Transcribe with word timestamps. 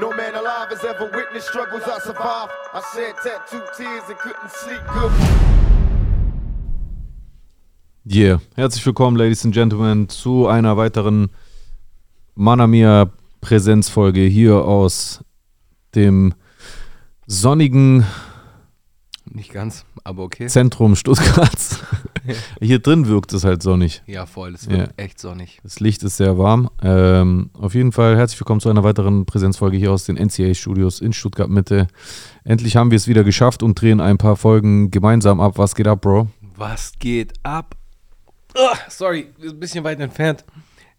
No 0.00 0.10
man 0.12 0.36
alive 0.36 0.68
has 0.70 0.84
ever 0.84 1.10
witnessed 1.12 1.48
struggles 1.48 1.82
I 1.82 1.98
survived. 1.98 2.52
I 2.72 2.80
shed 2.94 3.16
tattooed 3.20 3.64
tears 3.76 4.04
and 4.08 4.16
couldn't 4.18 4.50
sleep 4.52 4.80
good. 4.94 5.10
Yeah, 8.04 8.38
herzlich 8.54 8.86
willkommen, 8.86 9.16
Ladies 9.16 9.44
and 9.44 9.52
Gentlemen, 9.52 10.08
zu 10.08 10.46
einer 10.46 10.76
weiteren 10.76 11.30
Manamia 12.36 13.10
Präsenzfolge 13.40 14.20
hier 14.20 14.64
aus 14.64 15.24
dem 15.96 16.32
sonnigen 17.26 18.06
Nicht 19.30 19.52
ganz, 19.52 19.84
aber 20.04 20.22
okay. 20.22 20.46
Zentrum 20.46 20.96
Stuttgarts. 20.96 21.80
hier 22.60 22.78
drin 22.78 23.06
wirkt 23.06 23.32
es 23.32 23.44
halt 23.44 23.62
sonnig. 23.62 24.02
Ja, 24.06 24.26
voll. 24.26 24.54
Es 24.54 24.68
wird 24.68 24.88
Ja. 24.88 24.94
echt 24.96 25.18
sonnig. 25.20 25.60
Das 25.62 25.80
Licht 25.80 26.02
ist 26.02 26.16
sehr 26.16 26.38
warm. 26.38 26.70
Ähm, 26.82 27.50
auf 27.54 27.74
jeden 27.74 27.92
Fall 27.92 28.16
herzlich 28.16 28.40
willkommen 28.40 28.60
zu 28.60 28.68
einer 28.68 28.84
weiteren 28.84 29.26
Präsenzfolge 29.26 29.76
hier 29.76 29.92
aus 29.92 30.04
den 30.04 30.16
NCA 30.16 30.54
Studios 30.54 31.00
in 31.00 31.12
Stuttgart 31.12 31.48
Mitte. 31.48 31.88
Endlich 32.44 32.76
haben 32.76 32.90
wir 32.90 32.96
es 32.96 33.06
wieder 33.08 33.24
geschafft 33.24 33.62
und 33.62 33.80
drehen 33.80 34.00
ein 34.00 34.18
paar 34.18 34.36
Folgen 34.36 34.90
gemeinsam 34.90 35.40
ab. 35.40 35.58
Was 35.58 35.74
geht 35.74 35.86
ab, 35.86 36.00
Bro? 36.00 36.28
Was 36.56 36.92
geht 36.98 37.32
ab? 37.42 37.76
Ah, 38.56 38.76
sorry, 38.88 39.28
ein 39.42 39.60
bisschen 39.60 39.84
weit 39.84 40.00
entfernt. 40.00 40.44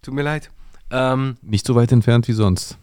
Tut 0.01 0.13
mir 0.13 0.21
leid. 0.23 0.49
Ähm, 0.91 1.37
Nicht 1.41 1.65
so 1.67 1.75
weit 1.75 1.91
entfernt 1.91 2.27
wie 2.27 2.33
sonst. 2.33 2.77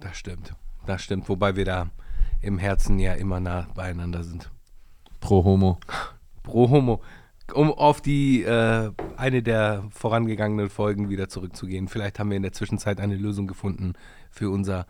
das 0.00 0.16
stimmt. 0.16 0.52
Das 0.86 1.02
stimmt. 1.02 1.28
Wobei 1.28 1.54
wir 1.56 1.64
da 1.64 1.90
im 2.42 2.58
Herzen 2.58 2.98
ja 2.98 3.12
immer 3.14 3.38
nah 3.38 3.66
beieinander 3.74 4.24
sind. 4.24 4.50
Pro 5.20 5.44
Homo. 5.44 5.78
Pro 6.42 6.68
Homo. 6.70 7.02
Um 7.54 7.72
auf 7.72 8.00
die 8.00 8.42
äh, 8.44 8.90
eine 9.16 9.42
der 9.42 9.84
vorangegangenen 9.90 10.70
Folgen 10.70 11.08
wieder 11.10 11.28
zurückzugehen. 11.28 11.88
Vielleicht 11.88 12.18
haben 12.18 12.30
wir 12.30 12.36
in 12.36 12.42
der 12.44 12.52
Zwischenzeit 12.52 13.00
eine 13.00 13.16
Lösung 13.16 13.46
gefunden 13.48 13.94
für 14.30 14.50
unser 14.50 14.86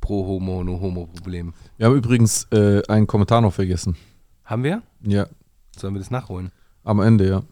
Pro 0.00 0.24
Homo 0.26 0.62
No 0.62 0.80
Homo 0.80 1.06
Problem. 1.06 1.54
Wir 1.76 1.86
haben 1.86 1.96
übrigens 1.96 2.44
äh, 2.52 2.82
einen 2.88 3.06
Kommentar 3.06 3.40
noch 3.40 3.52
vergessen. 3.52 3.96
Haben 4.44 4.62
wir? 4.62 4.82
Ja, 5.00 5.26
Sollen 5.76 5.94
wir 5.94 5.98
das 5.98 6.10
nachholen? 6.10 6.52
am 6.84 7.00
Ende, 7.00 7.28
ja. 7.28 7.42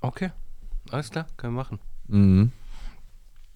Okay. 0.00 0.30
Alles 0.90 1.10
klar, 1.10 1.26
können 1.36 1.54
wir 1.54 1.62
machen. 1.62 1.78
Mhm. 2.06 2.52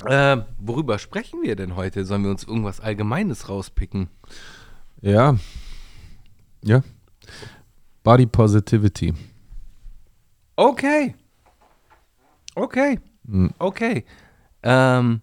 Äh, 0.04 0.38
worüber 0.58 0.98
sprechen 0.98 1.40
wir 1.42 1.56
denn 1.56 1.76
heute? 1.76 2.04
Sollen 2.04 2.24
wir 2.24 2.30
uns 2.30 2.44
irgendwas 2.44 2.80
Allgemeines 2.80 3.48
rauspicken? 3.48 4.08
Ja. 5.00 5.36
Ja. 6.62 6.82
Body 8.06 8.26
Positivity. 8.26 9.12
Okay. 10.54 11.16
Okay. 12.54 13.00
Mhm. 13.24 13.50
Okay. 13.58 14.04
Ähm, 14.62 15.22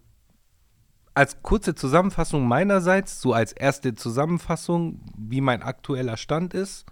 als 1.13 1.41
kurze 1.41 1.75
Zusammenfassung 1.75 2.45
meinerseits, 2.45 3.21
so 3.21 3.31
als 3.31 3.53
erste 3.53 3.95
Zusammenfassung, 3.95 4.99
wie 5.17 5.39
mein 5.39 5.63
aktueller 5.63 6.17
Stand 6.17 6.53
ist, 6.53 6.85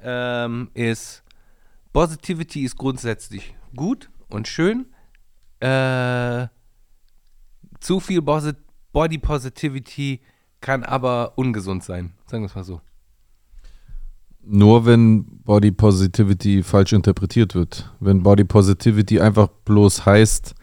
ähm, 0.00 0.70
ist 0.72 1.22
Positivity 1.92 2.64
ist 2.64 2.78
grundsätzlich 2.78 3.54
gut 3.76 4.08
und 4.30 4.48
schön. 4.48 4.86
Äh, 5.60 6.48
zu 7.78 8.00
viel 8.00 8.22
Posi 8.22 8.52
Body 8.94 9.18
Positivity 9.18 10.22
kann 10.62 10.82
aber 10.82 11.36
ungesund 11.36 11.84
sein. 11.84 12.14
Sagen 12.26 12.42
wir 12.42 12.46
es 12.46 12.54
mal 12.54 12.64
so. 12.64 12.80
Nur 14.46 14.86
wenn 14.86 15.24
Body 15.44 15.70
Positivity 15.70 16.62
falsch 16.62 16.92
interpretiert 16.92 17.54
wird. 17.54 17.90
Wenn 18.00 18.22
Body 18.22 18.44
Positivity 18.44 19.20
einfach 19.20 19.48
bloß 19.64 20.06
heißt, 20.06 20.54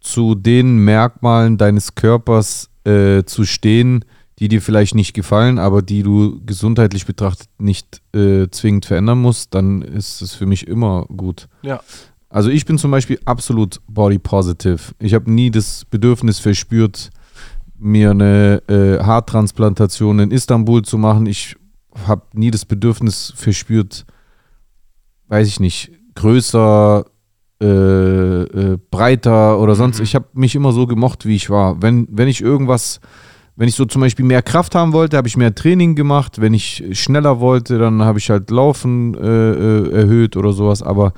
zu 0.00 0.34
den 0.34 0.78
Merkmalen 0.78 1.56
deines 1.56 1.94
Körpers 1.94 2.70
äh, 2.84 3.24
zu 3.24 3.44
stehen, 3.44 4.04
die 4.38 4.48
dir 4.48 4.60
vielleicht 4.60 4.94
nicht 4.94 5.14
gefallen, 5.14 5.58
aber 5.58 5.80
die 5.80 6.02
du 6.02 6.40
gesundheitlich 6.44 7.06
betrachtet 7.06 7.48
nicht 7.58 8.02
äh, 8.14 8.48
zwingend 8.50 8.84
verändern 8.84 9.20
musst, 9.20 9.54
dann 9.54 9.82
ist 9.82 10.20
es 10.20 10.34
für 10.34 10.46
mich 10.46 10.66
immer 10.66 11.06
gut. 11.06 11.48
Ja. 11.62 11.80
Also 12.28 12.50
ich 12.50 12.66
bin 12.66 12.78
zum 12.78 12.90
Beispiel 12.90 13.20
absolut 13.24 13.80
body 13.86 14.18
positive. 14.18 14.80
Ich 14.98 15.14
habe 15.14 15.30
nie 15.30 15.50
das 15.50 15.84
Bedürfnis 15.84 16.40
verspürt, 16.40 17.10
mir 17.78 18.10
eine 18.10 18.62
äh, 18.68 19.02
Haartransplantation 19.04 20.18
in 20.18 20.30
Istanbul 20.30 20.82
zu 20.82 20.98
machen. 20.98 21.26
Ich 21.26 21.56
habe 22.06 22.22
nie 22.34 22.50
das 22.50 22.64
Bedürfnis 22.64 23.32
verspürt, 23.36 24.04
weiß 25.28 25.46
ich 25.48 25.60
nicht, 25.60 25.92
größer, 26.14 27.04
äh, 27.60 27.66
äh, 27.66 28.78
breiter 28.90 29.58
oder 29.60 29.74
sonst. 29.74 29.98
Mhm. 29.98 30.04
Ich 30.04 30.14
habe 30.14 30.26
mich 30.32 30.54
immer 30.54 30.72
so 30.72 30.86
gemocht, 30.86 31.24
wie 31.24 31.36
ich 31.36 31.50
war. 31.50 31.80
Wenn, 31.80 32.06
wenn 32.10 32.28
ich 32.28 32.40
irgendwas, 32.40 33.00
wenn 33.56 33.68
ich 33.68 33.74
so 33.74 33.84
zum 33.84 34.00
Beispiel 34.00 34.24
mehr 34.24 34.42
Kraft 34.42 34.74
haben 34.74 34.92
wollte, 34.92 35.16
habe 35.16 35.28
ich 35.28 35.36
mehr 35.36 35.54
Training 35.54 35.94
gemacht. 35.94 36.40
Wenn 36.40 36.54
ich 36.54 36.84
schneller 36.92 37.40
wollte, 37.40 37.78
dann 37.78 38.02
habe 38.02 38.18
ich 38.18 38.30
halt 38.30 38.50
Laufen 38.50 39.14
äh, 39.14 39.52
äh, 39.52 39.92
erhöht 39.92 40.36
oder 40.36 40.52
sowas. 40.52 40.82
Aber 40.82 41.12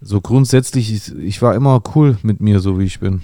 so 0.00 0.20
grundsätzlich, 0.20 0.92
ich, 0.92 1.14
ich 1.18 1.42
war 1.42 1.54
immer 1.54 1.82
cool 1.94 2.16
mit 2.22 2.40
mir, 2.40 2.60
so 2.60 2.78
wie 2.78 2.84
ich 2.84 3.00
bin. 3.00 3.22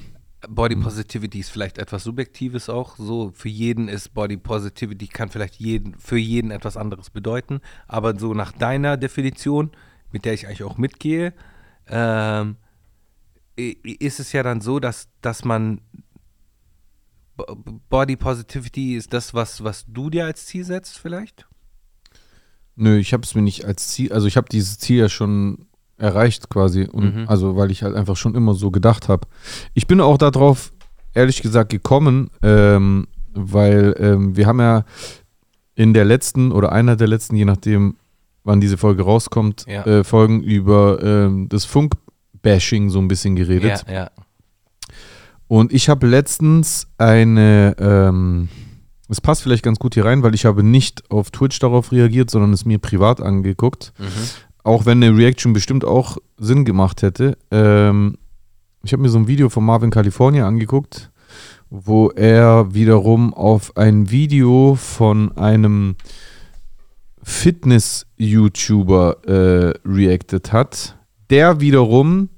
Body 0.48 0.76
Positivity 0.76 1.40
ist 1.40 1.50
vielleicht 1.50 1.78
etwas 1.78 2.04
Subjektives 2.04 2.68
auch. 2.68 2.96
So 2.96 3.32
für 3.34 3.48
jeden 3.48 3.88
ist 3.88 4.14
Body 4.14 4.36
Positivity 4.36 5.08
kann 5.08 5.28
vielleicht 5.28 5.56
jeden, 5.56 5.98
für 5.98 6.18
jeden 6.18 6.50
etwas 6.50 6.76
anderes 6.76 7.10
bedeuten. 7.10 7.60
Aber 7.88 8.18
so 8.18 8.34
nach 8.34 8.52
deiner 8.52 8.96
Definition, 8.96 9.70
mit 10.12 10.24
der 10.24 10.34
ich 10.34 10.46
eigentlich 10.46 10.62
auch 10.62 10.78
mitgehe, 10.78 11.32
ähm, 11.88 12.56
ist 13.56 14.20
es 14.20 14.32
ja 14.32 14.42
dann 14.42 14.60
so, 14.60 14.78
dass, 14.78 15.08
dass 15.22 15.44
man 15.44 15.80
Body 17.88 18.16
Positivity 18.16 18.96
ist 18.96 19.12
das, 19.12 19.34
was, 19.34 19.62
was 19.64 19.84
du 19.88 20.10
dir 20.10 20.24
als 20.24 20.46
Ziel 20.46 20.64
setzt, 20.64 20.98
vielleicht? 20.98 21.46
Nö, 22.76 22.98
ich 22.98 23.12
habe 23.12 23.22
es 23.22 23.34
mir 23.34 23.42
nicht 23.42 23.64
als 23.64 23.88
Ziel, 23.88 24.12
also 24.12 24.26
ich 24.26 24.36
habe 24.36 24.48
dieses 24.50 24.78
Ziel 24.78 24.98
ja 24.98 25.08
schon 25.08 25.65
erreicht 25.98 26.48
quasi. 26.50 26.84
Und 26.90 27.14
Mhm. 27.16 27.24
also 27.28 27.56
weil 27.56 27.70
ich 27.70 27.82
halt 27.82 27.94
einfach 27.94 28.16
schon 28.16 28.34
immer 28.34 28.54
so 28.54 28.70
gedacht 28.70 29.08
habe. 29.08 29.26
Ich 29.74 29.86
bin 29.86 30.00
auch 30.00 30.18
darauf, 30.18 30.72
ehrlich 31.14 31.40
gesagt, 31.42 31.70
gekommen, 31.70 32.30
ähm, 32.42 33.06
weil 33.32 33.94
ähm, 33.98 34.36
wir 34.36 34.46
haben 34.46 34.60
ja 34.60 34.84
in 35.74 35.92
der 35.94 36.04
letzten 36.04 36.52
oder 36.52 36.72
einer 36.72 36.96
der 36.96 37.06
letzten, 37.08 37.36
je 37.36 37.44
nachdem, 37.44 37.96
wann 38.44 38.60
diese 38.60 38.76
Folge 38.78 39.02
rauskommt, 39.02 39.64
Ja. 39.68 39.84
äh, 39.84 40.04
Folgen 40.04 40.42
über 40.42 41.02
ähm, 41.02 41.48
das 41.48 41.64
Funk-Bashing 41.64 42.90
so 42.90 42.98
ein 42.98 43.08
bisschen 43.08 43.36
geredet. 43.36 43.84
Ja, 43.88 43.92
ja. 43.94 44.10
Und 45.48 45.72
ich 45.72 45.88
habe 45.88 46.06
letztens 46.06 46.88
eine, 46.98 47.76
ähm, 47.78 48.48
es 49.08 49.20
passt 49.20 49.42
vielleicht 49.42 49.62
ganz 49.62 49.78
gut 49.78 49.94
hier 49.94 50.04
rein, 50.04 50.22
weil 50.22 50.34
ich 50.34 50.44
habe 50.44 50.62
nicht 50.64 51.08
auf 51.10 51.30
Twitch 51.30 51.58
darauf 51.60 51.92
reagiert, 51.92 52.30
sondern 52.30 52.52
es 52.52 52.64
mir 52.64 52.78
privat 52.78 53.20
angeguckt. 53.20 53.92
Mhm. 53.98 54.04
Auch 54.66 54.84
wenn 54.84 55.00
eine 55.02 55.16
Reaction 55.16 55.52
bestimmt 55.52 55.84
auch 55.84 56.16
Sinn 56.38 56.64
gemacht 56.64 57.02
hätte. 57.02 57.38
Ähm, 57.52 58.18
ich 58.82 58.92
habe 58.92 59.02
mir 59.02 59.08
so 59.08 59.18
ein 59.18 59.28
Video 59.28 59.48
von 59.48 59.64
Marvin 59.64 59.90
California 59.90 60.46
angeguckt, 60.46 61.10
wo 61.70 62.10
er 62.10 62.74
wiederum 62.74 63.32
auf 63.32 63.76
ein 63.76 64.10
Video 64.10 64.74
von 64.74 65.36
einem 65.36 65.94
Fitness-YouTuber 67.22 69.16
äh, 69.26 69.74
reacted 69.88 70.52
hat, 70.52 70.96
der 71.30 71.60
wiederum 71.60 72.28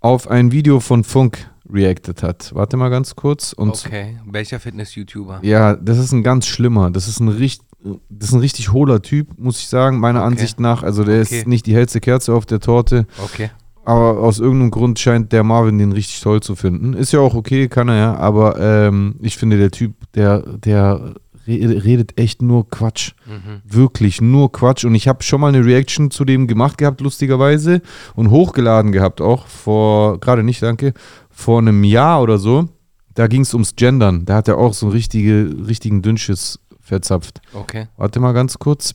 auf 0.00 0.28
ein 0.28 0.52
Video 0.52 0.80
von 0.80 1.04
Funk 1.04 1.50
reacted 1.70 2.22
hat. 2.22 2.54
Warte 2.54 2.76
mal 2.76 2.88
ganz 2.88 3.16
kurz. 3.16 3.52
Und 3.52 3.70
Okay. 3.86 4.18
Welcher 4.26 4.60
Fitness-YouTuber? 4.60 5.40
ja, 5.42 5.76
das 5.76 5.98
ist 5.98 6.12
ein 6.12 6.22
ganz 6.22 6.46
schlimmer. 6.46 6.90
Das 6.90 7.08
ist 7.08 7.20
ein 7.20 7.28
richtig, 7.28 7.67
das 8.08 8.28
ist 8.30 8.34
ein 8.34 8.40
richtig 8.40 8.72
hohler 8.72 9.02
Typ, 9.02 9.28
muss 9.38 9.58
ich 9.60 9.68
sagen, 9.68 9.98
meiner 10.00 10.20
Okay. 10.20 10.28
Ansicht 10.28 10.60
nach. 10.60 10.82
Also 10.82 11.04
der 11.04 11.20
Okay. 11.22 11.38
ist 11.40 11.46
nicht 11.46 11.66
die 11.66 11.74
hellste 11.74 12.00
Kerze 12.00 12.34
auf 12.34 12.46
der 12.46 12.60
Torte, 12.60 13.06
Okay. 13.22 13.50
aber 13.84 14.20
aus 14.20 14.38
irgendeinem 14.38 14.70
Grund 14.70 14.98
scheint 14.98 15.32
der 15.32 15.44
Marvin 15.44 15.78
den 15.78 15.92
richtig 15.92 16.20
toll 16.20 16.40
zu 16.40 16.54
finden. 16.56 16.94
Ist 16.94 17.12
ja 17.12 17.20
auch 17.20 17.34
okay, 17.34 17.68
kann 17.68 17.88
er 17.88 17.96
ja, 17.96 18.14
aber 18.16 18.58
ähm, 18.60 19.16
ich 19.20 19.36
finde 19.36 19.58
der 19.58 19.70
Typ, 19.70 19.94
der, 20.14 20.40
der 20.40 21.14
re- 21.46 21.84
redet 21.84 22.18
echt 22.20 22.42
nur 22.42 22.68
Quatsch. 22.68 23.12
Mhm. 23.26 23.62
Wirklich 23.64 24.20
nur 24.20 24.52
Quatsch. 24.52 24.84
Und 24.84 24.94
ich 24.94 25.08
habe 25.08 25.22
schon 25.22 25.40
mal 25.40 25.48
eine 25.48 25.64
Reaction 25.64 26.10
zu 26.10 26.24
dem 26.24 26.46
gemacht 26.46 26.78
gehabt, 26.78 27.00
lustigerweise, 27.00 27.80
und 28.14 28.30
hochgeladen 28.30 28.92
gehabt 28.92 29.20
auch 29.20 29.46
vor, 29.46 30.20
gerade 30.20 30.42
nicht, 30.42 30.62
danke, 30.62 30.92
vor 31.30 31.58
einem 31.60 31.84
Jahr 31.84 32.20
oder 32.22 32.38
so. 32.38 32.68
Da 33.14 33.26
ging 33.26 33.40
es 33.42 33.52
ums 33.52 33.74
Gendern. 33.74 34.24
Da 34.26 34.36
hat 34.36 34.46
er 34.46 34.58
auch 34.58 34.72
so 34.74 34.86
einen 34.86 34.92
richtige, 34.92 35.50
richtigen 35.66 36.02
Dünnschiss 36.02 36.60
verzapft. 36.88 37.40
Okay. 37.52 37.88
Warte 37.96 38.20
mal 38.20 38.32
ganz 38.32 38.58
kurz. 38.58 38.94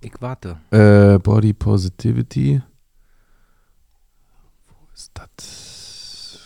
Ich 0.00 0.12
warte. 0.20 0.58
Äh, 0.70 1.18
Body 1.18 1.52
Positivity. 1.52 2.60
Wo 4.68 4.74
ist 4.94 5.12
das? 5.14 6.40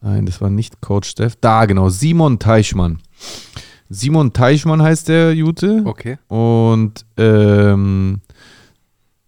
Nein, 0.00 0.26
das 0.26 0.40
war 0.40 0.48
nicht 0.48 0.80
Coach 0.80 1.10
Steph. 1.10 1.36
Da, 1.40 1.66
genau. 1.66 1.88
Simon 1.88 2.38
Teichmann. 2.38 3.00
Simon 3.90 4.32
Teichmann 4.32 4.82
heißt 4.82 5.08
der 5.08 5.34
Jute. 5.34 5.82
Okay. 5.84 6.18
Und 6.28 7.04
ähm, 7.16 8.20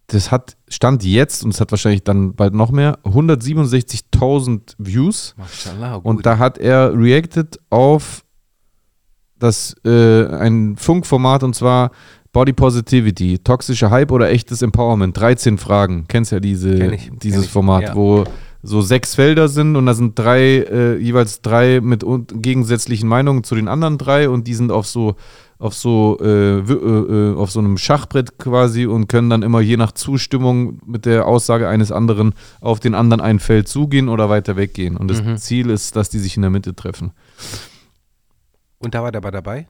das 0.07 0.31
hat, 0.31 0.57
stand 0.67 1.03
jetzt, 1.03 1.43
und 1.43 1.53
es 1.53 1.61
hat 1.61 1.71
wahrscheinlich 1.71 2.03
dann 2.03 2.35
bald 2.35 2.53
noch 2.53 2.71
mehr, 2.71 2.99
167.000 3.03 4.75
Views. 4.77 5.35
Mashallah, 5.37 5.97
gut. 5.97 6.05
Und 6.05 6.25
da 6.25 6.37
hat 6.37 6.57
er 6.57 6.93
reacted 6.97 7.59
auf 7.69 8.23
das 9.41 9.75
äh, 9.85 10.25
ein 10.27 10.75
Funkformat 10.77 11.43
und 11.43 11.55
zwar 11.55 11.91
Body 12.33 12.53
Positivity, 12.53 13.39
toxischer 13.39 13.89
Hype 13.89 14.11
oder 14.11 14.29
echtes 14.29 14.61
Empowerment. 14.61 15.17
13 15.19 15.57
Fragen. 15.57 16.05
Kennst 16.07 16.31
ja 16.31 16.39
diese, 16.39 16.77
Kenn 16.77 16.93
ich, 16.93 17.11
dieses 17.21 17.47
Format, 17.47 17.83
ja. 17.83 17.95
wo 17.95 18.23
so 18.63 18.81
sechs 18.81 19.15
Felder 19.15 19.47
sind 19.49 19.75
und 19.75 19.85
da 19.87 19.93
sind 19.93 20.17
drei, 20.17 20.59
äh, 20.59 20.97
jeweils 20.97 21.41
drei 21.41 21.81
mit 21.81 22.05
gegensätzlichen 22.31 23.09
Meinungen 23.09 23.43
zu 23.43 23.55
den 23.55 23.67
anderen 23.67 23.97
drei 23.97 24.29
und 24.29 24.47
die 24.47 24.53
sind 24.53 24.71
auf 24.71 24.87
so 24.87 25.15
auf 25.57 25.75
so 25.75 26.17
äh, 26.21 26.59
äh, 26.59 26.61
äh, 26.61 27.35
auf 27.35 27.51
so 27.51 27.59
einem 27.59 27.77
Schachbrett 27.77 28.39
quasi 28.39 28.87
und 28.87 29.07
können 29.07 29.29
dann 29.29 29.43
immer 29.43 29.61
je 29.61 29.77
nach 29.77 29.91
Zustimmung 29.91 30.79
mit 30.87 31.05
der 31.05 31.27
Aussage 31.27 31.67
eines 31.67 31.91
anderen 31.91 32.33
auf 32.61 32.79
den 32.79 32.95
anderen 32.95 33.21
ein 33.21 33.39
Feld 33.39 33.67
zugehen 33.67 34.09
oder 34.09 34.27
weiter 34.27 34.55
weggehen. 34.55 34.97
Und 34.97 35.07
das 35.09 35.23
Mhm. 35.23 35.37
Ziel 35.37 35.69
ist, 35.69 35.95
dass 35.95 36.09
die 36.09 36.17
sich 36.17 36.35
in 36.35 36.41
der 36.41 36.49
Mitte 36.49 36.75
treffen. 36.75 37.11
Und 38.81 38.93
da 38.95 39.03
war 39.03 39.11
der 39.11 39.21
bei 39.21 39.31
dabei? 39.31 39.67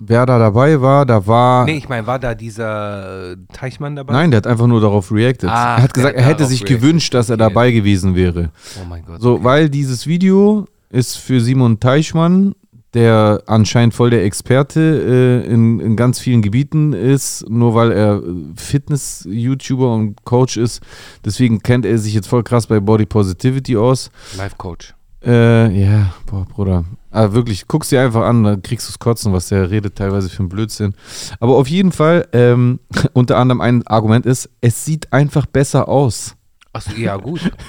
Wer 0.00 0.26
da 0.26 0.38
dabei 0.38 0.80
war, 0.80 1.04
da 1.06 1.26
war. 1.26 1.64
Nee, 1.64 1.76
ich 1.78 1.88
meine, 1.88 2.06
war 2.06 2.20
da 2.20 2.34
dieser 2.34 3.32
äh, 3.32 3.36
Teichmann 3.52 3.96
dabei? 3.96 4.12
Nein, 4.12 4.30
der 4.30 4.38
hat 4.38 4.46
einfach 4.46 4.68
nur 4.68 4.80
darauf 4.80 5.10
reacted. 5.10 5.48
Ah, 5.50 5.76
er 5.76 5.82
hat 5.82 5.94
gesagt, 5.94 6.14
der 6.14 6.22
er 6.22 6.26
hat 6.28 6.34
hätte 6.38 6.46
sich 6.46 6.60
reacted. 6.60 6.80
gewünscht, 6.80 7.14
dass 7.14 7.30
er 7.30 7.34
Okay. 7.34 7.42
dabei 7.42 7.70
gewesen 7.72 8.14
wäre. 8.14 8.50
Oh 8.80 8.84
mein 8.88 9.04
Gott. 9.04 9.20
So, 9.20 9.42
weil 9.42 9.68
dieses 9.68 10.06
Video 10.06 10.66
ist 10.90 11.16
für 11.16 11.40
Simon 11.40 11.80
Teichmann, 11.80 12.54
der 12.94 13.42
anscheinend 13.46 13.92
voll 13.92 14.10
der 14.10 14.24
Experte 14.24 15.42
äh, 15.44 15.52
in, 15.52 15.80
in 15.80 15.96
ganz 15.96 16.20
vielen 16.20 16.42
Gebieten 16.42 16.92
ist, 16.92 17.48
nur 17.50 17.74
weil 17.74 17.90
er 17.90 18.22
Fitness-YouTuber 18.54 19.92
und 19.94 20.24
Coach 20.24 20.56
ist. 20.56 20.80
Deswegen 21.24 21.60
kennt 21.60 21.84
er 21.84 21.98
sich 21.98 22.14
jetzt 22.14 22.28
voll 22.28 22.44
krass 22.44 22.66
bei 22.68 22.78
Body 22.80 23.04
Positivity 23.06 23.76
aus. 23.76 24.10
Life 24.36 24.54
Coach. 24.56 24.94
Äh, 25.24 25.70
ja, 25.78 26.12
boah, 26.26 26.44
Bruder. 26.46 26.84
Aber 27.10 27.32
wirklich, 27.32 27.66
guck's 27.68 27.88
dir 27.88 28.02
einfach 28.02 28.22
an, 28.22 28.44
da 28.44 28.56
kriegst 28.56 28.86
du's 28.88 28.98
kotzen, 28.98 29.32
was 29.32 29.48
der 29.48 29.70
redet 29.70 29.96
teilweise 29.96 30.28
für 30.28 30.42
ein 30.42 30.48
Blödsinn. 30.48 30.94
Aber 31.40 31.56
auf 31.56 31.68
jeden 31.68 31.92
Fall, 31.92 32.28
ähm, 32.32 32.80
unter 33.14 33.36
anderem 33.38 33.60
ein 33.60 33.86
Argument 33.86 34.26
ist, 34.26 34.50
es 34.60 34.84
sieht 34.84 35.12
einfach 35.12 35.46
besser 35.46 35.88
aus. 35.88 36.34
Achso, 36.72 36.92
ja, 36.92 37.16
gut. 37.16 37.40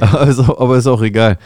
Also, 0.00 0.58
aber 0.58 0.76
ist 0.76 0.86
auch 0.86 1.02
egal. 1.02 1.38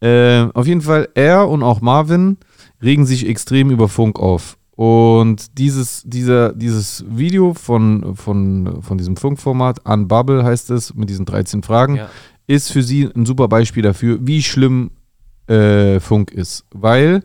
Ähm, 0.00 0.50
auf 0.54 0.66
jeden 0.66 0.82
Fall, 0.82 1.08
er 1.14 1.48
und 1.48 1.62
auch 1.62 1.80
Marvin 1.80 2.36
regen 2.82 3.06
sich 3.06 3.26
extrem 3.28 3.70
über 3.70 3.88
Funk 3.88 4.20
auf. 4.20 4.56
Und 4.76 5.58
dieses, 5.58 6.02
dieser, 6.04 6.52
dieses 6.52 7.04
Video 7.08 7.54
von, 7.54 8.14
von, 8.14 8.82
von 8.82 8.98
diesem 8.98 9.16
Funkformat, 9.16 9.80
Unbubble 9.88 10.44
heißt 10.44 10.70
es, 10.70 10.94
mit 10.94 11.08
diesen 11.08 11.24
13 11.24 11.62
Fragen, 11.62 11.96
Ja. 11.96 12.08
ist 12.46 12.70
für 12.70 12.82
sie 12.82 13.08
ein 13.16 13.24
super 13.26 13.48
Beispiel 13.48 13.82
dafür, 13.82 14.18
wie 14.20 14.42
schlimm 14.42 14.90
äh, 15.48 16.00
Funk 16.00 16.30
ist. 16.32 16.64
Weil 16.72 17.22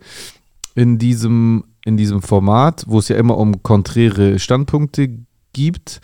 in 0.75 0.97
diesem, 0.97 1.63
in 1.85 1.97
diesem 1.97 2.21
Format, 2.21 2.83
wo 2.88 3.00
es 3.00 3.07
ja 3.07 3.15
immer 3.18 3.38
um 3.38 3.63
konträre 3.63 4.39
Standpunkte 4.39 5.09
gibt, 5.53 6.01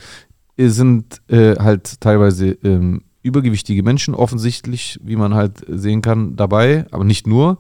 sind 0.57 1.21
äh, 1.29 1.55
halt 1.57 2.01
teilweise 2.01 2.49
ähm, 2.63 3.03
übergewichtige 3.21 3.83
Menschen 3.83 4.15
offensichtlich, 4.15 4.99
wie 5.03 5.15
man 5.15 5.33
halt 5.33 5.63
sehen 5.67 6.01
kann, 6.01 6.35
dabei, 6.35 6.85
aber 6.91 7.03
nicht 7.03 7.27
nur. 7.27 7.57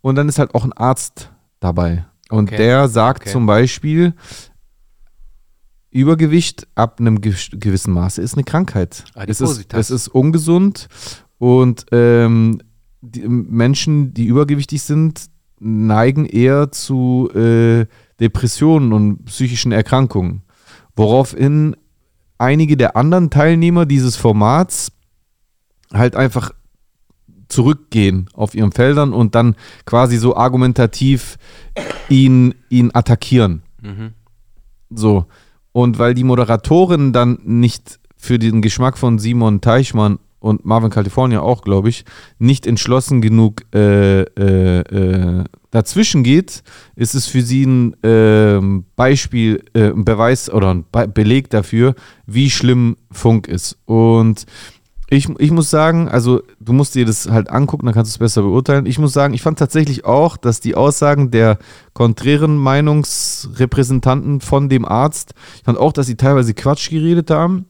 Und 0.00 0.16
dann 0.16 0.28
ist 0.28 0.38
halt 0.38 0.54
auch 0.54 0.64
ein 0.64 0.72
Arzt 0.72 1.30
dabei. 1.60 2.06
Und 2.30 2.48
Okay. 2.48 2.56
der 2.56 2.88
sagt 2.88 3.22
Okay. 3.22 3.30
zum 3.32 3.46
Beispiel, 3.46 4.14
Übergewicht 5.92 6.68
ab 6.76 7.00
einem 7.00 7.18
gew- 7.18 7.58
gewissen 7.58 7.92
Maße 7.92 8.22
ist 8.22 8.34
eine 8.34 8.44
Krankheit. 8.44 9.04
Es 9.26 9.40
ist, 9.40 9.72
es 9.74 9.90
ist 9.90 10.08
ungesund 10.08 10.88
und 11.38 11.86
ähm, 11.90 12.60
die 13.00 13.26
Menschen, 13.26 14.14
die 14.14 14.26
übergewichtig 14.26 14.82
sind, 14.82 15.26
neigen 15.58 16.26
eher 16.26 16.72
zu 16.72 17.30
äh, 17.34 17.86
Depressionen 18.18 18.92
und 18.92 19.24
psychischen 19.26 19.72
Erkrankungen. 19.72 20.42
Woraufhin 20.96 21.76
einige 22.38 22.76
der 22.76 22.96
anderen 22.96 23.30
Teilnehmer 23.30 23.86
dieses 23.86 24.16
Formats 24.16 24.92
halt 25.92 26.16
einfach 26.16 26.52
zurückgehen 27.48 28.28
auf 28.32 28.54
ihren 28.54 28.72
Feldern 28.72 29.12
und 29.12 29.34
dann 29.34 29.56
quasi 29.84 30.16
so 30.16 30.36
argumentativ 30.36 31.36
ihn, 32.08 32.54
ihn 32.68 32.90
attackieren. 32.94 33.62
Mhm. 33.82 34.12
So. 34.90 35.26
Und 35.72 35.98
weil 35.98 36.14
die 36.14 36.24
Moderatorin 36.24 37.12
dann 37.12 37.38
nicht 37.44 38.00
für 38.16 38.38
den 38.38 38.62
Geschmack 38.62 38.98
von 38.98 39.18
Simon 39.18 39.60
Teichmann 39.60 40.18
und 40.40 40.64
Marvin 40.64 40.90
California 40.90 41.40
auch, 41.40 41.62
glaube 41.62 41.90
ich, 41.90 42.04
nicht 42.38 42.66
entschlossen 42.66 43.20
genug 43.20 43.62
äh, 43.74 44.22
äh, 44.22 44.80
äh, 44.80 45.44
dazwischen 45.70 46.24
geht, 46.24 46.62
ist 46.96 47.14
es 47.14 47.26
für 47.26 47.42
sie 47.42 47.64
ein 47.64 47.96
ähm, 48.02 48.84
Beispiel, 48.96 49.62
äh, 49.74 49.90
ein 49.90 50.04
Beweis 50.04 50.50
oder 50.50 50.74
ein 50.74 50.84
Be 50.90 51.06
Beleg 51.06 51.50
dafür, 51.50 51.94
wie 52.26 52.50
schlimm 52.50 52.96
Funk 53.12 53.46
ist. 53.46 53.78
Und 53.84 54.46
ich, 55.12 55.28
ich 55.38 55.50
muss 55.50 55.70
sagen, 55.70 56.08
also 56.08 56.40
du 56.60 56.72
musst 56.72 56.94
dir 56.94 57.04
das 57.04 57.28
halt 57.28 57.50
angucken, 57.50 57.86
dann 57.86 57.94
kannst 57.94 58.12
du 58.12 58.14
es 58.14 58.18
besser 58.18 58.42
beurteilen. 58.42 58.86
Ich 58.86 58.98
muss 58.98 59.12
sagen, 59.12 59.34
ich 59.34 59.42
fand 59.42 59.58
tatsächlich 59.58 60.04
auch, 60.04 60.36
dass 60.36 60.60
die 60.60 60.76
Aussagen 60.76 61.32
der 61.32 61.58
konträren 61.92 62.56
Meinungsrepräsentanten 62.56 64.40
von 64.40 64.68
dem 64.68 64.84
Arzt, 64.84 65.34
ich 65.56 65.64
fand 65.64 65.78
auch, 65.78 65.92
dass 65.92 66.06
sie 66.06 66.16
teilweise 66.16 66.54
Quatsch 66.54 66.90
geredet 66.90 67.30
haben, 67.30 67.66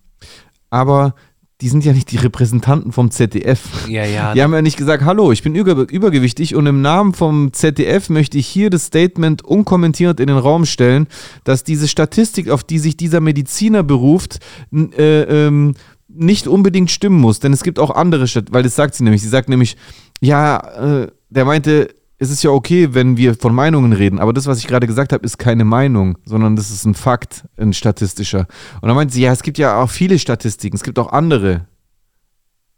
aber 0.69 1.14
die 1.61 1.69
sind 1.69 1.85
ja 1.85 1.93
nicht 1.93 2.11
die 2.11 2.17
Repräsentanten 2.17 2.93
vom 2.93 3.11
ZDF. 3.11 3.89
Ja, 3.89 4.05
ja. 4.05 4.33
Die 4.33 4.43
haben 4.43 4.53
ja 4.55 4.62
nicht 4.62 4.77
gesagt, 4.77 5.05
hallo, 5.05 5.31
ich 5.31 5.43
bin 5.43 5.55
über, 5.55 5.73
übergewichtig 5.91 6.55
und 6.55 6.67
im 6.67 6.81
Namen 6.81 7.12
vom 7.12 7.53
ZDF 7.53 8.09
möchte 8.09 8.39
ich 8.39 8.47
hier 8.47 8.71
das 8.71 8.87
Statement 8.87 9.45
unkommentiert 9.45 10.21
in 10.21 10.29
den 10.29 10.39
Raum 10.39 10.65
stellen, 10.65 11.07
dass 11.45 11.62
diese 11.62 11.89
Statistik, 11.89 12.49
auf 12.49 12.65
die 12.65 12.79
sich 12.79 12.97
dieser 12.97 13.21
Mediziner 13.21 13.83
beruft, 13.83 14.39
äh, 14.73 15.23
ähm, 15.23 15.75
nicht 16.09 16.47
unbedingt 16.47 16.91
stimmen 16.91 17.21
muss. 17.21 17.41
Denn 17.41 17.53
es 17.53 17.62
gibt 17.62 17.79
auch 17.79 17.91
andere 17.91 18.27
Stat 18.27 18.47
weil 18.51 18.62
das 18.62 18.75
sagt 18.75 18.95
sie 18.95 19.05
nämlich. 19.05 19.23
Sie 19.23 19.29
sagt 19.29 19.49
nämlich, 19.49 19.77
ja, 20.21 21.03
äh, 21.03 21.09
der 21.29 21.45
meinte, 21.45 21.89
es 22.22 22.31
ist 22.31 22.43
ja 22.43 22.50
okay, 22.50 22.93
wenn 22.93 23.17
wir 23.17 23.34
von 23.34 23.55
Meinungen 23.55 23.94
reden, 23.94 24.19
aber 24.19 24.34
das, 24.34 24.46
was 24.46 24.58
ich 24.58 24.67
gerade 24.67 24.87
gesagt 24.87 25.14
habe, 25.14 25.25
ist 25.25 25.38
keine 25.38 25.64
Meinung, 25.64 26.19
sondern 26.26 26.55
das 26.55 26.70
ist 26.70 26.84
ein 26.84 26.94
Fakt, 26.94 27.46
ein 27.56 27.72
statistischer. 27.72 28.46
Und 28.82 28.88
dann 28.88 28.94
meinte 28.94 29.14
sie, 29.14 29.22
ja, 29.22 29.32
es 29.32 29.43
gibt 29.43 29.56
ja 29.56 29.82
auch 29.82 29.88
viele 29.88 30.19
Statistiken, 30.19 30.76
es 30.76 30.82
gibt 30.82 30.99
auch 30.99 31.12
andere. 31.12 31.67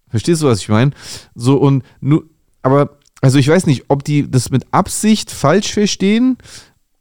Verstehst 0.08 0.42
du, 0.42 0.46
was 0.46 0.60
ich 0.60 0.68
meine? 0.68 0.92
So 1.34 1.56
und 1.56 1.82
nur, 2.00 2.24
aber, 2.62 2.98
also 3.20 3.36
ich 3.36 3.48
weiß 3.48 3.66
nicht, 3.66 3.86
ob 3.88 4.04
die 4.04 4.30
das 4.30 4.50
mit 4.50 4.64
Absicht 4.70 5.32
falsch 5.32 5.72
verstehen 5.72 6.38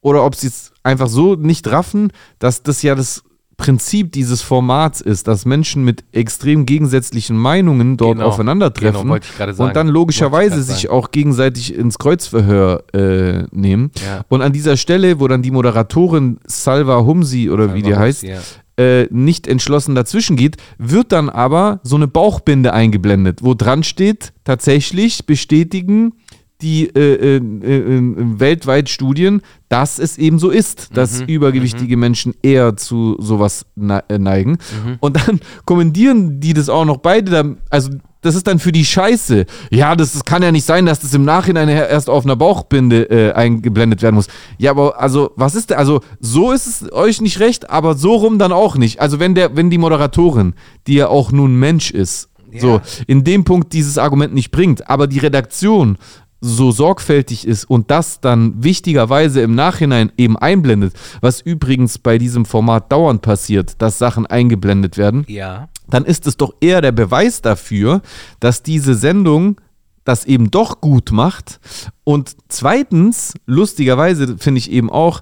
oder 0.01 0.25
ob 0.25 0.33
sie 0.33 0.47
es 0.47 0.73
einfach 0.81 1.09
so 1.09 1.35
nicht 1.35 1.67
raffen, 1.67 2.11
dass 2.39 2.63
das 2.63 2.81
ja 2.81 2.95
das 2.95 3.23
Prinzip 3.61 4.11
dieses 4.11 4.41
Formats 4.41 5.01
ist, 5.01 5.27
dass 5.27 5.45
Menschen 5.45 5.83
mit 5.83 6.03
extrem 6.13 6.65
gegensätzlichen 6.65 7.37
Meinungen 7.37 7.95
dort 7.95 8.17
Genau. 8.17 8.27
aufeinandertreffen 8.29 9.03
Genau, 9.03 9.19
sagen. 9.37 9.61
und 9.61 9.75
dann 9.75 9.87
logischerweise 9.87 10.63
sich 10.63 10.89
auch 10.89 11.11
gegenseitig 11.11 11.75
ins 11.75 11.99
Kreuzverhör 11.99 12.83
äh, 12.93 13.43
nehmen. 13.51 13.91
Ja. 14.03 14.25
Und 14.29 14.41
an 14.41 14.51
dieser 14.51 14.77
Stelle, 14.77 15.19
wo 15.19 15.27
dann 15.27 15.43
die 15.43 15.51
Moderatorin 15.51 16.39
Salva 16.47 17.01
Humsi 17.05 17.51
oder 17.51 17.75
wie 17.75 17.83
die 17.83 17.95
heißt, 17.95 18.23
Ja. 18.23 18.39
äh, 18.77 19.07
nicht 19.11 19.47
entschlossen 19.47 19.93
dazwischen 19.93 20.37
geht, 20.37 20.57
wird 20.79 21.11
dann 21.11 21.29
aber 21.29 21.81
so 21.83 21.97
eine 21.97 22.07
Bauchbinde 22.07 22.73
eingeblendet, 22.73 23.43
wo 23.43 23.53
dran 23.53 23.83
steht, 23.83 24.33
tatsächlich 24.43 25.27
bestätigen 25.27 26.13
die 26.61 26.87
äh, 26.87 27.37
äh, 27.37 27.37
äh, 27.37 28.11
weltweit 28.39 28.89
Studien, 28.89 29.41
dass 29.69 29.99
es 29.99 30.17
eben 30.17 30.39
so 30.39 30.49
ist, 30.49 30.95
dass 30.95 31.21
Mhm, 31.21 31.25
übergewichtige 31.27 31.97
Menschen 31.97 32.33
eher 32.43 32.75
zu 32.77 33.15
sowas 33.19 33.65
ne 33.75 34.03
äh, 34.09 34.17
neigen. 34.19 34.51
Mhm. 34.51 34.97
Und 34.99 35.15
dann 35.15 35.39
kommentieren 35.65 36.39
die 36.39 36.53
das 36.53 36.69
auch 36.69 36.85
noch 36.85 36.97
beide, 36.97 37.31
dann, 37.31 37.57
also 37.69 37.89
das 38.23 38.35
ist 38.35 38.45
dann 38.45 38.59
für 38.59 38.71
die 38.71 38.85
Scheiße. 38.85 39.45
Ja, 39.71 39.95
das, 39.95 40.13
das 40.13 40.23
kann 40.25 40.43
ja 40.43 40.51
nicht 40.51 40.65
sein, 40.65 40.85
dass 40.85 40.99
das 40.99 41.11
im 41.15 41.25
Nachhinein 41.25 41.67
erst 41.69 42.07
auf 42.07 42.23
einer 42.23 42.35
Bauchbinde 42.35 43.09
äh, 43.09 43.31
eingeblendet 43.33 44.03
werden 44.03 44.13
muss. 44.15 44.27
Ja, 44.59 44.69
aber 44.71 44.99
also, 45.01 45.31
was 45.37 45.55
ist 45.55 45.71
da? 45.71 45.75
Also, 45.77 46.01
so 46.19 46.51
ist 46.51 46.67
es 46.67 46.91
euch 46.93 47.19
nicht 47.21 47.39
recht, 47.39 47.71
aber 47.71 47.95
so 47.95 48.13
rum 48.13 48.37
dann 48.37 48.51
auch 48.51 48.75
nicht. 48.77 49.01
Also, 49.01 49.19
wenn 49.19 49.33
der, 49.33 49.55
wenn 49.55 49.71
die 49.71 49.79
Moderatorin, 49.79 50.53
die 50.85 50.93
ja 50.95 51.07
auch 51.07 51.31
nun 51.31 51.55
Mensch 51.55 51.89
ist, 51.89 52.29
Ja. 52.51 52.59
so 52.59 52.81
in 53.07 53.23
dem 53.23 53.43
Punkt 53.43 53.73
dieses 53.73 53.97
Argument 53.97 54.35
nicht 54.35 54.51
bringt, 54.51 54.87
aber 54.87 55.07
die 55.07 55.19
Redaktion 55.19 55.97
so 56.43 56.71
sorgfältig 56.71 57.47
ist 57.47 57.65
und 57.65 57.91
das 57.91 58.19
dann 58.19 58.63
wichtigerweise 58.63 59.41
im 59.41 59.53
Nachhinein 59.53 60.11
eben 60.17 60.37
einblendet, 60.37 60.93
was 61.21 61.39
übrigens 61.39 61.99
bei 61.99 62.17
diesem 62.17 62.45
Format 62.45 62.91
dauernd 62.91 63.21
passiert, 63.21 63.79
dass 63.81 63.99
Sachen 63.99 64.25
eingeblendet 64.25 64.97
werden, 64.97 65.23
Ja. 65.27 65.69
dann 65.87 66.03
ist 66.03 66.25
es 66.25 66.37
doch 66.37 66.53
eher 66.59 66.81
der 66.81 66.91
Beweis 66.93 67.41
dafür, 67.43 68.01
dass 68.39 68.63
diese 68.63 68.95
Sendung 68.95 69.61
das 70.03 70.25
eben 70.25 70.49
doch 70.49 70.81
gut 70.81 71.11
macht. 71.11 71.59
Und 72.03 72.35
zweitens, 72.49 73.35
lustigerweise 73.45 74.35
finde 74.39 74.57
ich 74.57 74.71
eben 74.71 74.89
auch, 74.89 75.21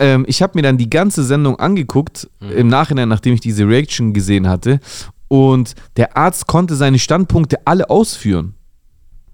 ähm, 0.00 0.24
ich 0.28 0.42
habe 0.42 0.54
mir 0.56 0.62
dann 0.62 0.76
die 0.76 0.90
ganze 0.90 1.22
Sendung 1.22 1.60
angeguckt, 1.60 2.28
im 2.40 2.66
Nachhinein, 2.66 3.08
nachdem 3.08 3.34
ich 3.34 3.40
diese 3.40 3.68
Reaction 3.68 4.12
gesehen 4.12 4.48
hatte. 4.48 4.80
Und 5.28 5.74
der 5.96 6.16
Arzt 6.16 6.48
konnte 6.48 6.74
seine 6.74 6.98
Standpunkte 6.98 7.58
alle 7.64 7.90
ausführen. 7.90 8.54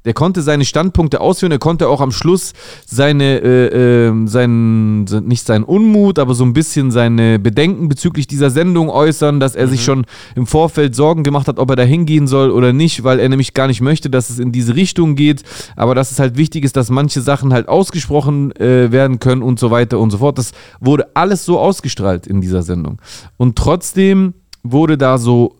Der 0.04 0.12
konnte 0.12 0.42
seine 0.42 0.66
Standpunkte 0.66 1.20
ausführen, 1.20 1.52
er 1.52 1.58
konnte 1.58 1.88
auch 1.88 2.02
am 2.02 2.12
Schluss 2.12 2.52
seine, 2.84 3.40
äh, 3.40 4.08
äh, 4.08 4.26
seinen, 4.26 5.04
nicht 5.04 5.46
seinen 5.46 5.64
Unmut, 5.64 6.18
aber 6.18 6.34
so 6.34 6.44
ein 6.44 6.52
bisschen 6.52 6.90
seine 6.90 7.38
Bedenken 7.38 7.88
bezüglich 7.88 8.26
dieser 8.26 8.50
Sendung 8.50 8.90
äußern, 8.90 9.40
dass 9.40 9.54
er 9.54 9.66
sich 9.66 9.82
schon 9.82 10.04
im 10.36 10.46
Vorfeld 10.46 10.94
Sorgen 10.94 11.22
gemacht 11.22 11.48
hat, 11.48 11.58
ob 11.58 11.70
er 11.70 11.76
da 11.76 11.84
hingehen 11.84 12.26
soll 12.26 12.50
oder 12.50 12.74
nicht, 12.74 13.02
weil 13.02 13.18
er 13.18 13.30
nämlich 13.30 13.54
gar 13.54 13.66
nicht 13.66 13.80
möchte, 13.80 14.10
dass 14.10 14.28
es 14.28 14.38
in 14.38 14.52
diese 14.52 14.76
Richtung 14.76 15.16
geht, 15.16 15.42
aber 15.74 15.94
dass 15.94 16.10
es 16.10 16.18
halt 16.18 16.36
wichtig 16.36 16.64
ist, 16.64 16.76
dass 16.76 16.90
manche 16.90 17.22
Sachen 17.22 17.54
halt 17.54 17.68
ausgesprochen 17.68 18.54
äh, 18.56 18.92
werden 18.92 19.20
können 19.20 19.42
und 19.42 19.58
so 19.58 19.70
weiter 19.70 19.98
und 19.98 20.10
so 20.10 20.18
fort. 20.18 20.36
Das 20.36 20.52
wurde 20.80 21.08
alles 21.14 21.46
so 21.46 21.58
ausgestrahlt 21.58 22.26
in 22.26 22.42
dieser 22.42 22.62
Sendung. 22.62 22.98
Und 23.38 23.56
trotzdem 23.56 24.34
wurde 24.62 24.98
da 24.98 25.16
so 25.16 25.56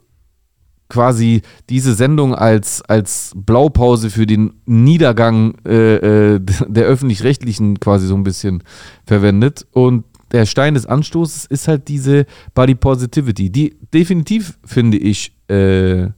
quasi 0.89 1.43
diese 1.71 1.95
Sendung 1.95 2.35
als, 2.35 2.83
als 2.83 3.33
Blaupause 3.35 4.11
für 4.11 4.27
den 4.27 4.61
Niedergang 4.67 5.55
äh, 5.67 6.35
äh, 6.35 6.41
der 6.41 6.85
öffentlich-rechtlichen 6.85 7.81
quasi 7.81 8.07
so 8.07 8.15
ein 8.15 8.25
bisschen 8.25 8.63
verwendet. 9.07 9.67
Und 9.73 10.05
der 10.33 10.47
Stein 10.47 10.75
des 10.75 10.87
Anstoßes 10.87 11.47
ist 11.47 11.69
halt 11.69 11.89
diese 11.89 12.27
Body 12.55 12.75
Positivity, 12.75 13.51
die 13.51 13.77
definitiv, 13.93 14.59
finde 14.65 14.99
ich, 14.99 15.33
äh, 15.49 16.09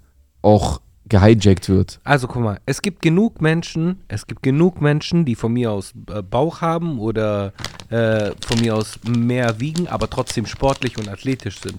auch 0.42 0.80
gehijackt 1.08 1.68
wird. 1.68 2.00
Also 2.02 2.26
guck 2.26 2.42
mal, 2.42 2.60
es 2.66 2.82
gibt 2.82 3.02
genug 3.02 3.40
Menschen, 3.40 4.00
es 4.08 4.26
gibt 4.26 4.42
genug 4.42 4.80
Menschen, 4.80 5.24
die 5.24 5.34
von 5.34 5.52
mir 5.52 5.70
aus 5.70 5.92
äh, 6.10 6.22
Bauch 6.22 6.60
haben 6.60 6.98
oder 6.98 7.52
äh, 7.90 8.32
von 8.44 8.60
mir 8.60 8.74
aus 8.74 8.98
mehr 9.06 9.60
wiegen, 9.60 9.86
aber 9.86 10.10
trotzdem 10.10 10.46
sportlich 10.46 10.98
und 10.98 11.08
athletisch 11.08 11.60
sind. 11.60 11.76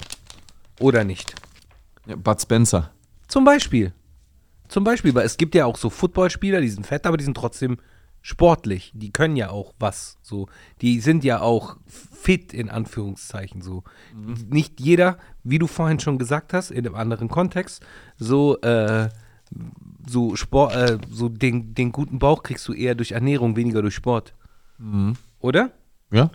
Oder 0.79 1.03
nicht? 1.03 1.35
Ja, 2.07 2.15
Bud 2.15 2.41
Spencer. 2.41 2.91
Zum 3.27 3.43
Beispiel. 3.43 3.93
Zum 4.67 4.83
Beispiel, 4.83 5.13
weil 5.15 5.25
es 5.25 5.37
gibt 5.37 5.55
ja 5.55 5.65
auch 5.65 5.77
so 5.77 5.89
Footballspieler, 5.89 6.61
die 6.61 6.69
sind 6.69 6.85
fett, 6.85 7.05
aber 7.05 7.17
die 7.17 7.23
sind 7.23 7.37
trotzdem 7.37 7.77
sportlich. 8.21 8.91
Die 8.93 9.11
können 9.11 9.37
ja 9.37 9.49
auch 9.49 9.73
was. 9.79 10.17
So, 10.21 10.47
die 10.81 10.99
sind 10.99 11.23
ja 11.23 11.39
auch 11.39 11.77
fit 11.85 12.53
in 12.53 12.69
Anführungszeichen. 12.69 13.61
So, 13.61 13.83
nicht 14.49 14.81
jeder, 14.81 15.17
wie 15.43 15.59
du 15.59 15.67
vorhin 15.67 15.99
schon 15.99 16.17
gesagt 16.17 16.53
hast, 16.53 16.71
in 16.71 16.85
einem 16.85 16.95
anderen 16.95 17.29
Kontext, 17.29 17.85
so 18.17 18.59
äh, 18.61 19.09
so 20.05 20.35
Sport, 20.35 20.75
äh, 20.75 20.97
so 21.09 21.29
den, 21.29 21.73
den 21.73 21.91
guten 21.91 22.19
Bauch 22.19 22.43
kriegst 22.43 22.67
du 22.67 22.73
eher 22.73 22.95
durch 22.95 23.11
Ernährung, 23.11 23.55
weniger 23.55 23.81
durch 23.81 23.95
Sport. 23.95 24.33
Oder? 25.39 25.71
Ja? 26.11 26.29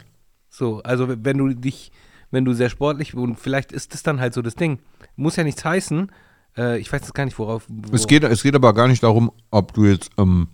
So, 0.49 0.83
also 0.83 1.09
wenn 1.09 1.39
du 1.39 1.49
dich, 1.55 1.93
wenn 2.33 2.45
du 2.45 2.53
sehr 2.53 2.69
sportlich 2.71 3.15
und 3.15 3.39
vielleicht 3.39 3.71
ist 3.71 3.95
das 3.95 4.03
dann 4.03 4.19
halt 4.19 4.35
so 4.35 4.43
das 4.43 4.57
Ding. 4.57 4.81
Muss 5.15 5.37
ja 5.37 5.45
nichts 5.45 5.65
heißen. 5.65 6.11
Äh, 6.57 6.79
ich 6.81 6.93
weiß 6.93 7.03
jetzt 7.03 7.15
gar 7.15 7.25
nicht, 7.25 7.39
worauf. 7.39 7.65
Wo, 7.69 7.95
Es 7.95 8.07
geht, 8.09 8.25
es 8.25 8.43
geht 8.43 8.55
aber 8.57 8.75
gar 8.75 8.89
nicht 8.89 9.03
darum, 9.03 9.31
ob 9.51 9.73
du 9.75 9.85
jetzt, 9.85 10.11
ähm, 10.19 10.49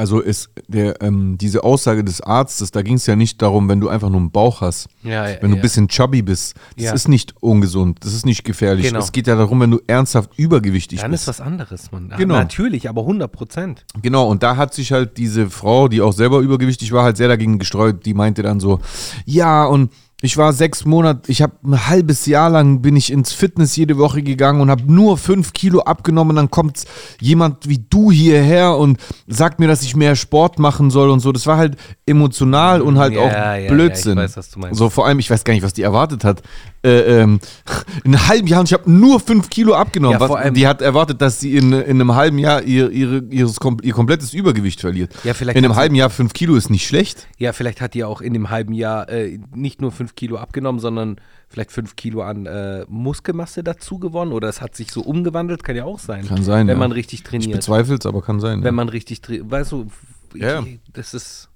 also 0.00 0.20
ist 0.20 0.48
der, 0.66 1.02
ähm, 1.02 1.36
diese 1.38 1.62
Aussage 1.62 2.02
des 2.02 2.22
Arztes, 2.22 2.70
da 2.70 2.80
ging 2.80 2.94
es 2.94 3.04
ja 3.06 3.16
nicht 3.16 3.42
darum, 3.42 3.68
wenn 3.68 3.80
du 3.80 3.88
einfach 3.90 4.08
nur 4.08 4.18
einen 4.18 4.30
Bauch 4.30 4.62
hast, 4.62 4.88
Ja, 5.02 5.28
ja, 5.28 5.36
wenn 5.42 5.50
du 5.50 5.56
ja. 5.56 5.60
ein 5.60 5.62
bisschen 5.62 5.88
chubby 5.88 6.22
bist, 6.22 6.54
das 6.76 6.86
Ja. 6.86 6.92
ist 6.94 7.06
nicht 7.08 7.34
ungesund, 7.40 7.98
das 8.00 8.14
ist 8.14 8.24
nicht 8.24 8.42
gefährlich. 8.44 8.86
Genau. 8.86 8.98
Es 8.98 9.12
geht 9.12 9.26
ja 9.26 9.36
darum, 9.36 9.60
wenn 9.60 9.70
du 9.70 9.78
ernsthaft 9.86 10.30
übergewichtig 10.38 11.00
Dann 11.00 11.10
bist. 11.10 11.24
ist 11.24 11.28
was 11.28 11.40
anderes, 11.42 11.92
Mann. 11.92 12.12
Genau. 12.16 12.34
Natürlich, 12.34 12.88
aber 12.88 13.02
100 13.02 13.30
Prozent. 13.30 13.84
Genau, 14.00 14.26
und 14.26 14.42
da 14.42 14.56
hat 14.56 14.72
sich 14.72 14.90
halt 14.92 15.18
diese 15.18 15.50
Frau, 15.50 15.88
die 15.88 16.00
auch 16.00 16.12
selber 16.14 16.38
übergewichtig 16.40 16.92
war, 16.92 17.04
halt 17.04 17.18
sehr 17.18 17.28
dagegen 17.28 17.58
gestreut. 17.58 18.06
Die 18.06 18.14
meinte 18.14 18.42
dann 18.42 18.58
so, 18.58 18.80
ja, 19.26 19.66
und 19.66 19.90
ich 20.22 20.36
war 20.36 20.52
sechs 20.52 20.84
Monate, 20.84 21.30
ich 21.30 21.42
habe 21.42 21.54
ein 21.64 21.86
halbes 21.88 22.26
Jahr 22.26 22.50
lang 22.50 22.82
bin 22.82 22.96
ich 22.96 23.10
ins 23.10 23.32
Fitness 23.32 23.76
jede 23.76 23.96
Woche 23.98 24.22
gegangen 24.22 24.60
und 24.60 24.70
habe 24.70 24.82
nur 24.92 25.16
fünf 25.16 25.52
Kilo 25.52 25.80
abgenommen. 25.80 26.30
Und 26.30 26.36
dann 26.36 26.50
kommt 26.50 26.84
jemand 27.20 27.68
wie 27.68 27.78
du 27.88 28.10
hierher 28.10 28.76
und 28.76 28.98
sagt 29.26 29.60
mir, 29.60 29.68
dass 29.68 29.82
ich 29.82 29.96
mehr 29.96 30.16
Sport 30.16 30.58
machen 30.58 30.90
soll 30.90 31.10
und 31.10 31.20
so. 31.20 31.32
Das 31.32 31.46
war 31.46 31.56
halt 31.56 31.76
emotional 32.06 32.82
und 32.82 32.98
halt 32.98 33.14
Ja, 33.14 33.20
auch 33.20 33.32
ja, 33.32 33.56
ja, 33.56 33.70
Blödsinn. 33.72 34.12
ich 34.12 34.24
weiß, 34.24 34.36
was 34.36 34.50
du 34.50 34.58
meinst. 34.60 34.78
So 34.78 34.90
vor 34.90 35.06
allem, 35.06 35.18
ich 35.18 35.30
weiß 35.30 35.44
gar 35.44 35.54
nicht, 35.54 35.62
was 35.62 35.72
die 35.72 35.82
erwartet 35.82 36.24
hat. 36.24 36.42
Äh, 36.82 37.20
ähm, 37.20 37.40
in 38.04 38.14
einem 38.14 38.28
halben 38.28 38.46
Jahr 38.46 38.60
und 38.60 38.66
ich 38.66 38.72
habe 38.72 38.90
nur 38.90 39.20
fünf 39.20 39.50
Kilo 39.50 39.74
abgenommen. 39.74 40.18
Ja, 40.18 40.28
was, 40.28 40.52
die 40.54 40.66
hat 40.66 40.80
erwartet, 40.80 41.20
dass 41.20 41.38
sie 41.38 41.54
in, 41.56 41.72
in 41.72 42.00
einem 42.00 42.14
halben 42.14 42.38
Jahr 42.38 42.62
ihr, 42.62 42.90
ihre, 42.90 43.18
ihres, 43.30 43.58
ihr 43.82 43.92
komplettes 43.92 44.32
Übergewicht 44.32 44.80
verliert. 44.80 45.12
Ja, 45.22 45.34
vielleicht 45.34 45.58
in 45.58 45.64
einem 45.64 45.76
halben 45.76 45.94
Jahr 45.94 46.08
fünf 46.08 46.32
Kilo 46.32 46.56
ist 46.56 46.70
nicht 46.70 46.86
schlecht. 46.86 47.28
Ja, 47.36 47.52
vielleicht 47.52 47.82
hat 47.82 47.92
die 47.92 48.02
auch 48.04 48.22
in 48.22 48.32
dem 48.32 48.48
halben 48.48 48.72
Jahr 48.72 49.08
äh, 49.10 49.38
nicht 49.54 49.82
nur 49.82 49.92
5 49.92 50.14
Kilo 50.14 50.38
abgenommen, 50.38 50.80
sondern 50.80 51.16
vielleicht 51.48 51.70
5 51.72 51.96
Kilo 51.96 52.22
an 52.22 52.46
äh, 52.46 52.84
Muskelmasse 52.88 53.62
dazu 53.62 53.98
gewonnen 53.98 54.32
oder 54.32 54.48
es 54.48 54.60
hat 54.62 54.74
sich 54.74 54.90
so 54.90 55.02
umgewandelt, 55.02 55.62
kann 55.64 55.76
ja 55.76 55.84
auch 55.84 55.98
sein. 55.98 56.26
Kann 56.26 56.42
sein, 56.42 56.66
Wenn 56.66 56.76
ja. 56.76 56.78
man 56.78 56.92
richtig 56.92 57.20
Ich 57.20 57.24
trainiert. 57.24 57.52
bezweifle 57.52 57.96
es, 57.96 58.06
aber 58.06 58.22
kann 58.22 58.40
sein. 58.40 58.62
Wenn 58.64 58.74
man 58.74 58.88
richtig 58.88 59.20
trainiert. 59.20 59.50
Weißt 59.50 59.72
du, 59.72 59.86
ich, 60.34 60.40
Ja. 60.42 60.64
das 60.94 61.12
ist, 61.12 61.48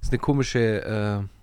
ist 0.00 0.10
eine 0.10 0.18
komische 0.18 0.84
äh, 0.84 1.41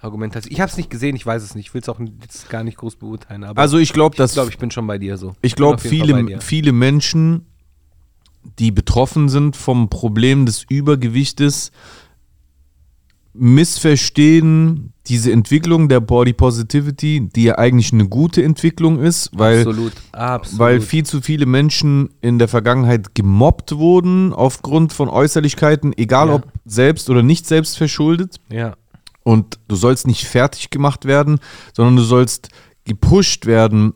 Argumentation. 0.00 0.52
Ich 0.52 0.60
habe 0.60 0.70
es 0.70 0.76
nicht 0.76 0.90
gesehen, 0.90 1.14
ich 1.16 1.26
weiß 1.26 1.42
es 1.42 1.54
nicht. 1.54 1.66
Ich 1.68 1.74
will 1.74 1.82
es 1.82 1.88
auch 1.88 2.00
jetzt 2.22 2.48
gar 2.48 2.64
nicht 2.64 2.78
groß 2.78 2.96
beurteilen. 2.96 3.44
Aber 3.44 3.60
also 3.60 3.78
ich 3.78 3.92
glaube, 3.92 4.22
ich 4.22 4.32
glaube, 4.32 4.50
ich 4.50 4.58
bin 4.58 4.70
schon 4.70 4.86
bei 4.86 4.98
dir 4.98 5.16
so. 5.16 5.34
ich 5.42 5.54
bin 5.54 5.64
glaube 5.64 5.78
viele 5.80 6.40
viele 6.40 6.72
Menschen, 6.72 7.46
die 8.58 8.70
betroffen 8.70 9.28
sind 9.28 9.56
vom 9.56 9.90
Problem 9.90 10.46
des 10.46 10.64
Übergewichtes, 10.68 11.70
missverstehen 13.32 14.92
diese 15.06 15.32
Entwicklung 15.32 15.88
der 15.88 16.00
Body 16.00 16.32
Positivity, 16.32 17.28
die 17.34 17.44
ja 17.44 17.58
eigentlich 17.58 17.92
eine 17.92 18.08
gute 18.08 18.42
Entwicklung 18.42 19.00
ist, 19.00 19.30
weil 19.32 19.58
absolut, 19.58 19.92
absolut. 20.12 20.58
Weil 20.58 20.80
viel 20.80 21.04
zu 21.04 21.20
viele 21.20 21.46
Menschen 21.46 22.10
in 22.20 22.38
der 22.38 22.48
Vergangenheit 22.48 23.14
gemobbt 23.14 23.72
wurden 23.76 24.32
aufgrund 24.32 24.92
von 24.92 25.08
Äußerlichkeiten, 25.08 25.96
egal 25.96 26.28
Ja. 26.28 26.34
ob 26.34 26.48
selbst 26.64 27.10
oder 27.10 27.22
nicht 27.22 27.46
selbst 27.46 27.76
verschuldet. 27.76 28.36
ja, 28.50 28.74
Und 29.30 29.60
du 29.68 29.76
sollst 29.76 30.08
nicht 30.08 30.26
fertig 30.26 30.70
gemacht 30.70 31.04
werden, 31.04 31.38
sondern 31.72 31.94
du 31.94 32.02
sollst 32.02 32.48
gepusht 32.82 33.46
werden, 33.46 33.94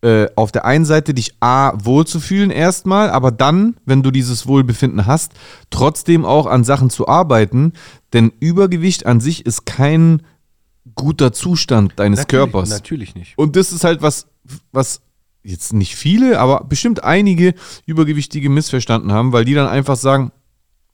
äh, 0.00 0.28
auf 0.36 0.52
der 0.52 0.64
einen 0.64 0.84
Seite 0.84 1.12
dich 1.12 1.34
A, 1.40 1.72
wohlzufühlen 1.84 2.52
erstmal, 2.52 3.10
aber 3.10 3.32
dann, 3.32 3.74
wenn 3.84 4.04
du 4.04 4.12
dieses 4.12 4.46
Wohlbefinden 4.46 5.04
hast, 5.06 5.32
trotzdem 5.70 6.24
auch 6.24 6.46
an 6.46 6.62
Sachen 6.62 6.88
zu 6.88 7.08
arbeiten. 7.08 7.72
Denn 8.12 8.32
Übergewicht 8.38 9.06
an 9.06 9.18
sich 9.18 9.44
ist 9.44 9.66
kein 9.66 10.22
guter 10.94 11.32
Zustand 11.32 11.94
deines 11.96 12.20
natürlich, 12.20 12.52
Körpers. 12.52 12.70
Natürlich 12.70 13.16
nicht. 13.16 13.36
Und 13.36 13.56
das 13.56 13.72
ist 13.72 13.82
halt 13.82 14.02
was, 14.02 14.28
was 14.70 15.00
jetzt 15.42 15.72
nicht 15.72 15.96
viele, 15.96 16.38
aber 16.38 16.62
bestimmt 16.62 17.02
einige 17.02 17.54
Übergewichtige 17.86 18.50
missverstanden 18.50 19.10
haben, 19.10 19.32
weil 19.32 19.44
die 19.44 19.54
dann 19.54 19.66
einfach 19.66 19.96
sagen, 19.96 20.30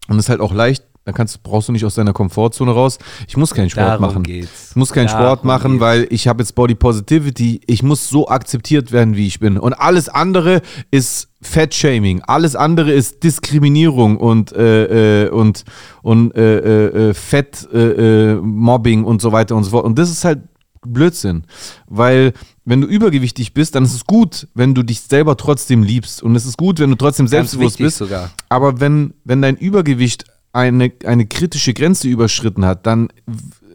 und 0.09 0.17
das 0.17 0.25
ist 0.25 0.31
halt 0.31 0.41
auch 0.41 0.55
leicht, 0.55 0.83
dann 1.05 1.15
kannst, 1.15 1.43
brauchst 1.43 1.69
du 1.69 1.73
nicht 1.73 1.85
aus 1.85 1.97
deiner 1.97 2.13
Komfortzone 2.13 2.71
raus. 2.71 2.99
Ich 3.27 3.37
muss 3.37 3.53
keinen 3.53 3.71
Sport 3.71 3.87
Darum 3.89 4.07
machen. 4.07 4.23
geht's. 4.23 4.71
Ich 4.71 4.77
muss 4.77 4.93
keinen 4.93 5.09
Darum 5.09 5.21
Sport 5.23 5.45
machen, 5.45 5.73
geht's. 5.73 5.83
weil 5.83 6.07
ich 6.11 6.29
habe 6.29 6.43
jetzt 6.43 6.55
Body 6.55 6.77
Positivity. 6.77 7.61
Ich 7.67 7.83
muss 7.83 8.09
so 8.09 8.29
akzeptiert 8.29 8.93
werden, 8.93 9.17
wie 9.17 9.27
ich 9.27 9.41
bin. 9.41 9.59
Und 9.59 9.73
alles 9.73 10.09
andere 10.09 10.63
ist 10.93 11.29
Fat-Shaming. 11.41 12.23
Alles 12.23 12.55
andere 12.55 12.93
ist 12.93 13.25
Diskriminierung 13.25 14.17
und, 14.17 14.53
äh, 14.53 15.25
äh, 15.25 15.29
und, 15.31 15.65
und 16.03 16.37
äh, 16.37 16.59
äh, 16.59 17.11
äh, 17.11 17.15
Fett-Mobbing 17.15 19.03
und 19.03 19.21
so 19.21 19.33
weiter 19.33 19.57
und 19.57 19.65
so 19.65 19.71
fort. 19.71 19.85
Und 19.85 19.99
das 19.99 20.09
ist 20.09 20.25
halt 20.25 20.43
Blödsinn. 20.87 21.45
Weil 21.89 22.33
wenn 22.65 22.81
du 22.81 22.87
übergewichtig 22.87 23.55
bist, 23.55 23.75
dann 23.75 23.85
ist 23.85 23.95
es 23.95 24.05
gut, 24.05 24.47
wenn 24.55 24.75
du 24.75 24.85
dich 24.85 25.01
selber 25.01 25.37
trotzdem 25.37 25.83
liebst. 25.83 26.23
Und 26.23 26.37
es 26.37 26.47
ist 26.47 26.57
gut, 26.57 26.79
wenn 26.79 26.91
du 26.91 26.97
trotzdem 26.97 27.27
selbstbewusst 27.27 27.79
bist. 27.79 27.99
sogar. 27.99 28.31
Aber 28.49 28.79
wenn, 28.79 29.15
wenn 29.25 29.43
dein 29.43 29.57
Übergewicht 29.57 30.27
eine, 30.53 30.93
eine 31.05 31.27
kritische 31.27 31.73
Grenze 31.75 32.09
überschritten 32.09 32.65
hat, 32.65 32.87
dann 32.87 33.09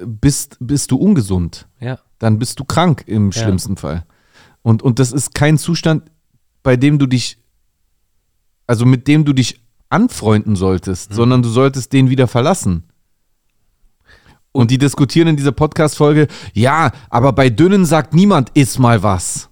bist, 0.06 0.58
bist 0.60 0.92
du 0.92 0.98
ungesund. 0.98 1.68
Ja. 1.80 2.00
Dann 2.20 2.40
bist 2.40 2.60
du 2.60 2.66
krank 2.66 3.04
im 3.08 3.32
Ja. 3.32 3.42
schlimmsten 3.44 3.78
Fall. 3.78 4.06
Und, 4.62 4.84
und 4.84 5.00
das 5.00 5.12
ist 5.12 5.34
kein 5.34 5.58
Zustand, 5.58 6.04
bei 6.64 6.76
dem 6.76 7.00
du 7.00 7.08
dich, 7.08 7.38
also 8.68 8.86
mit 8.86 9.08
dem 9.08 9.26
du 9.26 9.34
dich 9.34 9.62
anfreunden 9.90 10.56
solltest, 10.56 11.14
sondern 11.14 11.42
du 11.42 11.50
solltest 11.50 11.94
den 11.94 12.10
wieder 12.10 12.28
verlassen. 12.28 12.84
Und 14.52 14.72
die 14.72 14.78
diskutieren 14.78 15.28
in 15.30 15.38
dieser 15.38 15.52
Podcast-Folge, 15.52 16.28
ja, 16.54 16.92
aber 17.10 17.32
bei 17.32 17.50
Dünnen 17.50 17.86
sagt 17.86 18.14
niemand, 18.14 18.50
iss 18.56 18.80
mal 18.80 19.04
was. 19.04 19.50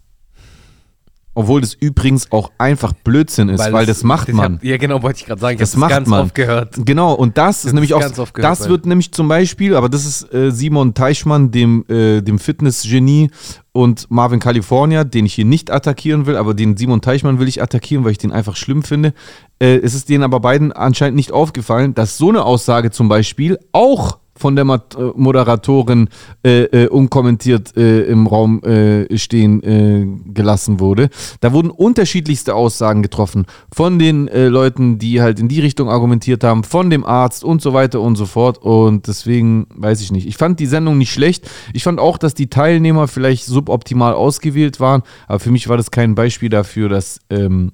Obwohl 1.37 1.59
das 1.59 1.73
übrigens 1.73 2.31
auch 2.31 2.51
einfach 2.57 2.93
Blödsinn 2.93 3.49
ist, 3.49 3.71
weil, 3.71 3.85
das 3.85 4.03
macht 4.03 4.29
ich 4.29 4.33
man. 4.35 4.55
Hab, 4.55 4.63
ja, 4.63 4.77
genau, 4.77 5.03
wollte 5.03 5.19
ich 5.19 5.25
gerade 5.25 5.41
sagen. 5.41 5.55
Ich 5.55 5.59
Das 5.59 5.73
habe 5.73 5.81
macht 5.81 5.89
ganz 5.91 6.07
man. 6.07 6.21
oft 6.21 6.33
gehört. 6.33 6.75
Genau, 6.85 7.13
und 7.13 7.37
das, 7.37 7.65
ist 7.65 7.73
nämlich 7.73 7.93
auch, 7.93 7.99
gehört, 7.99 8.37
das 8.37 8.61
weil- 8.61 8.69
wird 8.69 8.85
nämlich 8.85 9.11
zum 9.11 9.27
Beispiel, 9.27 9.75
aber 9.75 9.89
das 9.89 10.05
ist 10.05 10.33
äh, 10.33 10.49
Simon 10.51 10.93
Teichmann, 10.93 11.51
dem, 11.51 11.83
äh, 11.89 12.21
dem 12.21 12.39
Fitnessgenie 12.39 13.29
und 13.73 14.09
Marvin 14.09 14.39
California, 14.39 15.03
den 15.03 15.25
ich 15.25 15.33
hier 15.33 15.43
nicht 15.43 15.71
attackieren 15.71 16.25
will, 16.25 16.37
aber 16.37 16.53
den 16.53 16.77
Simon 16.77 17.01
Teichmann 17.01 17.37
will 17.39 17.49
ich 17.49 17.61
attackieren, 17.61 18.05
weil 18.05 18.11
ich 18.13 18.17
den 18.17 18.31
einfach 18.31 18.55
schlimm 18.55 18.83
finde. 18.83 19.13
Äh, 19.59 19.75
es 19.83 19.93
ist 19.93 20.07
denen 20.07 20.23
aber 20.23 20.39
beiden 20.39 20.71
anscheinend 20.71 21.17
nicht 21.17 21.33
aufgefallen, 21.33 21.93
dass 21.93 22.17
so 22.17 22.29
eine 22.29 22.45
Aussage 22.45 22.91
zum 22.91 23.09
Beispiel 23.09 23.59
auch 23.73 24.19
von 24.37 24.55
der 24.55 24.65
äh, 24.65 24.79
Moderatorin 25.15 26.09
äh, 26.43 26.63
äh, 26.63 26.87
unkommentiert 26.87 27.75
äh, 27.77 28.03
im 28.03 28.27
Raum 28.27 28.61
äh, 28.63 29.17
stehen 29.17 29.63
äh, 29.63 30.05
gelassen 30.33 30.79
wurde. 30.79 31.09
Da 31.39 31.53
wurden 31.53 31.69
unterschiedlichste 31.69 32.53
Aussagen 32.53 33.01
getroffen 33.01 33.45
von 33.73 33.99
den 33.99 34.27
Leuten, 34.27 34.97
die 34.97 35.21
halt 35.21 35.39
in 35.39 35.47
die 35.47 35.59
Richtung 35.59 35.89
argumentiert 35.89 36.43
haben, 36.43 36.63
von 36.63 36.89
dem 36.89 37.05
Arzt 37.05 37.43
und 37.43 37.61
so 37.61 37.73
weiter 37.73 38.01
und 38.01 38.15
so 38.15 38.25
fort. 38.25 38.57
Und 38.57 39.07
deswegen 39.07 39.67
weiß 39.75 40.01
ich 40.01 40.11
nicht. 40.11 40.27
Ich 40.27 40.37
fand 40.37 40.59
die 40.59 40.65
Sendung 40.65 40.97
nicht 40.97 41.11
schlecht. 41.11 41.49
Ich 41.73 41.83
fand 41.83 41.99
auch, 41.99 42.17
dass 42.17 42.33
die 42.33 42.47
Teilnehmer 42.47 43.07
vielleicht 43.07 43.45
suboptimal 43.45 44.13
ausgewählt 44.13 44.79
waren. 44.79 45.03
Aber 45.27 45.39
für 45.39 45.51
mich 45.51 45.67
war 45.69 45.77
das 45.77 45.91
kein 45.91 46.15
Beispiel 46.15 46.49
dafür, 46.49 46.89
dass 46.89 47.19
ähm, 47.29 47.71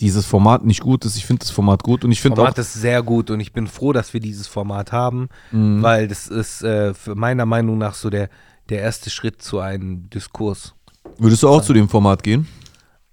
dieses 0.00 0.26
Format 0.26 0.64
nicht 0.64 0.80
gut 0.80 1.04
ist. 1.04 1.16
Ich 1.16 1.26
finde 1.26 1.40
das 1.40 1.50
Format 1.50 1.82
gut 1.82 2.04
und 2.04 2.12
ich 2.12 2.20
finde 2.20 2.40
auch, 2.40 2.46
Format 2.46 2.58
ist 2.58 2.74
sehr 2.74 3.02
gut 3.02 3.30
und 3.30 3.40
ich 3.40 3.52
bin 3.52 3.66
froh, 3.66 3.92
dass 3.92 4.12
wir 4.14 4.20
dieses 4.20 4.46
Format 4.46 4.92
haben, 4.92 5.28
weil 5.50 6.08
das 6.08 6.26
ist 6.26 6.62
äh, 6.62 6.92
meiner 7.14 7.46
Meinung 7.46 7.78
nach 7.78 7.94
so 7.94 8.10
der, 8.10 8.28
der 8.68 8.80
erste 8.80 9.10
Schritt 9.10 9.42
zu 9.42 9.60
einem 9.60 10.08
Diskurs. 10.10 10.74
würdest 11.18 11.42
du 11.42 11.48
auch 11.48 11.62
zu 11.62 11.72
dem 11.72 11.88
Format 11.88 12.22
gehen? 12.22 12.46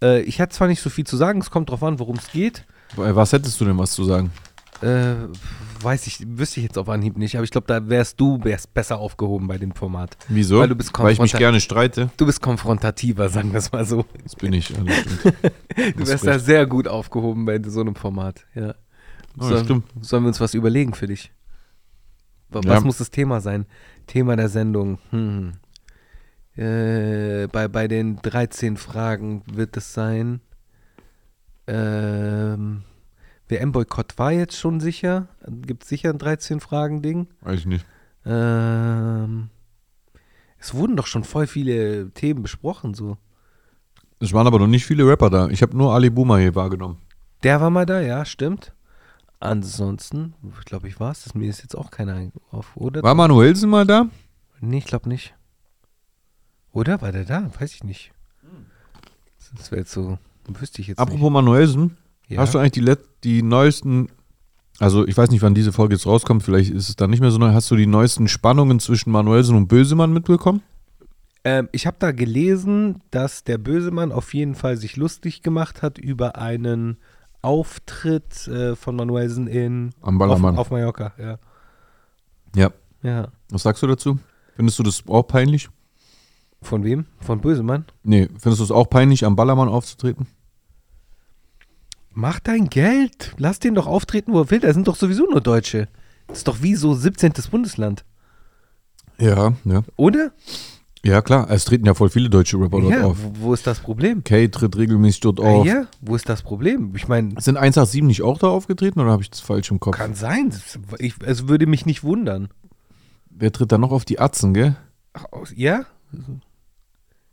Äh, 0.01 0.21
ich 0.21 0.39
hätte 0.39 0.55
zwar 0.55 0.67
nicht 0.67 0.81
so 0.81 0.89
viel 0.89 1.05
zu 1.05 1.17
sagen, 1.17 1.39
es 1.39 1.51
kommt 1.51 1.69
drauf 1.69 1.83
an, 1.83 1.99
worum 1.99 2.15
es 2.17 2.31
geht. 2.31 2.65
Bei 2.95 3.15
Was 3.15 3.33
hättest 3.33 3.59
du 3.59 3.65
denn 3.65 3.77
was 3.77 3.91
zu 3.91 4.05
sagen? 4.05 4.31
Äh, 4.81 5.15
weiß 5.83 6.07
ich, 6.07 6.25
wüsste 6.27 6.59
ich 6.59 6.65
jetzt 6.65 6.77
auf 6.77 6.89
Anhieb 6.89 7.17
nicht, 7.17 7.35
aber 7.35 7.43
ich 7.43 7.51
glaube, 7.51 7.67
da 7.67 7.87
wärst 7.89 8.19
du 8.19 8.43
wärst 8.43 8.73
besser 8.73 8.97
aufgehoben 8.97 9.47
bei 9.47 9.57
dem 9.57 9.73
Format. 9.73 10.17
Wieso? 10.29 10.59
Weil 10.59 10.69
du 10.69 10.75
bist 10.75 10.91
Weil 10.97 11.13
ich 11.13 11.19
mich 11.19 11.33
gerne 11.33 11.59
streite. 11.61 12.09
Du 12.17 12.25
bist 12.25 12.41
konfrontativer, 12.41 13.29
sagen 13.29 13.51
wir 13.51 13.59
es 13.59 13.71
mal 13.71 13.85
so. 13.85 14.05
Das 14.23 14.35
bin 14.35 14.53
ich. 14.53 14.65
Stimmt. 14.67 14.89
Du 15.95 16.07
wärst 16.07 16.25
da 16.25 16.39
sehr 16.39 16.65
gut 16.65 16.87
aufgehoben 16.87 17.45
bei 17.45 17.61
so 17.65 17.81
einem 17.81 17.95
Format. 17.95 18.45
Ja. 18.55 18.75
Oh, 19.39 19.43
Sollen- 19.43 19.65
stimmt. 19.65 19.85
Sollen 20.01 20.23
wir 20.23 20.27
uns 20.29 20.39
was 20.41 20.53
überlegen 20.53 20.93
für 20.93 21.07
dich? 21.07 21.31
Wa- 22.49 22.61
Was 22.63 22.79
Ja. 22.79 22.81
muss 22.81 22.97
das 22.97 23.11
Thema 23.11 23.41
sein? 23.41 23.65
Thema 24.07 24.35
der 24.35 24.49
Sendung. 24.49 24.99
Hm. 25.11 25.53
Äh, 26.55 27.47
bei, 27.51 27.67
bei 27.67 27.87
den 27.87 28.15
13 28.21 28.77
Fragen 28.77 29.43
wird 29.51 29.77
es 29.77 29.93
sein. 29.93 30.41
Ähm, 31.67 32.83
WM-Boykott 33.49 34.17
war 34.17 34.31
jetzt 34.31 34.57
schon 34.57 34.79
sicher. 34.79 35.27
Gibt 35.47 35.83
es 35.83 35.89
sicher 35.89 36.09
ein 36.09 36.17
13-Fragen-Ding? 36.19 37.27
Weiß 37.41 37.59
ich 37.61 37.65
nicht. 37.65 37.85
Ähm, 38.25 39.49
es 40.59 40.73
wurden 40.73 40.95
doch 40.97 41.07
schon 41.07 41.23
voll 41.23 41.47
viele 41.47 42.09
Themen 42.11 42.41
besprochen, 42.41 42.93
so. 42.93 43.17
Es 44.19 44.33
waren 44.33 44.47
aber 44.47 44.59
noch 44.59 44.67
nicht 44.67 44.85
viele 44.85 45.07
Rapper 45.07 45.29
da. 45.29 45.47
Ich 45.49 45.61
habe 45.61 45.77
nur 45.77 45.93
Ali 45.93 46.09
Boomer 46.09 46.39
hier 46.39 46.55
wahrgenommen. 46.55 46.97
Der 47.43 47.61
war 47.61 47.69
mal 47.69 47.85
da, 47.85 48.01
ja, 48.01 48.25
stimmt. 48.25 48.73
Ansonsten, 49.39 50.33
ich 50.59 50.65
glaube, 50.65 50.87
ich 50.87 50.99
war 50.99 51.11
es. 51.11 51.33
Mir 51.35 51.49
ist 51.49 51.61
jetzt 51.61 51.75
auch 51.75 51.91
keiner 51.91 52.15
ein- 52.15 52.31
auf, 52.49 52.75
oder? 52.75 53.03
War 53.03 53.13
Manuelsen 53.13 53.69
mal 53.69 53.85
da? 53.85 54.07
Nee, 54.59 54.79
ich 54.79 54.85
glaube 54.85 55.07
nicht. 55.07 55.35
Oder? 56.71 56.99
War 57.01 57.11
der 57.11 57.25
da? 57.25 57.49
Weiß 57.59 57.73
ich 57.75 57.83
nicht. 57.83 58.11
Das 59.55 59.71
wäre 59.71 59.81
jetzt 59.81 59.91
so, 59.91 60.17
wüsste 60.47 60.81
ich 60.81 60.87
jetzt 60.87 60.99
Apropos 60.99 61.31
Manuelsen, 61.31 61.83
nicht. 61.83 62.31
Ja. 62.31 62.41
hast 62.41 62.55
du 62.55 62.57
eigentlich 62.59 62.71
die, 62.73 62.81
Let 62.81 62.99
die 63.27 63.43
neuesten, 63.43 64.07
also 64.79 65.05
ich 65.05 65.17
weiß 65.17 65.31
nicht, 65.31 65.41
wann 65.41 65.53
diese 65.53 65.73
Folge 65.73 65.95
jetzt 65.95 66.05
rauskommt, 66.05 66.43
vielleicht 66.43 66.71
ist 66.71 66.87
es 66.87 66.95
dann 66.95 67.09
nicht 67.09 67.19
mehr 67.19 67.31
so 67.31 67.37
neu, 67.37 67.51
hast 67.51 67.69
du 67.69 67.75
die 67.75 67.85
neuesten 67.85 68.29
Spannungen 68.29 68.79
zwischen 68.79 69.11
Manuelsen 69.11 69.57
und 69.57 69.67
Bösemann 69.67 70.13
mitbekommen? 70.13 70.61
ähm, 71.43 71.67
ich 71.71 71.85
habe 71.87 71.97
da 71.99 72.11
gelesen, 72.11 73.01
dass 73.11 73.43
der 73.43 73.57
Bösemann 73.57 74.11
auf 74.11 74.33
jeden 74.33 74.55
Fall 74.55 74.77
sich 74.77 74.95
lustig 74.95 75.41
gemacht 75.41 75.81
hat 75.81 75.97
über 75.97 76.37
einen 76.37 76.97
Auftritt 77.41 78.47
äh, 78.47 78.75
von 78.75 78.95
Manuelsen 78.95 79.47
in 79.47 79.91
Am 80.01 80.15
auf, 80.15 80.19
Ballermann. 80.19 80.57
auf 80.57 80.71
Mallorca. 80.71 81.13
Ja. 81.17 81.39
Ja. 82.55 82.71
ja. 83.03 83.27
Was 83.49 83.63
sagst 83.63 83.83
du 83.83 83.87
dazu? 83.87 84.19
Findest 84.55 84.79
du 84.79 84.83
das 84.83 85.03
auch 85.07 85.23
peinlich? 85.23 85.69
Von 86.61 86.83
wem? 86.83 87.05
Von 87.19 87.39
Bösemann? 87.39 87.85
Nee, 88.03 88.27
findest 88.39 88.59
du 88.59 88.63
es 88.63 88.71
auch 88.71 88.89
peinlich, 88.89 89.25
am 89.25 89.35
Ballermann 89.35 89.69
aufzutreten? 89.69 90.27
Mach 92.19 92.39
dein 92.39 92.67
Geld. 92.69 93.35
Lass 93.37 93.59
den 93.59 93.75
doch 93.75 93.85
auftreten, 93.85 94.33
wo 94.33 94.39
er 94.41 94.49
will. 94.49 94.59
Da 94.59 94.73
sind 94.73 94.87
doch 94.87 94.95
sowieso 94.95 95.25
nur 95.29 95.39
Deutsche. 95.39 95.87
Das 96.25 96.39
ist 96.39 96.47
doch 96.47 96.63
wie 96.63 96.73
so 96.73 96.95
17. 96.95 97.31
Bundesland. 97.51 98.05
Ja, 99.19 99.53
ja. 99.65 99.83
Oder? 99.97 100.31
Ja, 101.05 101.21
klar. 101.21 101.47
Es 101.51 101.65
treten 101.65 101.85
ja 101.85 101.93
voll 101.93 102.09
viele 102.09 102.31
deutsche 102.31 102.57
Rapper 102.59 102.81
dort 102.81 102.91
Ja, 102.91 103.03
auf. 103.05 103.17
wo, 103.21 103.31
wo 103.49 103.53
ist 103.53 103.67
das 103.67 103.79
Problem? 103.79 104.23
Kay 104.23 104.49
tritt 104.49 104.75
regelmäßig 104.75 105.19
dort 105.21 105.39
Ah, 105.39 105.43
auf. 105.43 105.67
ja, 105.67 105.85
wo 106.01 106.15
ist 106.15 106.27
das 106.27 106.41
Problem? 106.41 106.91
Ich 106.95 107.07
meine, 107.07 107.39
Sind 107.39 107.55
187 107.57 108.01
nicht 108.01 108.23
auch 108.23 108.39
da 108.39 108.47
aufgetreten 108.47 108.99
oder 108.99 109.11
habe 109.11 109.21
ich 109.21 109.29
das 109.29 109.39
falsch 109.39 109.69
im 109.69 109.79
Kopf? 109.79 109.95
kann 109.95 110.15
sein. 110.15 110.51
Ich, 110.97 111.13
es 111.23 111.47
würde 111.47 111.67
mich 111.67 111.85
nicht 111.85 112.03
wundern. 112.03 112.49
Wer 113.29 113.51
tritt 113.51 113.71
da 113.71 113.77
noch 113.77 113.91
auf 113.91 114.05
die 114.05 114.19
Atzen, 114.19 114.55
gell? 114.55 114.75
Ach, 115.13 115.25
ja? 115.55 115.85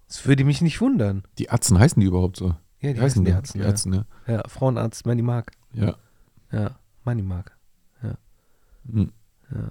Es 0.08 0.26
würde 0.26 0.44
mich 0.44 0.60
nicht 0.60 0.82
wundern. 0.82 1.22
Die 1.38 1.48
Atzen 1.48 1.78
heißen 1.78 1.98
die 2.00 2.06
überhaupt 2.06 2.36
so? 2.36 2.54
Ja, 2.84 2.92
die 2.92 2.98
Wie 2.98 3.02
heißen 3.02 3.24
die 3.24 3.30
Die 3.54 3.58
ja. 3.58 3.66
Atzen, 3.68 3.92
ja. 3.94 4.04
Ja, 4.26 4.42
Frauenarzt 4.46 5.06
Manny 5.06 5.22
Mark. 5.22 5.52
Ja. 5.72 5.96
Ja, 6.52 6.72
Manny 7.04 7.22
Mark. 7.22 7.56
Ja. 8.02 8.14
Hm. 8.92 9.12
ja. 9.50 9.68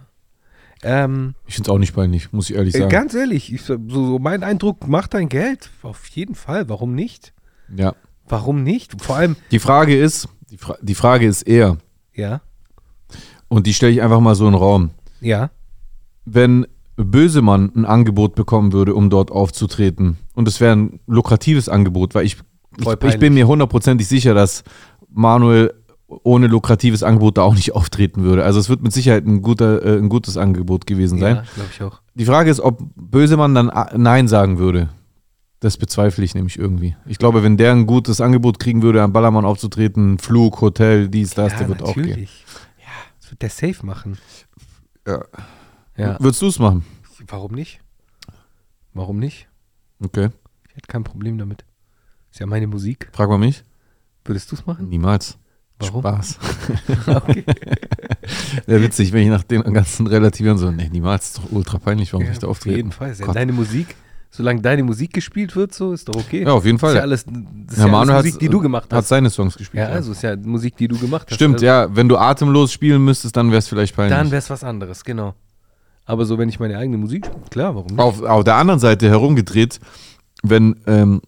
Ähm, 0.85 1.35
Ich 1.45 1.55
finde 1.55 1.69
es 1.69 1.73
auch 1.73 1.77
nicht 1.77 1.93
peinlich, 1.93 2.33
muss 2.33 2.49
ich 2.49 2.55
ehrlich 2.55 2.75
äh, 2.75 2.79
sagen. 2.79 2.89
ganz 2.89 3.13
ehrlich, 3.13 3.53
ich, 3.53 3.61
so, 3.61 3.77
so 3.87 4.19
mein 4.19 4.43
Eindruck, 4.43 4.87
mach 4.87 5.07
dein 5.07 5.29
Geld. 5.29 5.69
Auf 5.81 6.07
jeden 6.07 6.35
Fall. 6.35 6.67
Warum 6.69 6.95
nicht? 6.95 7.33
ja. 7.75 7.93
Warum 8.27 8.63
nicht? 8.63 9.01
Vor 9.01 9.17
allem, 9.17 9.35
Die 9.51 9.59
Frage 9.59 9.97
ist, 9.99 10.29
die, 10.49 10.57
Fra 10.57 10.77
die 10.81 10.95
Frage 10.95 11.27
ist 11.27 11.41
eher, 11.43 11.77
ja, 12.13 12.39
und 13.49 13.67
die 13.67 13.73
stelle 13.73 13.91
ich 13.91 14.01
einfach 14.01 14.21
mal 14.21 14.33
so 14.33 14.45
in 14.47 14.53
den 14.53 14.59
Raum. 14.61 14.91
ja, 15.19 15.51
Wenn 16.23 16.65
Bösemann 16.95 17.71
ein 17.75 17.85
Angebot 17.85 18.33
bekommen 18.35 18.71
würde, 18.71 18.95
um 18.95 19.09
dort 19.09 19.29
aufzutreten, 19.29 20.17
und 20.35 20.47
es 20.47 20.61
wäre 20.61 20.73
ein 20.73 20.99
lukratives 21.05 21.67
Angebot, 21.67 22.15
weil 22.15 22.25
ich, 22.25 22.37
ich, 22.79 22.87
ich 23.13 23.19
bin 23.19 23.33
mir 23.33 23.47
hundertprozentig 23.47 24.07
sicher, 24.07 24.33
dass 24.33 24.63
Manuel 25.09 25.73
ohne 26.07 26.47
lukratives 26.47 27.01
Angebot 27.03 27.37
da 27.37 27.41
auch 27.41 27.55
nicht 27.55 27.73
auftreten 27.73 28.23
würde. 28.23 28.43
Also 28.43 28.59
es 28.59 28.69
wird 28.69 28.83
mit 28.83 28.93
Sicherheit 28.93 29.25
ein, 29.25 29.41
guter, 29.41 29.83
äh, 29.83 29.97
ein 29.97 30.09
gutes 30.09 30.37
Angebot 30.37 30.85
gewesen 30.85 31.19
sein. 31.19 31.37
ja 31.37 31.43
glaube 31.55 31.69
ich 31.73 31.81
auch. 31.81 32.01
Die 32.13 32.25
Frage 32.25 32.51
ist, 32.51 32.59
ob 32.59 32.79
Bösemann 32.95 33.55
dann 33.55 33.69
A- 33.71 33.97
Nein 33.97 34.27
sagen 34.27 34.59
würde. 34.59 34.89
Das 35.59 35.77
bezweifle 35.77 36.23
ich 36.25 36.35
nämlich 36.35 36.59
irgendwie. 36.59 36.95
Ich 37.05 37.17
glaube, 37.17 37.41
wenn 37.41 37.55
der 37.57 37.71
ein 37.71 37.85
gutes 37.87 38.19
Angebot 38.21 38.59
kriegen 38.59 38.81
würde, 38.81 39.01
am 39.01 39.13
Ballermann 39.13 39.45
aufzutreten, 39.45 40.19
Flug, 40.19 40.59
Hotel, 40.61 41.07
dies, 41.07 41.33
das, 41.33 41.53
ja, 41.53 41.59
der 41.59 41.67
wird 41.69 41.81
auch 41.83 41.93
gehen. 41.93 42.09
natürlich. 42.09 42.45
Ja, 42.79 42.85
das 43.21 43.31
wird 43.31 43.41
der 43.41 43.49
safe 43.49 43.85
machen. 43.85 44.17
Ja. 45.07 45.23
Ja. 45.97 46.17
Würdest 46.19 46.41
du 46.41 46.47
es 46.47 46.59
machen? 46.59 46.83
Warum 47.27 47.53
nicht? 47.53 47.79
Warum 48.93 49.17
nicht? 49.19 49.47
Okay. 50.03 50.29
Ich 50.69 50.75
hätte 50.75 50.87
kein 50.87 51.03
Problem 51.05 51.37
damit. 51.37 51.63
Ist 52.33 52.39
ja 52.39 52.47
meine 52.47 52.65
Musik. 52.65 53.09
Frag 53.11 53.29
mal 53.29 53.37
mich. 53.37 53.63
Würdest 54.25 54.51
du 54.51 54.55
es 54.55 54.65
machen? 54.65 54.89
Niemals. 54.89 55.37
Warum? 55.77 56.01
Spaß. 56.01 56.39
okay. 57.07 57.43
Wäre 58.65 58.81
witzig, 58.81 59.13
wenn 59.13 59.21
ich 59.21 59.29
nach 59.29 59.43
dem 59.43 59.61
ganzen 59.71 60.07
Relativieren 60.07 60.57
so, 60.57 60.71
nee, 60.71 60.89
niemals, 60.91 61.25
ist 61.27 61.37
doch 61.37 61.51
ultra 61.51 61.77
peinlich, 61.77 62.11
warum 62.11 62.25
Ja, 62.25 62.31
ich 62.31 62.39
da 62.39 62.47
auf 62.47 62.57
auftreten. 62.57 62.75
jeden 62.77 62.91
Fall. 62.91 63.13
Ja 63.19 63.31
deine 63.31 63.51
Musik. 63.51 63.95
Solange 64.31 64.61
deine 64.61 64.81
Musik 64.81 65.13
gespielt 65.13 65.55
wird, 65.55 65.75
so 65.75 65.93
ist 65.93 66.09
doch 66.09 66.15
okay. 66.15 66.41
Ja, 66.41 66.53
auf 66.53 66.65
jeden 66.65 66.79
Das 66.79 66.89
ist 66.89 66.93
Fall. 66.93 66.95
ja 66.95 67.01
alles, 67.03 67.23
das 67.25 67.77
ist 67.77 67.85
ja 67.85 67.93
alles 67.93 68.09
hat, 68.15 68.25
Musik, 68.25 68.39
die 68.39 68.49
du 68.49 68.61
gemacht 68.61 68.85
hat 68.85 68.93
hast. 68.93 69.09
seine 69.09 69.29
Songs 69.29 69.55
gespielt. 69.55 69.83
Ja, 69.83 69.89
also 69.89 70.11
ist 70.13 70.23
ja 70.23 70.35
Musik, 70.35 70.75
die 70.75 70.87
du 70.87 70.97
gemacht 70.97 71.27
hast. 71.29 71.35
Stimmt, 71.35 71.55
also, 71.57 71.65
ja. 71.67 71.95
Wenn 71.95 72.09
du 72.09 72.17
atemlos 72.17 72.71
spielen 72.73 73.05
müsstest, 73.05 73.37
dann 73.37 73.49
wäre 73.51 73.59
es 73.59 73.67
vielleicht 73.67 73.95
peinlich. 73.95 74.17
Dann 74.17 74.31
wäre 74.31 74.39
es 74.39 74.49
was 74.49 74.63
anderes, 74.63 75.03
genau. 75.03 75.35
Aber 76.05 76.25
so, 76.25 76.39
wenn 76.39 76.49
ich 76.49 76.59
meine 76.59 76.79
eigene 76.79 76.97
Musik 76.97 77.27
spiele, 77.27 77.41
klar, 77.51 77.75
warum 77.75 77.91
nicht? 77.91 77.99
auf, 77.99 78.23
auf 78.23 78.43
der 78.43 78.55
anderen 78.55 78.79
Seite 78.79 79.07
herumgedreht, 79.07 79.79
wenn, 80.41 80.77
ähm, 80.87 81.21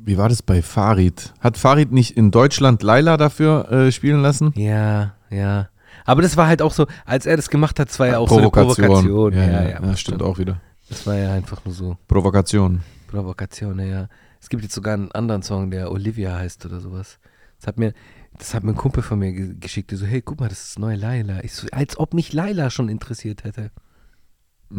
wie 0.00 0.16
war 0.16 0.28
das 0.28 0.42
bei 0.42 0.62
Farid? 0.62 1.34
Hat 1.40 1.58
Farid 1.58 1.92
nicht 1.92 2.16
in 2.16 2.30
Deutschland 2.30 2.82
Laila 2.82 3.16
dafür 3.16 3.70
äh, 3.70 3.92
spielen 3.92 4.22
lassen? 4.22 4.52
Ja, 4.56 5.14
ja. 5.30 5.68
Aber 6.04 6.22
das 6.22 6.36
war 6.36 6.46
halt 6.46 6.62
auch 6.62 6.72
so, 6.72 6.86
als 7.04 7.26
er 7.26 7.36
das 7.36 7.50
gemacht 7.50 7.78
hat, 7.78 7.96
war 7.98 8.06
ja 8.06 8.18
auch 8.18 8.28
so 8.28 8.38
eine 8.38 8.50
Provokation. 8.50 9.32
Ja, 9.32 9.44
ja, 9.44 9.62
ja, 9.68 9.82
ja, 9.82 9.96
stimmt 9.96 10.22
auch 10.22 10.38
wieder. 10.38 10.60
Das 10.88 11.06
war 11.06 11.14
ja 11.16 11.32
einfach 11.32 11.64
nur 11.64 11.74
so 11.74 11.98
Provokation. 12.06 12.80
Provokation, 13.08 13.78
ja. 13.80 14.08
Es 14.40 14.48
gibt 14.48 14.62
jetzt 14.62 14.74
sogar 14.74 14.94
einen 14.94 15.12
anderen 15.12 15.42
Song, 15.42 15.70
der 15.70 15.90
Olivia 15.90 16.36
heißt 16.36 16.64
oder 16.64 16.80
sowas. 16.80 17.18
Das 17.58 17.66
hat 17.66 17.78
mir, 17.78 17.92
das 18.38 18.54
hat 18.54 18.62
mir 18.62 18.72
ein 18.72 18.76
Kumpel 18.76 19.02
von 19.02 19.18
mir 19.18 19.32
ge 19.32 19.56
geschickt, 19.58 19.90
der 19.90 19.98
so, 19.98 20.06
hey, 20.06 20.22
guck 20.22 20.40
mal, 20.40 20.48
das 20.48 20.60
ist 20.60 20.76
das 20.76 20.78
neue 20.78 20.96
Laila. 20.96 21.42
Ich 21.42 21.52
so, 21.52 21.66
als 21.72 21.98
ob 21.98 22.14
mich 22.14 22.32
Laila 22.32 22.70
schon 22.70 22.88
interessiert 22.88 23.44
hätte. 23.44 23.70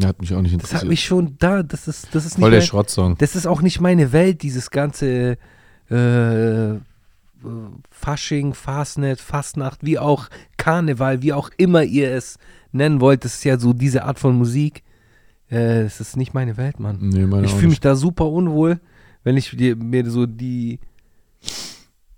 Hat 0.03 0.21
mich 0.21 0.33
auch 0.33 0.41
nicht 0.41 0.53
Das 0.53 0.61
interessiert. 0.61 0.81
hat 0.81 0.87
mich 0.89 1.03
schon 1.03 1.35
da, 1.39 1.63
das 1.63 1.87
ist, 1.87 2.09
das 2.13 2.25
ist 2.25 2.37
nicht 2.37 2.43
Voll 2.43 2.51
der 2.51 2.59
mein, 2.59 2.67
Schrottsong. 2.67 3.17
Das 3.17 3.35
ist 3.35 3.47
auch 3.47 3.61
nicht 3.61 3.81
meine 3.81 4.11
Welt, 4.11 4.43
dieses 4.43 4.69
ganze 4.69 5.37
äh, 5.89 6.69
äh, 6.75 6.79
Fasching, 7.89 8.53
Fastnet, 8.53 9.19
Fastnacht, 9.19 9.83
wie 9.83 9.97
auch 9.97 10.27
Karneval, 10.57 11.21
wie 11.21 11.33
auch 11.33 11.49
immer 11.57 11.83
ihr 11.83 12.11
es 12.13 12.37
nennen 12.71 13.01
wollt. 13.01 13.25
Das 13.25 13.35
ist 13.35 13.45
ja 13.45 13.57
so 13.57 13.73
diese 13.73 14.03
Art 14.03 14.19
von 14.19 14.35
Musik. 14.37 14.83
Äh, 15.49 15.83
das 15.83 15.99
ist 15.99 16.17
nicht 16.17 16.33
meine 16.35 16.57
Welt, 16.57 16.79
Mann. 16.79 16.97
Nee, 17.01 17.25
meine 17.25 17.45
Ich 17.47 17.53
fühle 17.53 17.69
mich 17.69 17.79
da 17.79 17.95
super 17.95 18.27
unwohl, 18.29 18.79
wenn 19.23 19.37
ich 19.37 19.53
mir 19.57 20.09
so 20.11 20.27
die. 20.27 20.79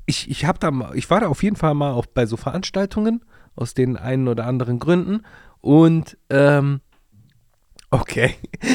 ich, 0.06 0.30
ich 0.30 0.46
habe 0.46 0.60
da 0.60 0.72
mal, 0.72 0.96
ich 0.98 1.10
war 1.10 1.22
da 1.22 1.28
auf 1.28 1.42
jeden 1.44 1.56
Fall 1.56 1.74
mal 1.74 1.94
auch 1.94 2.06
bei 2.06 2.26
so 2.26 2.36
Veranstaltungen 2.36 3.24
aus 3.56 3.74
den 3.74 3.96
einen 3.96 4.28
oder 4.28 4.46
anderen 4.48 4.80
Gründen 4.80 5.22
und 5.62 6.18
ähm, 6.30 6.82
okay. 7.92 8.36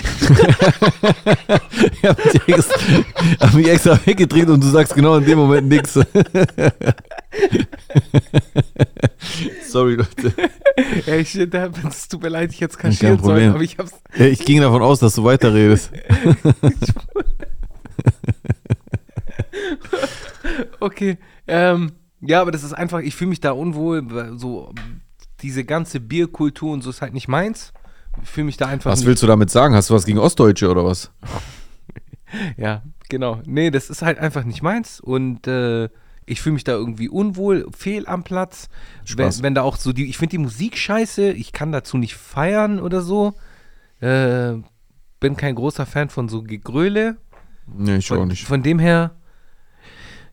Ich 1.93 2.05
hab 2.05 2.19
mich 2.19 2.49
extra, 2.49 2.77
hab 3.41 3.55
mich 3.55 3.69
extra 3.69 3.99
weggedreht 4.07 4.49
und 4.49 4.63
du 4.63 4.69
sagst 4.69 4.95
genau 4.95 5.17
in 5.17 5.25
dem 5.25 5.39
Moment 5.39 5.69
nichts. 5.69 5.95
Sorry, 9.69 9.95
Leute. 9.97 10.33
Ey, 11.07 11.25
shit, 11.25 11.53
da- 11.53 11.71
es 11.89 12.09
tut 12.09 12.23
mir 12.23 12.29
leid, 12.29 12.53
ich 12.53 12.61
hätte 12.61 12.73
es 12.73 12.79
Kein 12.79 12.91
kaschieren 12.93 13.23
sollen, 13.23 13.51
aber 13.51 13.63
ich 13.63 13.79
hab's. 13.79 13.93
Ja, 14.17 14.27
Ich 14.27 14.45
ging 14.45 14.61
davon 14.61 14.83
aus, 14.83 15.01
dass 15.01 15.15
du 15.15 15.25
weiterredest. 15.25 15.91
Okay. 20.81 21.19
Ähm, 21.47 21.93
ja, 22.21 22.41
aber 22.41 22.51
das 22.51 22.63
ist 22.63 22.73
einfach, 22.73 23.01
ich 23.01 23.15
fühle 23.15 23.31
mich 23.31 23.41
da 23.41 23.53
unwohl, 23.53 24.03
weil 24.11 24.39
so 24.39 24.73
diese 25.43 25.65
ganze 25.65 26.01
Bierkultur 26.01 26.73
und 26.73 26.83
so 26.83 26.91
ist 26.91 27.03
halt 27.03 27.15
nicht 27.15 27.29
meins. 27.29 27.73
Fühle 28.25 28.47
mich 28.47 28.57
da 28.57 28.67
einfach 28.67 28.91
Was 28.91 29.01
nicht. 29.01 29.09
willst 29.09 29.23
du 29.23 29.27
damit 29.27 29.51
sagen? 29.51 29.75
Hast 29.75 29.91
du 29.91 29.95
was 29.95 30.05
gegen 30.05 30.19
Ostdeutsche 30.19 30.71
oder 30.71 30.85
was? 30.85 31.11
Ja, 32.57 32.83
genau. 33.09 33.41
Nee, 33.47 33.71
das 33.71 33.89
ist 33.89 34.03
halt 34.03 34.19
einfach 34.19 34.43
nicht 34.45 34.61
meins 34.61 35.01
und 35.01 35.47
äh, 35.47 35.89
ich 36.27 36.41
fühle 36.41 36.55
mich 36.55 36.65
da 36.65 36.73
irgendwie 36.73 37.09
unwohl, 37.09 37.67
fehl 37.75 38.07
am 38.09 38.25
Platz. 38.25 38.69
Wenn, 39.07 39.27
Spaß. 39.27 39.43
wenn 39.43 39.55
da 39.55 39.63
auch 39.63 39.77
so 39.77 39.93
die, 39.93 40.07
ich 40.11 40.19
finde 40.19 40.33
die 40.33 40.39
Musik 40.39 40.77
scheiße, 40.77 41.31
ich 41.31 41.53
kann 41.53 41.71
dazu 41.71 41.97
nicht 41.99 42.17
feiern 42.17 42.81
oder 42.81 43.01
so. 43.01 43.35
Äh, 44.01 44.55
bin 45.21 45.37
kein 45.37 45.55
großer 45.55 45.87
Fan 45.87 46.09
von 46.11 46.29
so 46.29 46.43
Gegröle. 46.43 47.17
Nee, 47.67 47.97
ich 47.99 48.11
auch 48.11 48.17
Von, 48.17 48.29
nicht. 48.29 48.45
von 48.45 48.63
dem 48.63 48.81
her, 48.81 49.13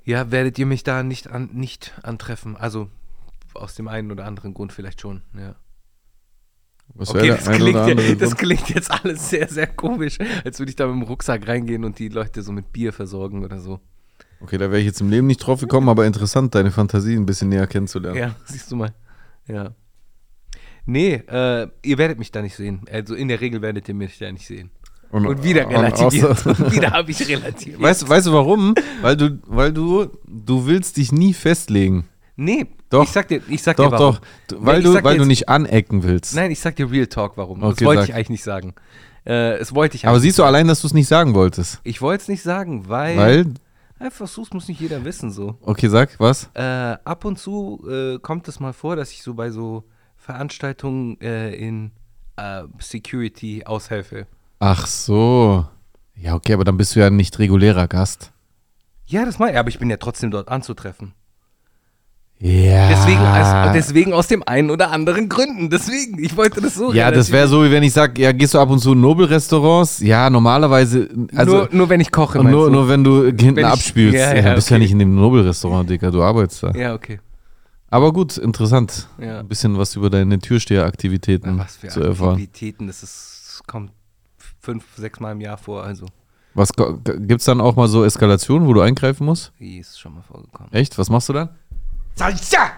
ja, 0.03 0.31
werdet 0.31 0.57
ihr 0.57 0.65
mich 0.65 0.83
da 0.83 1.03
nicht, 1.03 1.27
an, 1.29 1.51
nicht 1.53 1.93
antreffen. 2.01 2.57
Also 2.57 2.89
aus 3.53 3.75
dem 3.75 3.87
einen 3.87 4.11
oder 4.11 4.25
anderen 4.25 4.55
Grund 4.55 4.73
vielleicht 4.73 4.99
schon, 4.99 5.21
ja. 5.37 5.55
Was 6.95 7.09
Okay, 7.09 7.29
das 7.29 7.49
klingt, 7.49 7.73
ja- 7.99 8.15
das 8.15 8.35
klingt 8.37 8.69
jetzt 8.69 8.91
alles 8.91 9.29
sehr, 9.29 9.47
sehr 9.49 9.67
komisch, 9.67 10.17
als 10.45 10.59
würde 10.59 10.69
ich 10.69 10.75
da 10.75 10.85
mit 10.87 10.95
dem 10.95 11.01
Rucksack 11.03 11.47
reingehen 11.47 11.83
und 11.85 11.97
die 11.97 12.09
Leute 12.09 12.43
so 12.43 12.51
mit 12.51 12.71
Bier 12.71 12.93
versorgen 12.93 13.43
oder 13.43 13.59
so. 13.59 13.79
Okay, 14.41 14.57
da 14.57 14.69
wäre 14.69 14.79
ich 14.79 14.85
jetzt 14.85 15.01
im 15.01 15.09
Leben 15.09 15.25
nicht 15.27 15.39
drauf 15.39 15.59
gekommen, 15.61 15.89
aber 15.89 16.05
interessant, 16.05 16.53
deine 16.53 16.69
Fantasie 16.69 17.15
ein 17.15 17.25
bisschen 17.25 17.49
näher 17.49 17.65
kennenzulernen. 17.65 18.17
Ja, 18.17 18.35
siehst 18.45 18.71
du 18.71 18.75
mal. 18.75 18.93
Ja. 19.47 19.73
Nee, 20.85 21.13
äh, 21.27 21.67
ihr 21.83 21.97
werdet 21.97 22.19
mich 22.19 22.31
da 22.31 22.41
nicht 22.41 22.55
sehen. 22.55 22.81
Also 22.91 23.15
in 23.15 23.27
der 23.29 23.39
Regel 23.41 23.61
werdet 23.61 23.87
ihr 23.87 23.95
mich 23.95 24.17
da 24.19 24.31
nicht 24.31 24.45
sehen. 24.45 24.69
Und 25.11 25.43
wieder 25.43 25.67
und 25.67 25.75
relativiert. 25.75 26.25
außer- 26.31 26.63
Und 26.63 26.71
wieder 26.75 26.91
habe 26.91 27.11
ich 27.11 27.27
relativiert. 27.27 27.79
Weißt, 27.81 28.07
weißt 28.09 28.27
du 28.27 28.33
warum? 28.33 28.75
Weil 29.01 29.15
du, 29.15 29.39
weil 29.45 29.71
du, 29.71 30.07
du 30.27 30.65
willst 30.65 30.97
dich 30.97 31.11
nie 31.11 31.33
festlegen. 31.33 32.05
Nee, 32.35 32.65
Doch. 32.93 33.03
ich 33.03 33.09
sag 33.09 33.27
dir, 33.27 33.41
ich 33.47 33.61
sag 33.63 33.75
Doch, 33.77 33.85
dir 33.87 33.91
warum. 33.91 34.17
doch. 34.47 34.57
Weil, 34.59 34.79
ich 34.79 34.85
du, 34.85 35.03
weil 35.03 35.17
du 35.17 35.25
nicht 35.25 35.49
anecken 35.49 36.03
willst. 36.03 36.35
Nein, 36.35 36.51
ich 36.51 36.59
sag 36.59 36.75
dir 36.75 36.89
Real 36.91 37.07
Talk, 37.07 37.37
warum. 37.37 37.59
das 37.61 37.71
Okay, 37.73 37.85
wollte 37.85 38.01
sag. 38.03 38.09
ich 38.09 38.15
eigentlich 38.15 38.29
nicht 38.29 38.43
sagen. 38.43 38.73
Äh, 39.25 39.57
es 39.57 39.73
wollte 39.73 39.95
ich 39.95 40.07
Aber 40.07 40.19
siehst 40.19 40.37
du 40.37 40.43
allein, 40.43 40.67
dass 40.67 40.81
du 40.81 40.87
es 40.87 40.93
nicht 40.93 41.07
sagen 41.07 41.33
wolltest. 41.33 41.79
Ich 41.83 42.01
wollte 42.01 42.21
es 42.23 42.27
nicht 42.27 42.43
sagen, 42.43 42.87
weil, 42.89 43.17
Weil, 43.17 43.45
einfach 43.99 44.27
so, 44.27 44.41
es 44.43 44.51
muss 44.53 44.67
nicht 44.67 44.79
jeder 44.81 45.03
wissen 45.05 45.31
so. 45.31 45.57
okay, 45.61 45.87
sag, 45.87 46.19
was? 46.19 46.49
Äh, 46.53 46.61
ab 46.61 47.25
und 47.25 47.39
zu 47.39 47.83
äh, 47.89 48.19
kommt 48.19 48.47
es 48.47 48.59
mal 48.59 48.73
vor, 48.73 48.95
dass 48.95 49.11
ich 49.11 49.23
so 49.23 49.33
bei 49.33 49.49
so 49.49 49.85
Veranstaltungen 50.17 51.19
äh, 51.21 51.53
in 51.55 51.91
äh, 52.35 52.63
Security 52.79 53.63
aushelfe. 53.65 54.27
Ach 54.59 54.85
so. 54.87 55.65
Ja, 56.15 56.35
okay, 56.35 56.53
aber 56.53 56.63
dann 56.63 56.77
bist 56.77 56.95
du 56.95 56.99
ja 56.99 57.09
nicht 57.09 57.39
regulärer 57.39 57.87
Gast. 57.87 58.31
Ja, 59.05 59.25
das 59.25 59.39
meine 59.39 59.53
ich, 59.53 59.57
aber 59.57 59.69
ich 59.69 59.79
bin 59.79 59.89
ja 59.89 59.97
trotzdem 59.97 60.31
dort 60.31 60.47
anzutreffen. 60.49 61.13
Ja. 62.45 62.89
Deswegen, 62.89 63.19
also, 63.21 63.73
deswegen 63.73 64.11
aus 64.13 64.27
dem 64.27 64.43
einen 64.45 64.69
oder 64.69 64.91
anderen 64.91 65.29
Gründen. 65.29 65.69
Deswegen, 65.69 66.21
ich 66.21 66.35
wollte 66.35 66.59
das 66.59 66.75
so. 66.75 66.91
ja, 66.91 67.09
das 67.09 67.31
wäre 67.31 67.47
so, 67.47 67.63
wie 67.63 67.71
wenn 67.71 67.83
ich 67.83 67.93
sage, 67.93 68.21
ja, 68.21 68.33
gehst 68.33 68.53
du 68.53 68.59
ab 68.59 68.69
und 68.69 68.79
zu 68.79 68.91
in 68.91 68.99
Nobelrestaurants? 68.99 70.01
Ja, 70.01 70.29
normalerweise, 70.29 71.07
also 71.35 71.55
nur, 71.55 71.69
nur 71.71 71.89
wenn 71.89 72.01
ich 72.01 72.11
koche. 72.11 72.43
nur, 72.43 72.69
nur 72.69 72.89
wenn 72.89 73.01
du 73.01 73.23
hinten 73.27 73.55
Wenn 73.55 73.59
ich- 73.59 73.65
abspielst. 73.65 74.15
ja, 74.17 74.33
Ja, 74.33 74.41
ja, 74.41 74.49
du 74.49 74.55
bist 74.55 74.69
ja 74.69 74.75
okay. 74.75 74.83
nicht 74.83 74.91
in 74.91 74.99
dem 74.99 75.15
Nobelrestaurant, 75.15 75.89
Digga, 75.89 76.11
du 76.11 76.21
arbeitest 76.21 76.63
da. 76.63 76.71
Ja, 76.71 76.93
okay. 76.93 77.21
Aber 77.89 78.11
gut, 78.11 78.35
interessant. 78.37 79.07
Ja. 79.21 79.39
Ein 79.39 79.47
bisschen 79.47 79.77
was 79.77 79.95
über 79.95 80.09
deine 80.09 80.37
Türsteheraktivitäten 80.39 81.57
was 81.59 81.77
für 81.77 81.87
zu 81.87 82.01
erfahren. 82.01 82.31
Aktivitäten, 82.31 82.87
das 82.87 83.03
ist, 83.03 83.61
kommt 83.67 83.91
fünf, 84.59 84.83
sechs 84.97 85.19
Mal 85.21 85.31
im 85.31 85.39
Jahr 85.39 85.57
vor, 85.57 85.83
also. 85.83 86.07
Was 86.55 86.71
gibt 86.73 87.39
es 87.41 87.45
dann 87.45 87.61
auch 87.61 87.75
mal 87.75 87.87
so 87.87 88.03
Eskalationen, 88.03 88.67
wo 88.67 88.73
du 88.73 88.81
eingreifen 88.81 89.25
musst? 89.25 89.51
Wie 89.57 89.77
ist 89.79 89.99
schon 89.99 90.13
mal 90.13 90.21
vorgekommen. 90.21 90.71
Echt? 90.71 90.97
Was 90.99 91.09
machst 91.09 91.29
du 91.29 91.33
dann? 91.33 91.49
Salsa! 92.15 92.71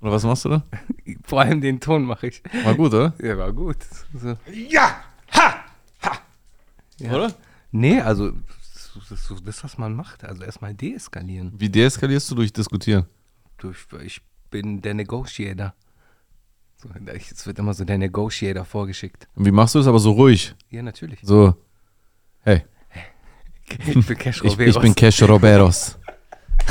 Oder 0.00 0.12
was 0.12 0.24
machst 0.24 0.44
du 0.44 0.50
dann? 0.50 0.62
Vor 1.24 1.40
allem 1.40 1.60
den 1.60 1.80
Ton 1.80 2.04
mache 2.04 2.28
ich. 2.28 2.42
War 2.64 2.74
gut, 2.74 2.92
oder? 2.94 3.14
Ja, 3.20 3.36
war 3.36 3.52
gut. 3.52 3.78
So. 4.14 4.36
Ja! 4.52 5.02
Ha! 5.32 5.64
Ja. 6.98 7.12
Oder? 7.12 7.34
Nee, 7.72 8.00
also 8.00 8.32
das 9.10 9.30
ist 9.30 9.46
das, 9.46 9.64
was 9.64 9.78
man 9.78 9.94
macht. 9.94 10.24
Also 10.24 10.44
erstmal 10.44 10.74
deeskalieren. 10.74 11.52
Wie 11.58 11.68
deeskalierst 11.68 12.30
du 12.30 12.34
durch 12.36 12.52
Diskutieren? 12.52 13.06
Durch, 13.58 13.86
ich 14.02 14.22
bin 14.50 14.80
der 14.80 14.94
Negotiator. 14.94 15.74
Es 17.06 17.46
wird 17.46 17.58
immer 17.58 17.74
so 17.74 17.84
der 17.84 17.98
Negotiator 17.98 18.64
vorgeschickt. 18.64 19.28
Und 19.34 19.44
wie 19.44 19.50
machst 19.50 19.74
du 19.74 19.78
das 19.78 19.88
aber 19.88 19.98
so 19.98 20.12
ruhig? 20.12 20.54
Ja, 20.70 20.82
natürlich. 20.82 21.18
So, 21.22 21.54
hey, 22.42 22.64
Ich 23.86 24.06
bin 24.06 24.18
Cash 24.18 24.42
ich, 24.42 24.58
ich 24.58 24.78
bin 24.78 24.94
Cash 24.94 25.22
Roberos. 25.22 25.98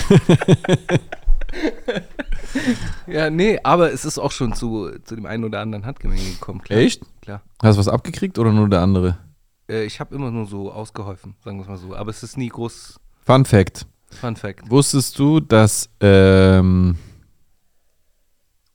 Ja, 3.07 3.29
nee, 3.29 3.59
aber 3.63 3.91
es 3.91 4.05
ist 4.05 4.17
auch 4.17 4.31
schon 4.31 4.53
zu, 4.53 4.89
zu 5.03 5.15
dem 5.15 5.25
einen 5.25 5.43
oder 5.43 5.59
anderen 5.59 5.85
Handgemenge 5.85 6.23
gekommen. 6.23 6.61
Klar. 6.61 6.79
Echt? 6.79 7.03
Klar. 7.21 7.41
Hast 7.61 7.75
du 7.75 7.79
was 7.79 7.87
abgekriegt 7.87 8.39
oder 8.39 8.51
nur 8.51 8.69
der 8.69 8.81
andere? 8.81 9.17
Äh, 9.69 9.85
ich 9.85 9.99
habe 9.99 10.15
immer 10.15 10.31
nur 10.31 10.45
so 10.45 10.71
ausgeholfen, 10.71 11.35
sagen 11.43 11.57
wir 11.57 11.63
es 11.63 11.67
mal 11.67 11.77
so. 11.77 11.95
Aber 11.95 12.09
es 12.09 12.23
ist 12.23 12.37
nie 12.37 12.49
groß 12.49 12.99
Fun 13.25 13.45
Fact. 13.45 13.85
Fun 14.11 14.35
Fact. 14.35 14.69
Wusstest 14.69 15.17
du, 15.17 15.39
dass, 15.39 15.89
ähm, 15.99 16.95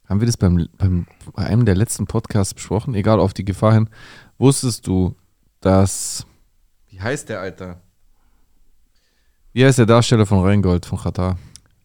haben 0.09 0.21
wir 0.21 0.27
das 0.27 0.37
beim, 0.37 0.69
beim, 0.77 1.07
bei 1.35 1.45
einem 1.45 1.65
der 1.65 1.77
letzten 1.77 2.07
Podcasts 2.07 2.55
besprochen? 2.55 2.95
Egal, 2.95 3.21
auf 3.21 3.33
die 3.33 3.45
Gefahr 3.45 3.75
hin. 3.75 3.89
Wusstest 4.39 4.87
du, 4.87 5.15
dass, 5.61 6.27
wie 6.89 7.01
heißt 7.01 7.29
der, 7.29 7.41
Alter? 7.41 7.81
Wie 9.53 9.65
heißt 9.65 9.79
der 9.79 9.87
Darsteller 9.87 10.27
von 10.27 10.41
Rheingold, 10.45 10.87
von 10.87 10.99
Qatar? 10.99 11.39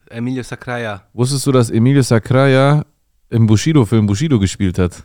Emilio 0.09 0.43
Sacraia. 0.43 1.03
Wusstest 1.13 1.45
du, 1.47 1.51
dass 1.51 1.69
Emilio 1.69 2.01
Sacraia 2.01 2.85
im 3.29 3.47
Bushido-Film 3.47 4.05
Bushido 4.05 4.39
gespielt 4.39 4.77
hat? 4.79 5.03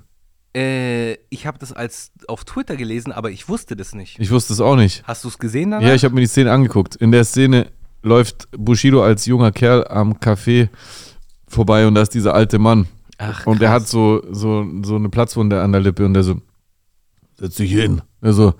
Äh, 0.54 1.14
ich 1.30 1.46
habe 1.46 1.58
das 1.58 1.72
als 1.72 2.10
auf 2.26 2.44
Twitter 2.44 2.76
gelesen, 2.76 3.12
aber 3.12 3.30
ich 3.30 3.48
wusste 3.48 3.76
das 3.76 3.94
nicht. 3.94 4.18
Ich 4.18 4.30
wusste 4.30 4.52
es 4.52 4.60
auch 4.60 4.76
nicht. 4.76 5.02
Hast 5.04 5.24
du 5.24 5.28
es 5.28 5.38
gesehen 5.38 5.70
danach? 5.70 5.86
Ja, 5.86 5.94
ich 5.94 6.04
habe 6.04 6.14
mir 6.14 6.20
die 6.22 6.26
Szene 6.26 6.50
angeguckt. 6.52 6.96
In 6.96 7.12
der 7.12 7.24
Szene 7.24 7.68
läuft 8.02 8.48
Bushido 8.56 9.02
als 9.02 9.26
junger 9.26 9.52
Kerl 9.52 9.86
am 9.88 10.14
Café 10.14 10.68
vorbei 11.46 11.86
und 11.86 11.94
da 11.94 12.02
ist 12.02 12.14
dieser 12.14 12.34
alte 12.34 12.58
Mann. 12.58 12.86
Ach, 13.18 13.46
Und 13.46 13.60
er 13.62 13.68
krass. 13.68 13.82
hat 13.82 13.88
so, 13.88 14.22
so, 14.30 14.66
so 14.82 14.96
eine 14.96 15.08
Platzwunde 15.08 15.60
an 15.60 15.72
der 15.72 15.82
Lippe 15.82 16.04
und 16.04 16.14
der 16.14 16.22
so, 16.22 16.40
setz 17.38 17.56
dich 17.56 17.70
hin. 17.72 18.00
Der 18.22 18.32
so, 18.32 18.54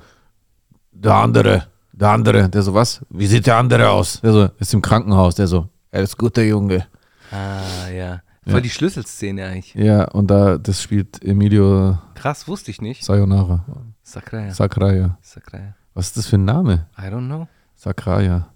der 0.92 1.14
andere, 1.14 1.66
der 1.92 2.10
andere. 2.10 2.48
Der 2.50 2.62
so, 2.62 2.74
was? 2.74 3.00
Wie 3.08 3.26
sieht 3.26 3.46
der 3.46 3.56
andere 3.56 3.88
aus? 3.90 4.20
Der 4.20 4.32
so, 4.32 4.48
ist 4.58 4.74
im 4.74 4.82
Krankenhaus. 4.82 5.34
Der 5.34 5.46
so, 5.46 5.68
er 5.90 6.02
ist 6.02 6.16
guter 6.16 6.42
Junge. 6.42 6.86
Ah, 7.30 7.88
ja. 7.88 8.20
Voll 8.44 8.54
Ja. 8.54 8.60
die 8.60 8.70
Schlüsselszene 8.70 9.44
eigentlich. 9.46 9.74
Ja, 9.74 10.04
und 10.10 10.28
da, 10.30 10.56
das 10.58 10.82
spielt 10.82 11.22
Emilio 11.24 11.98
Krass, 12.14 12.48
wusste 12.48 12.70
ich 12.70 12.80
nicht. 12.80 13.04
Sayonara. 13.04 13.64
Sacraia. 14.02 14.52
Sakraya. 14.52 15.18
Sacraia. 15.22 15.74
Was 15.94 16.06
ist 16.06 16.16
das 16.16 16.26
für 16.26 16.36
ein 16.36 16.44
Name? 16.44 16.86
I 16.98 17.02
don't 17.02 17.26
know. 17.26 17.48
Sakraya. 17.76 18.48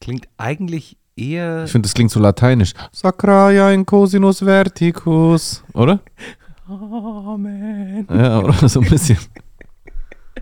Klingt 0.00 0.28
eigentlich 0.36 0.98
eher. 1.16 1.64
Ich 1.64 1.72
finde, 1.72 1.86
das 1.86 1.94
klingt 1.94 2.10
so 2.10 2.20
lateinisch. 2.20 2.72
Sakraya 2.92 3.70
in 3.70 3.86
cosinus 3.86 4.40
verticus. 4.40 5.62
Oder? 5.72 6.00
Amen. 6.68 8.06
Ja, 8.10 8.40
oder 8.40 8.68
so 8.68 8.80
ein 8.80 8.88
bisschen. 8.88 9.18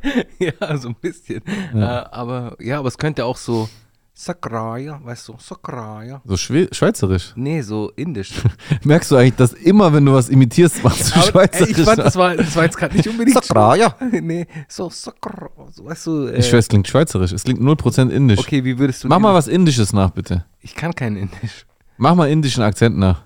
ja, 0.38 0.76
so 0.78 0.88
ein 0.88 0.94
bisschen. 0.96 1.42
Ja. 1.74 2.02
Äh, 2.02 2.06
aber 2.10 2.56
ja, 2.60 2.78
aber 2.78 2.88
es 2.88 2.98
könnte 2.98 3.24
auch 3.24 3.36
so 3.36 3.68
Sakraya, 4.16 5.00
weißt 5.02 5.26
du, 5.28 5.34
Sakraya. 5.40 6.22
So 6.24 6.36
Schwe 6.36 6.68
Schweizerisch. 6.70 7.32
Nee, 7.34 7.62
so 7.62 7.90
indisch. 7.96 8.30
Merkst 8.84 9.10
du 9.10 9.16
eigentlich, 9.16 9.34
dass 9.34 9.52
immer, 9.54 9.92
wenn 9.92 10.06
du 10.06 10.12
was 10.14 10.28
imitierst, 10.28 10.84
machst 10.84 11.10
du 11.16 11.20
Aber, 11.20 11.24
ey, 11.24 11.30
Schweizerisch? 11.48 11.78
ich 11.78 11.84
fand, 11.84 11.98
das 11.98 12.14
war, 12.14 12.36
das 12.36 12.54
war 12.54 12.62
jetzt 12.62 12.76
gerade 12.76 12.96
nicht 12.96 13.08
unbedingt. 13.08 13.34
Sakraya. 13.42 13.96
nee, 14.12 14.46
so 14.68 14.88
Sakra, 14.88 15.50
so, 15.72 15.84
weißt 15.86 16.06
du. 16.06 16.26
Äh, 16.28 16.38
Ich 16.38 16.46
schwör, 16.48 16.60
es 16.60 16.68
klingt 16.68 16.86
schweizerisch. 16.86 17.32
Es 17.32 17.42
klingt 17.42 17.60
0% 17.60 18.10
indisch. 18.10 18.38
Okay, 18.38 18.62
wie 18.64 18.78
würdest 18.78 19.02
du. 19.02 19.08
Mach 19.08 19.18
mal 19.18 19.34
was 19.34 19.48
Indisches 19.48 19.92
nach, 19.92 20.10
bitte. 20.10 20.44
Ich 20.60 20.76
kann 20.76 20.94
kein 20.94 21.16
Indisch. 21.16 21.66
Mach 21.96 22.14
mal 22.14 22.30
indischen 22.30 22.62
Akzent 22.62 22.96
nach. 22.96 23.22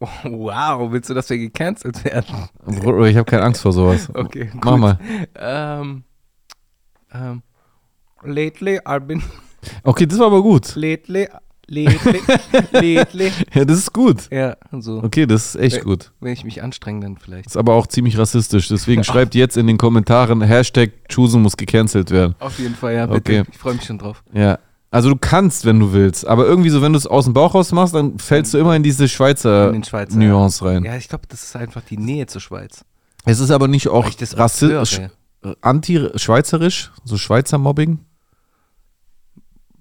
Oh, 0.00 0.08
wow, 0.24 0.92
willst 0.92 1.08
du, 1.08 1.14
dass 1.14 1.30
wir 1.30 1.38
gecancelt 1.38 2.04
werden? 2.04 2.48
Bruder, 2.66 3.06
ich 3.06 3.16
habe 3.16 3.24
keine 3.24 3.42
Angst 3.42 3.62
vor 3.62 3.72
sowas. 3.72 4.10
Okay, 4.12 4.50
Mach 4.52 4.72
gut. 4.72 4.80
mal. 4.80 4.98
Ähm, 5.36 6.04
ähm, 7.12 7.42
lately 8.22 8.78
I've 8.80 9.00
been, 9.06 9.22
Okay, 9.82 10.06
das 10.06 10.18
war 10.18 10.26
aber 10.26 10.42
gut. 10.42 10.74
Lied, 10.76 11.08
Lied, 11.08 11.28
Lied, 11.66 13.12
Lied. 13.12 13.32
Ja, 13.54 13.64
das 13.64 13.78
ist 13.78 13.92
gut. 13.92 14.28
Ja, 14.30 14.56
so. 14.78 15.02
Okay, 15.02 15.26
das 15.26 15.54
ist 15.54 15.60
echt 15.60 15.76
Äh, 15.78 15.80
gut. 15.80 16.12
Wenn 16.20 16.32
ich 16.32 16.44
mich 16.44 16.62
anstrenge, 16.62 17.00
dann 17.00 17.16
vielleicht. 17.16 17.46
Ist 17.46 17.56
aber 17.56 17.74
auch 17.74 17.86
ziemlich 17.86 18.18
rassistisch. 18.18 18.68
Deswegen 18.68 19.02
schreibt 19.04 19.34
jetzt 19.34 19.56
in 19.56 19.66
den 19.66 19.78
Kommentaren, 19.78 20.42
Hashtag 20.42 20.90
Chusen 21.08 21.42
muss 21.42 21.56
gecancelt 21.56 22.10
werden. 22.10 22.34
Auf 22.38 22.58
jeden 22.58 22.74
Fall, 22.74 22.94
ja, 22.94 23.06
bitte. 23.06 23.46
Ich 23.50 23.58
freue 23.58 23.74
mich 23.74 23.84
schon 23.84 23.98
drauf. 23.98 24.22
Ja. 24.32 24.58
Also 24.90 25.10
du 25.10 25.16
kannst, 25.20 25.64
wenn 25.64 25.80
du 25.80 25.92
willst. 25.92 26.24
Aber 26.26 26.46
irgendwie 26.46 26.70
so, 26.70 26.80
wenn 26.80 26.92
du 26.92 26.98
es 26.98 27.06
aus 27.06 27.24
dem 27.24 27.34
Bauch 27.34 27.54
raus 27.54 27.72
machst, 27.72 27.94
dann 27.96 28.16
fällst 28.18 28.54
du 28.54 28.58
immer 28.58 28.76
in 28.76 28.84
diese 28.84 29.08
Schweizer, 29.08 29.72
In 29.74 29.82
Schweizer, 29.82 30.16
Nuance 30.16 30.64
rein. 30.64 30.84
Ja, 30.84 30.94
ich 30.96 31.08
glaube, 31.08 31.24
das 31.28 31.42
ist 31.42 31.56
einfach 31.56 31.82
die 31.82 31.96
Nähe 31.96 32.26
zur 32.26 32.40
Schweiz. 32.40 32.84
Es 33.24 33.40
ist 33.40 33.50
aber 33.50 33.66
nicht 33.66 33.88
auch 33.88 34.08
rassistisch, 34.36 35.00
höre. 35.42 35.56
anti-schweizerisch, 35.62 36.92
so 37.04 37.16
Schweizer 37.16 37.58
Mobbing. 37.58 37.98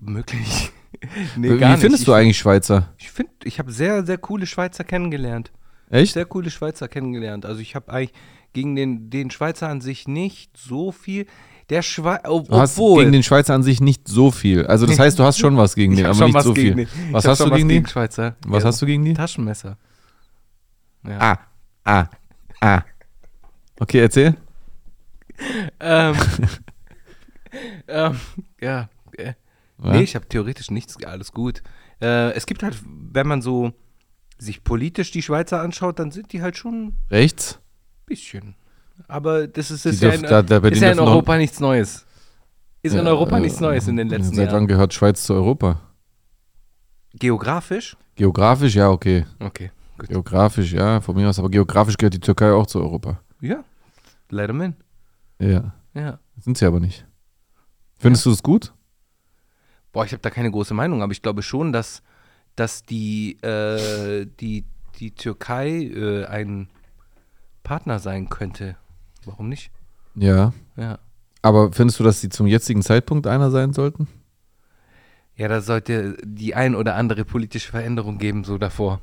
Möglich. 0.06 0.72
Wie 1.36 1.78
findest 1.78 2.08
du 2.08 2.14
eigentlich 2.14 2.38
Schweizer? 2.38 2.90
Ich 2.98 3.12
finde, 3.12 3.32
ich 3.44 3.60
habe 3.60 3.72
sehr, 3.72 4.06
sehr 4.06 4.18
coole 4.18 4.46
Schweizer 4.46 4.84
kennengelernt. 4.84 5.52
Echt? 5.90 6.14
Sehr 6.14 6.26
coole 6.26 6.50
Schweizer 6.50 6.88
kennengelernt. 6.88 7.46
Also 7.46 7.60
ich 7.62 7.76
habe 7.76 7.92
eigentlich 7.92 8.14
gegen 8.54 8.76
den, 8.76 9.10
den 9.10 9.32
Schweizer 9.32 9.68
an 9.70 9.82
sich 9.82 10.08
nicht 10.08 10.56
so 10.58 10.92
viel. 10.92 11.26
Der 11.70 11.82
Schweizer, 11.82 12.24
Du 12.24 12.56
hast 12.58 12.78
obwohl. 12.78 13.00
gegen 13.04 13.12
den 13.14 13.24
Schweizer 13.24 13.54
an 13.54 13.64
sich 13.64 13.82
nicht 13.82 14.08
so 14.08 14.32
viel. 14.32 14.66
Also 14.68 14.86
das 14.86 15.00
heißt, 15.00 15.18
du 15.18 15.24
hast 15.24 15.40
schon 15.40 15.58
was 15.58 15.76
gegen 15.76 15.96
den, 15.96 16.06
aber 16.06 16.26
nicht 16.26 16.34
was 16.36 16.44
so 16.44 16.54
viel. 16.56 16.76
den. 16.76 16.88
Was 17.12 17.24
ich 17.26 17.30
hast 17.30 17.42
du 17.42 17.50
gegen 17.52 17.70
gegen 17.70 17.88
Schweizer. 17.88 18.36
Was 18.48 18.64
Ja, 18.64 18.68
hast 18.70 18.82
du 18.82 18.86
gegen 18.86 19.06
die? 19.06 19.14
Taschenmesser. 19.14 19.78
Ja. 21.08 21.18
Ah, 21.20 21.40
ah, 21.84 22.08
ah. 22.62 22.82
Okay, 23.80 24.00
erzähl. 24.00 24.36
Ähm, 25.80 26.16
ähm, 27.88 28.20
ja. 28.62 28.88
Äh, 29.18 29.34
Ja? 29.84 29.92
nee, 29.92 30.02
ich 30.04 30.16
habe 30.16 30.28
theoretisch 30.28 30.72
nichts, 30.72 30.98
alles 31.04 31.32
gut. 31.32 31.62
Äh, 32.02 32.32
es 32.34 32.46
gibt 32.46 32.64
halt, 32.64 32.78
wenn 32.86 33.28
man 33.28 33.42
so 33.42 33.74
sich 34.38 34.64
politisch 34.64 35.12
die 35.12 35.22
Schweizer 35.22 35.62
anschaut, 35.62 36.00
dann 36.00 36.12
sind 36.12 36.32
die 36.34 36.42
halt 36.42 36.58
schon 36.58 36.94
Rechts? 37.12 37.60
bisschen. 38.06 38.56
Aber 39.08 39.48
das 39.48 39.72
ist, 39.72 39.86
ist 39.86 40.02
ja, 40.02 40.12
in, 40.12 40.22
da- 40.24 40.40
ist 40.40 40.82
ja 40.82 40.92
in 40.92 41.00
Europa 41.00 41.38
nichts 41.38 41.60
Neues. 41.60 42.06
Ist 42.82 42.94
in 42.94 43.06
Ja, 43.06 43.12
Europa 43.12 43.38
äh, 43.38 43.42
nichts 43.42 43.60
Neues 43.60 43.88
in 43.88 43.96
den 43.96 44.10
letzten 44.10 44.36
Seit 44.36 44.48
wann 44.48 44.54
Jahren. 44.54 44.68
gehört 44.68 44.94
Schweiz 44.94 45.24
zu 45.24 45.34
Europa? 45.34 45.80
Geografisch? 47.14 47.96
Geografisch, 48.16 48.76
ja, 48.76 48.90
okay. 48.90 49.26
Okay, 49.40 49.72
gut. 49.98 50.10
Geografisch, 50.10 50.74
ja, 50.74 51.00
von 51.02 51.16
mir 51.16 51.30
aus. 51.30 51.40
Aber 51.40 51.50
geografisch 51.50 51.98
gehört 51.98 52.14
die 52.14 52.20
Türkei 52.20 52.52
auch 52.52 52.68
zu 52.68 52.80
Europa. 52.80 53.20
Ja, 53.42 53.64
let 54.30 54.50
'em 54.50 54.62
in. 54.62 54.76
Ja, 55.40 55.74
Ja. 55.94 56.20
sind 56.40 56.58
sie 56.58 56.66
aber 56.66 56.80
nicht. 56.80 57.06
Findest 57.98 58.26
du 58.26 58.32
es 58.32 58.44
gut? 58.44 58.74
Boah, 59.94 60.04
ich 60.04 60.12
habe 60.12 60.22
da 60.22 60.30
keine 60.30 60.52
große 60.52 60.74
Meinung, 60.74 61.02
aber 61.02 61.14
ich 61.14 61.22
glaube 61.22 61.44
schon, 61.44 61.72
dass, 61.72 62.02
dass 62.56 62.84
die, 62.84 63.42
äh, 63.44 64.26
die, 64.40 64.66
die 65.00 65.12
Türkei 65.12 65.84
äh, 65.84 66.26
ein 66.26 66.68
Partner 67.64 68.00
sein 68.00 68.28
könnte. 68.28 68.76
Warum 69.24 69.48
nicht? 69.50 69.72
Ja. 70.16 70.52
Ja. 70.76 71.00
Aber 71.42 71.72
findest 71.72 72.00
du, 72.00 72.04
dass 72.04 72.22
sie 72.22 72.30
zum 72.30 72.48
jetzigen 72.48 72.82
Zeitpunkt 72.82 73.28
einer 73.28 73.52
sein 73.52 73.74
sollten? 73.74 74.08
Ja, 75.36 75.48
da 75.48 75.62
sollte 75.62 76.18
die 76.24 76.54
ein 76.56 76.76
oder 76.76 76.96
andere 76.96 77.26
politische 77.26 77.72
Veränderung 77.72 78.18
geben, 78.18 78.44
so 78.44 78.58
davor. 78.58 79.02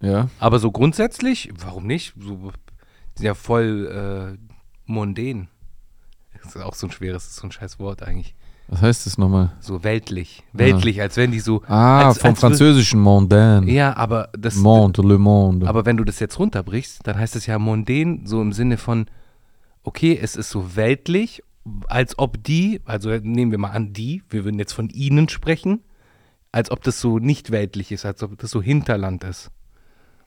Ja. 0.00 0.28
Aber 0.38 0.58
so 0.58 0.70
grundsätzlich, 0.70 1.50
warum 1.58 1.86
nicht? 1.86 2.14
So, 2.18 2.52
die 3.14 3.18
sind 3.18 3.26
ja 3.26 3.34
voll 3.34 4.38
äh, 4.38 4.56
mondän. 4.84 5.48
Das 6.42 6.54
ist 6.54 6.62
auch 6.62 6.74
so 6.74 6.86
ein 6.86 6.92
schweres, 6.92 7.34
so 7.34 7.46
ein 7.46 7.52
scheiß 7.52 7.78
Wort 7.78 8.02
eigentlich. 8.02 8.35
Was 8.68 8.82
heißt 8.82 9.06
das 9.06 9.16
nochmal? 9.16 9.52
So 9.60 9.84
weltlich. 9.84 10.42
Weltlich, 10.52 11.00
als 11.00 11.16
wenn 11.16 11.30
die 11.30 11.38
so. 11.38 11.62
Ah, 11.68 12.08
als, 12.08 12.18
vom 12.18 12.30
als 12.30 12.40
französischen 12.40 13.00
Mondain. 13.00 13.68
Ja, 13.68 13.96
aber 13.96 14.30
das. 14.36 14.56
Monde, 14.56 15.02
Le 15.02 15.18
Monde. 15.18 15.68
Aber 15.68 15.86
wenn 15.86 15.96
du 15.96 16.04
das 16.04 16.18
jetzt 16.18 16.38
runterbrichst, 16.38 17.00
dann 17.04 17.16
heißt 17.16 17.36
es 17.36 17.46
ja 17.46 17.58
mondän 17.58 18.22
so 18.26 18.42
im 18.42 18.52
Sinne 18.52 18.76
von, 18.76 19.06
okay, 19.84 20.18
es 20.20 20.34
ist 20.34 20.50
so 20.50 20.74
weltlich, 20.74 21.42
als 21.86 22.18
ob 22.18 22.42
die, 22.42 22.80
also 22.84 23.10
nehmen 23.10 23.50
wir 23.52 23.58
mal 23.58 23.70
an, 23.70 23.92
die, 23.92 24.22
wir 24.30 24.44
würden 24.44 24.58
jetzt 24.58 24.72
von 24.72 24.88
ihnen 24.88 25.28
sprechen, 25.28 25.80
als 26.50 26.70
ob 26.70 26.82
das 26.82 27.00
so 27.00 27.18
nicht 27.18 27.50
weltlich 27.50 27.92
ist, 27.92 28.04
als 28.04 28.22
ob 28.22 28.38
das 28.38 28.50
so 28.50 28.62
Hinterland 28.62 29.22
ist. 29.24 29.50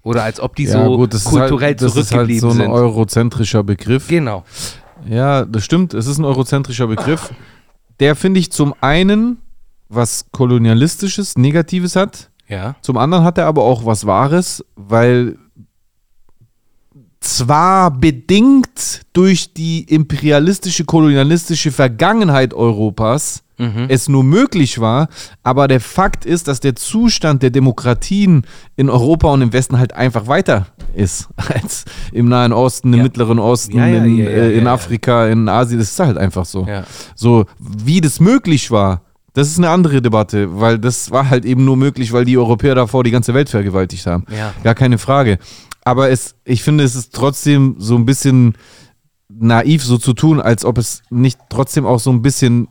Oder 0.02 0.24
als 0.24 0.40
ob 0.40 0.56
die 0.56 0.64
ja, 0.64 0.86
so 0.86 0.96
gut, 0.96 1.12
kulturell 1.12 1.70
halt, 1.70 1.82
das 1.82 1.96
ist 1.96 1.98
halt 1.98 2.08
zurückgeblieben 2.08 2.42
so 2.42 2.50
ein 2.50 2.58
sind. 2.58 2.72
eurozentrischer 2.72 3.64
Begriff. 3.64 4.08
Genau. 4.08 4.46
Ja, 5.08 5.46
das 5.46 5.66
stimmt. 5.66 5.94
Es 5.94 6.08
ist 6.08 6.18
ein 6.18 6.26
eurozentrischer 6.26 6.88
Begriff. 6.88 7.34
Der 8.00 8.16
finde 8.16 8.40
ich 8.40 8.52
zum 8.52 8.74
einen 8.82 9.38
was 9.90 10.28
kolonialistisches, 10.32 11.38
negatives 11.38 11.96
hat. 11.96 12.30
Ja. 12.48 12.76
Zum 12.82 12.98
anderen 12.98 13.24
hat 13.24 13.38
er 13.38 13.46
aber 13.46 13.64
auch 13.64 13.86
was 13.86 14.06
Wahres, 14.06 14.64
weil 14.76 15.38
zwar 17.20 17.92
bedingt 17.92 19.02
durch 19.14 19.54
die 19.54 19.84
imperialistische, 19.84 20.86
kolonialistische 20.86 21.72
Vergangenheit 21.72 22.54
Europas 22.54 23.44
Mhm. 23.62 23.88
es 23.90 24.08
nur 24.08 24.24
möglich 24.24 24.80
war, 24.80 25.10
aber 25.44 25.68
der 25.68 25.82
Fakt 25.82 26.26
ist, 26.26 26.48
dass 26.48 26.62
der 26.62 26.78
Zustand 26.78 27.44
der 27.44 27.50
Demokratien 27.50 28.44
in 28.78 28.90
Europa 28.90 29.28
und 29.34 29.42
im 29.42 29.52
Westen 29.52 29.78
halt 29.78 29.94
einfach 29.94 30.28
weiter 30.28 30.68
ist 30.96 31.28
als 31.36 31.84
im 32.14 32.30
Nahen 32.30 32.54
Osten, 32.54 32.94
im 32.94 33.00
Ja. 33.00 33.04
Mittleren 33.04 33.38
Osten, 33.38 33.78
Ja, 33.78 33.86
ja, 33.86 33.98
in, 34.06 34.18
äh, 34.22 34.52
in. 34.52 34.66
Afrika, 34.66 35.28
in 35.28 35.50
Asien. 35.50 35.78
Das 35.78 35.92
ist 35.92 36.00
halt 36.00 36.18
einfach 36.18 36.46
so. 36.46 36.66
So, 37.16 37.48
wie 37.60 38.00
das 38.00 38.22
möglich 38.22 38.72
war, 38.72 39.02
das 39.34 39.50
ist 39.50 39.58
eine 39.58 39.70
andere 39.72 40.02
Debatte, 40.02 40.58
weil 40.62 40.80
das 40.80 41.12
war 41.12 41.30
halt 41.30 41.44
eben 41.44 41.66
nur 41.66 41.76
möglich, 41.76 42.14
weil 42.14 42.24
die 42.24 42.38
Europäer 42.38 42.76
davor 42.76 43.04
die 43.04 43.12
ganze 43.12 43.34
Welt 43.34 43.50
vergewaltigt 43.50 44.06
haben. 44.08 44.24
Ja. 44.36 44.54
Gar 44.64 44.74
keine 44.76 44.98
Frage. 44.98 45.38
Aber 45.84 46.10
es, 46.10 46.36
ich 46.46 46.64
finde, 46.64 46.84
es 46.84 46.96
ist 46.96 47.14
trotzdem 47.14 47.76
so 47.78 47.96
ein 47.96 48.06
bisschen 48.06 48.56
naiv, 49.30 49.84
so 49.84 49.98
zu 49.98 50.14
tun, 50.14 50.42
als 50.42 50.66
ob 50.66 50.78
es 50.78 51.04
nicht 51.10 51.40
trotzdem 51.50 51.86
auch 51.86 52.00
so 52.00 52.12
ein 52.12 52.22
bisschen 52.22 52.68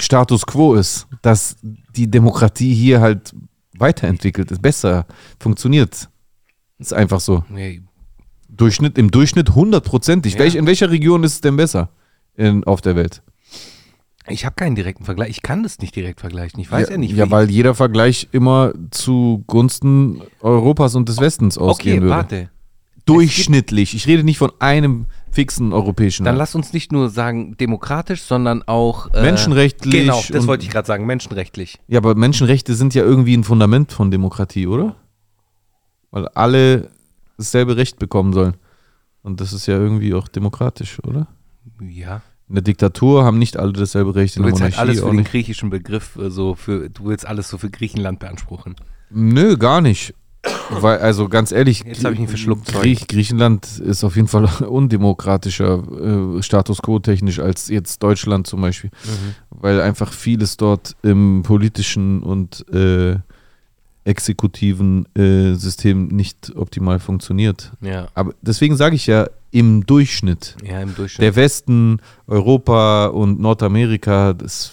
Status 0.00 0.46
quo 0.46 0.74
ist, 0.74 1.06
dass 1.22 1.56
die 1.62 2.10
Demokratie 2.10 2.74
hier 2.74 3.00
halt 3.00 3.34
weiterentwickelt 3.78 4.50
ist, 4.50 4.62
besser 4.62 5.06
funktioniert. 5.38 6.08
Ist 6.78 6.92
einfach 6.92 7.20
so. 7.20 7.44
Nee, 7.48 7.82
Durchschnitt, 8.56 8.98
Im 8.98 9.10
Durchschnitt 9.10 9.54
hundertprozentig. 9.54 10.34
Ja. 10.34 10.40
Welch, 10.40 10.54
in 10.54 10.66
welcher 10.66 10.90
Region 10.90 11.24
ist 11.24 11.34
es 11.34 11.40
denn 11.40 11.56
besser 11.56 11.90
in, 12.34 12.64
auf 12.64 12.80
der 12.80 12.96
Welt? 12.96 13.22
Ich 14.26 14.44
habe 14.46 14.54
keinen 14.54 14.74
direkten 14.74 15.04
Vergleich. 15.04 15.30
Ich 15.30 15.42
kann 15.42 15.62
das 15.62 15.78
nicht 15.80 15.94
direkt 15.94 16.20
vergleichen. 16.20 16.58
Ich 16.60 16.70
weiß 16.70 16.88
ja, 16.88 16.96
nicht, 16.96 17.14
Ja, 17.14 17.30
weil 17.30 17.50
jeder 17.50 17.74
Vergleich 17.74 18.28
immer 18.32 18.72
zugunsten 18.90 20.22
Europas 20.40 20.94
und 20.94 21.08
des 21.08 21.20
Westens 21.20 21.58
ausgehen 21.58 21.98
Okay, 21.98 22.02
würde. 22.02 22.16
warte. 22.16 22.50
Durchschnittlich. 23.04 23.94
Ich 23.94 24.06
rede 24.06 24.24
nicht 24.24 24.38
von 24.38 24.50
einem 24.60 25.06
fixen 25.30 25.74
europäischen 25.74 26.24
Dann 26.24 26.36
lass 26.36 26.54
uns 26.54 26.72
nicht 26.72 26.90
nur 26.90 27.10
sagen 27.10 27.56
demokratisch, 27.58 28.22
sondern 28.22 28.62
auch 28.62 29.12
äh, 29.12 29.20
Menschenrechtlich 29.20 29.92
Genau, 29.92 30.22
das 30.30 30.46
wollte 30.46 30.64
ich 30.64 30.70
gerade 30.70 30.86
sagen, 30.86 31.04
menschenrechtlich. 31.04 31.78
Ja, 31.86 31.98
aber 31.98 32.14
Menschenrechte 32.14 32.74
sind 32.74 32.94
ja 32.94 33.02
irgendwie 33.02 33.36
ein 33.36 33.44
Fundament 33.44 33.92
von 33.92 34.10
Demokratie, 34.10 34.66
oder? 34.66 34.96
Weil 36.10 36.28
alle 36.28 36.88
dasselbe 37.36 37.76
Recht 37.76 37.98
bekommen 37.98 38.32
sollen. 38.32 38.56
Und 39.22 39.40
das 39.40 39.52
ist 39.52 39.66
ja 39.66 39.74
irgendwie 39.76 40.14
auch 40.14 40.28
demokratisch, 40.28 40.98
oder? 41.04 41.26
Ja. 41.80 42.22
In 42.48 42.56
der 42.56 42.62
Diktatur 42.62 43.24
haben 43.24 43.38
nicht 43.38 43.56
alle 43.56 43.72
dasselbe 43.72 44.14
Recht, 44.14 44.36
in 44.36 44.42
Du 44.42 44.48
der 44.48 44.52
willst 44.52 44.62
halt 44.62 44.78
alles 44.78 45.00
für 45.00 45.10
den 45.10 45.24
griechischen 45.24 45.70
Begriff 45.70 46.16
äh, 46.16 46.30
so 46.30 46.54
für, 46.54 46.90
du 46.90 47.06
willst 47.06 47.26
alles 47.26 47.48
so 47.48 47.58
für 47.58 47.70
Griechenland 47.70 48.18
beanspruchen. 48.18 48.76
Nö, 49.10 49.56
gar 49.56 49.80
nicht. 49.80 50.14
Weil, 50.70 50.98
also 50.98 51.28
ganz 51.28 51.52
ehrlich, 51.52 51.84
Jetzt 51.84 52.04
ich 52.04 52.18
ihn 52.18 52.28
verschluckt. 52.28 52.66
Griech, 52.66 53.06
Griechenland 53.06 53.78
ist 53.78 54.04
auf 54.04 54.16
jeden 54.16 54.28
Fall 54.28 54.44
undemokratischer, 54.68 55.82
äh, 56.38 56.42
Status 56.42 56.82
quo 56.82 56.98
technisch 56.98 57.38
als 57.38 57.68
jetzt 57.68 58.02
Deutschland 58.02 58.46
zum 58.46 58.60
Beispiel. 58.60 58.90
Mhm. 59.04 59.34
Weil 59.50 59.80
einfach 59.80 60.12
vieles 60.12 60.56
dort 60.56 60.96
im 61.02 61.42
politischen 61.44 62.22
und 62.22 62.66
äh, 62.72 63.16
exekutiven 64.04 65.06
äh, 65.16 65.54
System 65.54 66.08
nicht 66.08 66.52
optimal 66.56 66.98
funktioniert. 67.00 67.72
Ja. 67.80 68.08
Aber 68.14 68.34
deswegen 68.42 68.76
sage 68.76 68.96
ich 68.96 69.06
ja, 69.06 69.28
im 69.50 69.86
Durchschnitt. 69.86 70.56
Ja, 70.62 70.80
im 70.80 70.94
Durchschnitt. 70.94 71.22
Der 71.22 71.36
Westen, 71.36 72.00
Europa 72.26 73.06
und 73.06 73.40
Nordamerika, 73.40 74.32
das 74.34 74.72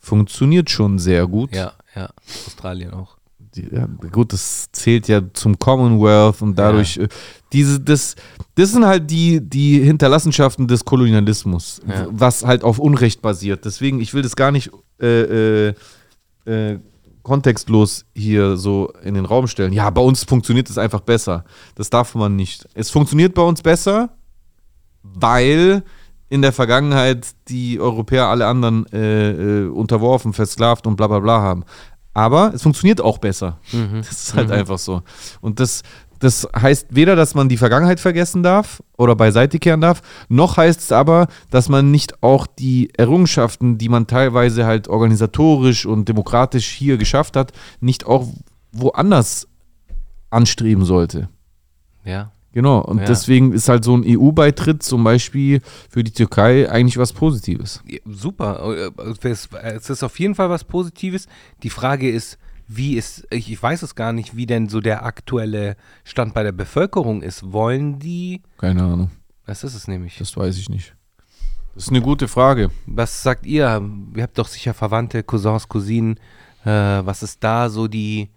funktioniert 0.00 0.70
schon 0.70 0.98
sehr 0.98 1.26
gut. 1.26 1.54
ja, 1.54 1.72
ja. 1.94 2.08
Australien 2.46 2.92
auch. 2.92 3.16
Die, 3.56 3.68
ja, 3.72 3.86
gut, 4.10 4.32
das 4.32 4.66
zählt 4.72 5.06
ja 5.06 5.20
zum 5.32 5.56
Commonwealth 5.58 6.42
und 6.42 6.58
dadurch, 6.58 6.96
äh, 6.96 7.06
diese, 7.52 7.78
das, 7.78 8.16
das 8.56 8.72
sind 8.72 8.84
halt 8.84 9.08
die, 9.08 9.40
die 9.40 9.78
Hinterlassenschaften 9.80 10.66
des 10.66 10.84
Kolonialismus, 10.84 11.80
Ja. 11.86 12.08
was 12.10 12.44
halt 12.44 12.64
auf 12.64 12.80
Unrecht 12.80 13.22
basiert. 13.22 13.64
Deswegen, 13.64 14.00
ich 14.00 14.12
will 14.12 14.22
das 14.22 14.34
gar 14.34 14.50
nicht 14.50 14.70
äh, 15.00 15.68
äh, 15.68 15.74
äh, 16.46 16.78
kontextlos 17.24 18.04
hier 18.14 18.56
so 18.56 18.92
in 19.02 19.14
den 19.14 19.24
Raum 19.24 19.48
stellen. 19.48 19.72
Ja, 19.72 19.90
bei 19.90 20.02
uns 20.02 20.22
funktioniert 20.22 20.70
es 20.70 20.78
einfach 20.78 21.00
besser. 21.00 21.44
Das 21.74 21.90
darf 21.90 22.14
man 22.14 22.36
nicht. 22.36 22.68
Es 22.74 22.90
funktioniert 22.90 23.34
bei 23.34 23.42
uns 23.42 23.62
besser, 23.62 24.10
weil 25.02 25.82
in 26.28 26.42
der 26.42 26.52
Vergangenheit 26.52 27.28
die 27.48 27.80
Europäer 27.80 28.26
alle 28.26 28.46
anderen 28.46 28.86
äh, 28.92 29.30
äh, 29.30 29.68
unterworfen, 29.68 30.32
versklavt 30.32 30.86
und 30.86 30.96
bla 30.96 31.08
bla 31.08 31.18
bla 31.18 31.40
haben. 31.40 31.64
Aber 32.12 32.52
es 32.54 32.62
funktioniert 32.62 33.00
auch 33.00 33.18
besser. 33.18 33.58
Mhm. 33.72 33.98
Das 33.98 34.12
ist 34.12 34.34
halt 34.34 34.50
einfach 34.52 34.78
so. 34.78 35.02
Und 35.40 35.58
das, 35.58 35.82
das 36.18 36.48
heißt 36.56 36.88
weder, 36.90 37.16
dass 37.16 37.34
man 37.34 37.48
die 37.48 37.56
Vergangenheit 37.56 38.00
vergessen 38.00 38.42
darf 38.42 38.82
oder 38.96 39.14
beiseite 39.16 39.58
kehren 39.58 39.80
darf, 39.80 40.02
noch 40.28 40.56
heißt 40.56 40.80
es 40.80 40.92
aber, 40.92 41.26
dass 41.50 41.68
man 41.68 41.90
nicht 41.90 42.22
auch 42.22 42.46
die 42.46 42.90
Errungenschaften, 42.96 43.78
die 43.78 43.88
man 43.88 44.06
teilweise 44.06 44.66
halt 44.66 44.88
organisatorisch 44.88 45.86
und 45.86 46.08
demokratisch 46.08 46.66
hier 46.68 46.96
geschafft 46.96 47.36
hat, 47.36 47.52
nicht 47.80 48.06
auch 48.06 48.26
woanders 48.72 49.48
anstreben 50.30 50.84
sollte. 50.84 51.28
Ja. 52.04 52.30
Genau, 52.52 52.78
und 52.78 52.98
Ja. 52.98 53.06
deswegen 53.06 53.52
ist 53.52 53.68
halt 53.68 53.82
so 53.82 53.96
ein 53.96 54.04
EU-Beitritt 54.06 54.84
zum 54.84 55.02
Beispiel 55.02 55.60
für 55.90 56.04
die 56.04 56.12
Türkei 56.12 56.70
eigentlich 56.70 56.96
was 56.98 57.12
Positives. 57.12 57.82
Super. 58.04 58.92
Äh, 58.96 59.28
Es 59.28 59.48
es 59.52 59.90
ist 59.90 60.04
auf 60.04 60.20
jeden 60.20 60.36
Fall 60.36 60.50
was 60.50 60.62
Positives. 60.62 61.26
Die 61.64 61.70
Frage 61.70 62.08
ist, 62.08 62.38
wie 62.66 62.96
ist, 62.96 63.26
ich 63.30 63.50
ich 63.50 63.62
weiß 63.62 63.82
es 63.82 63.94
gar 63.94 64.12
nicht, 64.12 64.36
wie 64.36 64.46
denn 64.46 64.68
so 64.68 64.80
der 64.80 65.04
aktuelle 65.04 65.76
Stand 66.02 66.34
bei 66.34 66.42
der 66.42 66.52
Bevölkerung 66.52 67.22
ist. 67.22 67.52
Wollen 67.52 67.98
die, 67.98 68.42
Keine 68.58 68.82
Ahnung, 68.82 69.10
was 69.46 69.64
ist 69.64 69.74
es 69.74 69.88
nämlich? 69.88 70.16
das 70.18 70.36
weiß 70.36 70.56
ich 70.58 70.68
nicht. 70.68 70.94
Das 71.74 71.84
ist 71.84 71.90
eine 71.90 72.02
gute 72.02 72.28
Frage. 72.28 72.70
Was 72.86 73.22
sagt 73.22 73.46
ihr? 73.46 73.82
Ihr 74.14 74.22
habt 74.22 74.38
doch 74.38 74.46
sicher 74.46 74.74
Verwandte, 74.74 75.24
Cousins, 75.24 75.68
Cousinen. 75.68 76.20
Äh, 76.64 76.70
was 76.70 77.24
ist 77.24 77.42
da 77.42 77.68
so 77.68 77.88
die, 77.88 78.30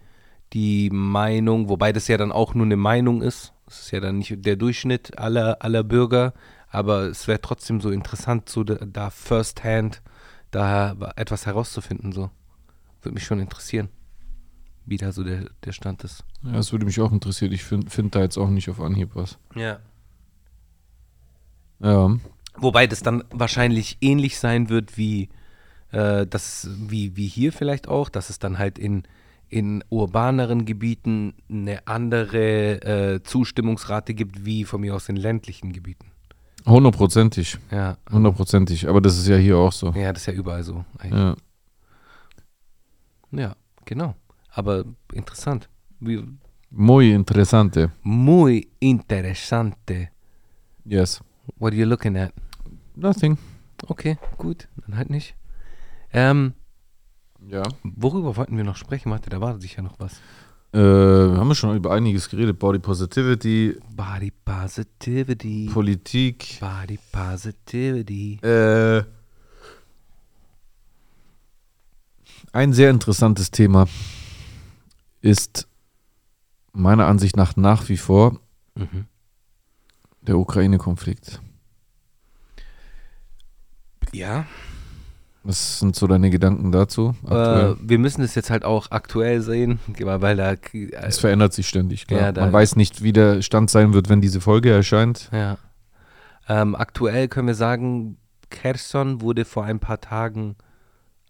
die 0.54 0.90
Meinung? 0.90 1.70
Wobei 1.70 1.94
das 1.94 2.08
ja 2.08 2.18
dann 2.18 2.32
auch 2.32 2.56
nur 2.56 2.66
eine 2.66 2.78
Meinung 2.78 3.22
ist. 3.22 3.54
Es 3.68 3.82
ist 3.82 3.92
ja 3.92 4.00
dann 4.00 4.18
nicht 4.18 4.44
der 4.44 4.56
Durchschnitt 4.56 5.20
aller, 5.20 5.58
aller 5.62 5.84
Bürger. 5.84 6.34
Aber 6.70 7.04
es 7.04 7.28
wäre 7.28 7.40
trotzdem 7.40 7.80
so 7.80 7.92
interessant, 7.92 8.50
so 8.50 8.64
da, 8.64 8.76
da 8.86 9.12
firsthand 9.12 10.02
da 10.50 10.96
etwas 11.16 11.46
herauszufinden. 11.46 12.12
So. 12.12 12.32
Würde 13.04 13.14
mich 13.14 13.24
schon 13.26 13.40
interessieren, 13.40 13.90
wie 14.88 14.98
da 14.98 15.12
so 15.12 15.24
der, 15.24 15.50
der 15.64 15.74
Stand 15.74 16.04
ist. 16.04 16.24
Ja, 16.44 16.54
das 16.54 16.72
würde 16.72 16.86
mich 16.86 17.00
auch 17.00 17.12
interessieren. 17.12 17.52
Ich 17.52 17.64
finde 17.64 17.90
find 17.92 18.16
da 18.16 18.22
jetzt 18.22 18.38
auch 18.38 18.50
nicht 18.50 18.70
auf 18.70 18.82
Anhieb 18.82 19.12
was. 19.14 19.38
Ja. 19.54 19.80
Ja. 21.80 22.18
Wobei 22.56 22.88
das 22.88 23.02
dann 23.02 23.24
wahrscheinlich 23.30 23.98
ähnlich 24.02 24.40
sein 24.40 24.70
wird 24.70 24.98
wie, 24.98 25.30
äh, 25.92 26.26
das, 26.26 26.70
wie, 26.72 27.16
wie 27.16 27.28
hier 27.28 27.54
vielleicht 27.54 27.88
auch, 27.88 28.10
dass 28.10 28.30
es 28.30 28.40
dann 28.40 28.58
halt 28.58 28.80
in, 28.80 29.04
in 29.50 29.84
urbaneren 29.90 30.66
Gebieten 30.66 31.36
eine 31.50 31.86
andere 31.86 32.82
äh, 32.82 33.24
Zustimmungsrate 33.24 34.14
gibt, 34.14 34.46
wie 34.46 34.64
von 34.64 34.82
mir 34.82 34.96
aus 34.96 35.10
in 35.10 35.18
ländlichen 35.18 35.74
Gebieten. 35.74 36.12
Hundertprozentig. 36.66 37.58
Ja. 37.72 37.98
Hundertprozentig. 38.12 38.88
Aber 38.90 39.02
das 39.02 39.18
ist 39.18 39.28
ja 39.28 39.38
hier 39.38 39.58
auch 39.58 39.72
so. 39.72 39.92
Ja, 39.92 40.12
das 40.12 40.24
ist 40.24 40.28
ja 40.28 40.34
überall 40.34 40.64
so. 40.64 40.84
eigentlich. 40.98 41.14
Ja. 41.14 41.36
Ja, 43.32 43.56
genau. 43.86 44.16
Aber 44.58 44.86
interessant. 45.14 45.70
Wie, 46.00 46.24
Muy 46.72 47.12
interessante. 47.14 47.92
muy 48.02 48.68
interesante. 48.80 50.10
Yes. 50.84 51.22
What 51.60 51.74
are 51.74 51.80
you 51.80 51.86
looking 51.86 52.18
at? 52.18 52.34
Nothing. 52.96 53.38
Okay, 53.88 54.18
gut. 54.38 54.68
Dann 54.86 54.98
halt 54.98 55.10
nicht. 55.12 55.36
Ähm, 56.12 56.54
Ja. 57.48 57.62
worüber 57.84 58.36
wollten 58.36 58.58
wir 58.58 58.64
noch 58.64 58.78
sprechen? 58.78 59.12
Warte, 59.12 59.30
da 59.30 59.40
war 59.40 59.60
sicher 59.62 59.84
noch 59.84 60.00
was. 60.00 60.20
Äh, 60.74 60.80
haben 60.80 61.48
wir 61.48 61.56
schon 61.56 61.76
über 61.78 61.92
einiges 61.94 62.28
geredet. 62.28 62.58
Body 62.58 62.80
Positivity, 62.80 63.78
Body 63.96 64.32
Positivity. 64.44 65.70
Politik. 65.72 66.58
Body 66.60 66.98
Positivity. 67.12 68.40
Äh, 68.42 69.04
ein 72.54 72.74
sehr 72.74 72.90
interessantes 72.90 73.52
Thema 73.52 73.88
ist 75.28 75.68
meiner 76.74 77.06
Ansicht 77.08 77.36
nach 77.36 77.56
nach 77.56 77.90
wie 77.90 77.98
vor 77.98 78.40
Mhm. 78.76 79.06
der 80.22 80.38
Ukraine-Konflikt. 80.38 81.42
Ja, 84.14 84.46
Was 85.44 85.80
sind 85.80 85.96
so 85.96 86.08
deine 86.08 86.30
Gedanken 86.30 86.72
dazu? 86.72 87.16
äh, 87.26 87.74
wir 87.80 88.00
müssen 88.00 88.22
es 88.22 88.36
jetzt 88.36 88.50
halt 88.50 88.64
auch 88.66 88.92
aktuell 88.92 89.42
sehen, 89.42 89.80
weil 89.98 90.36
da. 90.38 90.56
es 91.04 91.20
verändert 91.20 91.54
sich 91.54 91.68
ständig, 91.68 92.06
klar. 92.08 92.22
ja, 92.22 92.32
Man 92.42 92.52
weiß 92.54 92.76
nicht, 92.76 93.02
wie 93.02 93.14
der 93.14 93.42
Stand 93.42 93.70
sein 93.70 93.94
wird, 93.94 94.10
wenn 94.10 94.22
diese 94.22 94.42
Folge 94.42 94.72
erscheint. 94.72 95.30
Ja. 95.32 95.58
Ähm, 96.50 96.76
aktuell 96.76 97.28
können 97.28 97.48
wir 97.48 97.56
sagen, 97.56 98.18
Kherson 98.50 99.22
wurde 99.22 99.44
vor 99.46 99.64
ein 99.66 99.80
paar 99.80 100.00
Tagen 100.02 100.56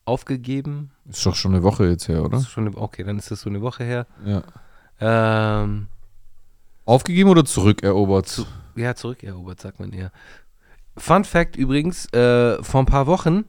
aufgegeben. 0.05 0.91
Ist 1.09 1.25
doch 1.25 1.35
schon 1.35 1.53
eine 1.53 1.63
Woche 1.63 1.87
jetzt 1.87 2.07
her, 2.07 2.23
oder? 2.23 2.43
eine, 2.55 2.75
okay, 2.75 3.03
dann 3.03 3.17
ist 3.17 3.31
das 3.31 3.41
so 3.41 3.49
eine 3.49 3.61
Woche 3.61 3.83
her. 3.83 4.05
Ja. 4.25 4.43
Ähm, 4.99 5.87
Aufgegeben 6.85 7.29
oder 7.29 7.45
zurückerobert? 7.45 8.27
Zu- 8.27 8.45
ja, 8.75 8.95
zurückerobert, 8.95 9.59
sagt 9.61 9.79
man 9.79 9.91
eher. 9.93 10.11
Fun 10.97 11.23
Fact 11.23 11.55
übrigens, 11.55 12.11
äh, 12.13 12.61
vor 12.63 12.81
ein 12.81 12.85
paar 12.85 13.07
Wochen 13.07 13.45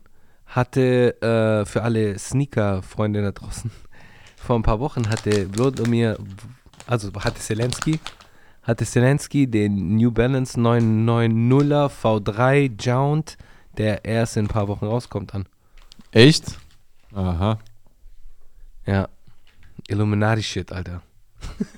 hatte 0.47 1.21
äh, 1.23 1.65
für 1.67 1.83
alle 1.83 2.19
Sneaker-Freunde 2.19 3.23
da 3.23 3.33
draußen, 3.33 3.71
vor 4.37 4.57
ein 4.57 4.63
paar 4.63 4.81
Wochen 4.81 5.09
hatte 5.09 5.49
Wladimir, 5.57 6.19
also 6.87 7.11
hatte 7.15 7.41
Zelensky, 7.41 8.01
hatte 8.63 8.85
Zelensky 8.85 9.47
den 9.47 9.97
New 9.97 10.11
Balance 10.11 10.59
990er 10.59 11.91
V3 11.91 12.71
Jount, 12.83 13.37
der 13.77 14.05
erst 14.05 14.37
in 14.37 14.45
ein 14.47 14.49
paar 14.49 14.69
Wochen 14.69 14.87
rauskommt, 14.87 15.35
an. 15.35 15.47
Echt? 16.13 16.59
Aha. 17.15 17.59
Ja. 18.87 19.09
Illuminati-Shit, 19.89 20.73
Alter. 20.73 21.03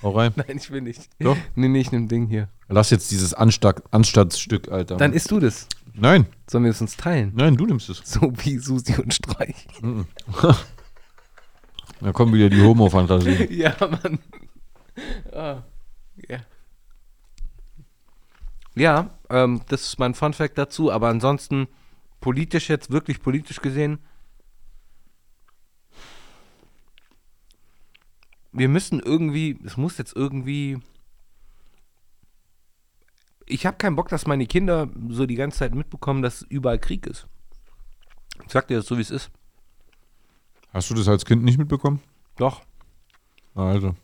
Hau 0.03 0.11
rein. 0.11 0.33
Nein, 0.37 0.57
ich 0.57 0.71
will 0.71 0.81
nicht. 0.81 1.09
Doch. 1.21 1.37
Nee, 1.55 1.69
nee, 1.69 1.81
ich 1.81 1.93
nehm 1.93 2.09
Ding 2.09 2.27
hier. 2.27 2.49
Lass 2.69 2.91
jetzt 2.91 3.11
dieses 3.11 3.35
Anstatt, 3.35 3.83
Anstandsstück, 3.93 4.71
Alter. 4.71 4.97
Dann 4.97 5.13
isst 5.13 5.31
du 5.31 5.39
das. 5.41 5.67
nein, 5.95 6.27
Sollen 6.49 6.65
wir 6.65 6.71
es 6.71 6.81
uns 6.81 6.97
teilen? 6.97 7.33
nein, 7.35 7.57
du 7.57 7.67
nimmst 7.67 7.89
es. 7.91 7.99
So 8.05 8.33
wie 8.45 8.59
Susi 8.59 8.95
und 9.01 9.15
Streich. 9.15 9.67
Da 12.03 12.13
kommen 12.13 12.33
wieder 12.33 12.49
die 12.49 12.63
Homo-Fantasien. 12.63 13.53
ja, 13.53 13.75
Mann. 13.79 14.19
Ah, 15.35 15.63
ja. 16.29 16.39
Ja, 18.75 19.11
ähm, 19.29 19.61
das 19.69 19.83
ist 19.83 19.99
mein 19.99 20.15
Fun 20.15 20.33
Fact 20.33 20.57
dazu, 20.57 20.91
aber 20.91 21.09
ansonsten 21.09 21.69
politisch 22.23 22.71
jetzt, 22.71 22.91
wirklich 22.91 23.21
politisch 23.21 23.61
gesehen, 23.61 23.99
wir 28.53 28.69
müssen 28.69 29.01
irgendwie, 29.01 29.59
es 29.65 29.77
muss 29.77 29.99
jetzt 29.99 30.15
irgendwie, 30.15 30.79
ich 33.47 33.67
habe 33.67 33.77
keinen 33.77 33.97
Bock, 33.97 34.09
dass 34.09 34.27
meine 34.27 34.47
Kinder 34.47 34.89
so 35.09 35.27
die 35.27 35.35
ganze 35.35 35.59
Zeit 35.59 35.75
mitbekommen, 35.75 36.23
dass 36.23 36.43
überall 36.43 36.79
Krieg 36.79 37.07
ist. 37.07 37.27
Ich 38.45 38.53
sag 38.53 38.69
dir 38.69 38.79
das 38.79 38.87
so, 38.87 38.97
wie 38.97 39.03
es 39.03 39.11
ist. 39.11 39.31
Hast 40.73 40.91
du 40.91 40.95
das 40.95 41.09
als 41.09 41.25
Kind 41.25 41.43
nicht 41.43 41.59
mitbekommen? 41.59 42.01
Doch. 42.37 42.63
Also. 43.55 43.95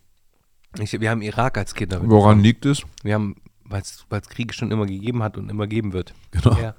Ich, 0.79 1.01
wir 1.01 1.11
haben 1.11 1.23
Irak 1.23 1.57
als 1.57 1.75
Kinder. 1.75 2.01
Woran 2.05 2.41
liegt 2.41 2.67
es? 2.67 2.83
Wir 3.03 3.15
haben, 3.15 3.37
weil 3.65 3.83
es 3.83 4.29
Krieg 4.29 4.53
schon 4.53 4.71
immer 4.71 4.87
gegeben 4.87 5.23
hat 5.23 5.39
und 5.39 5.49
immer 5.49 5.67
geben 5.67 5.93
wird. 5.93 6.13
Genau. 6.33 6.59
Ja. 6.61 6.75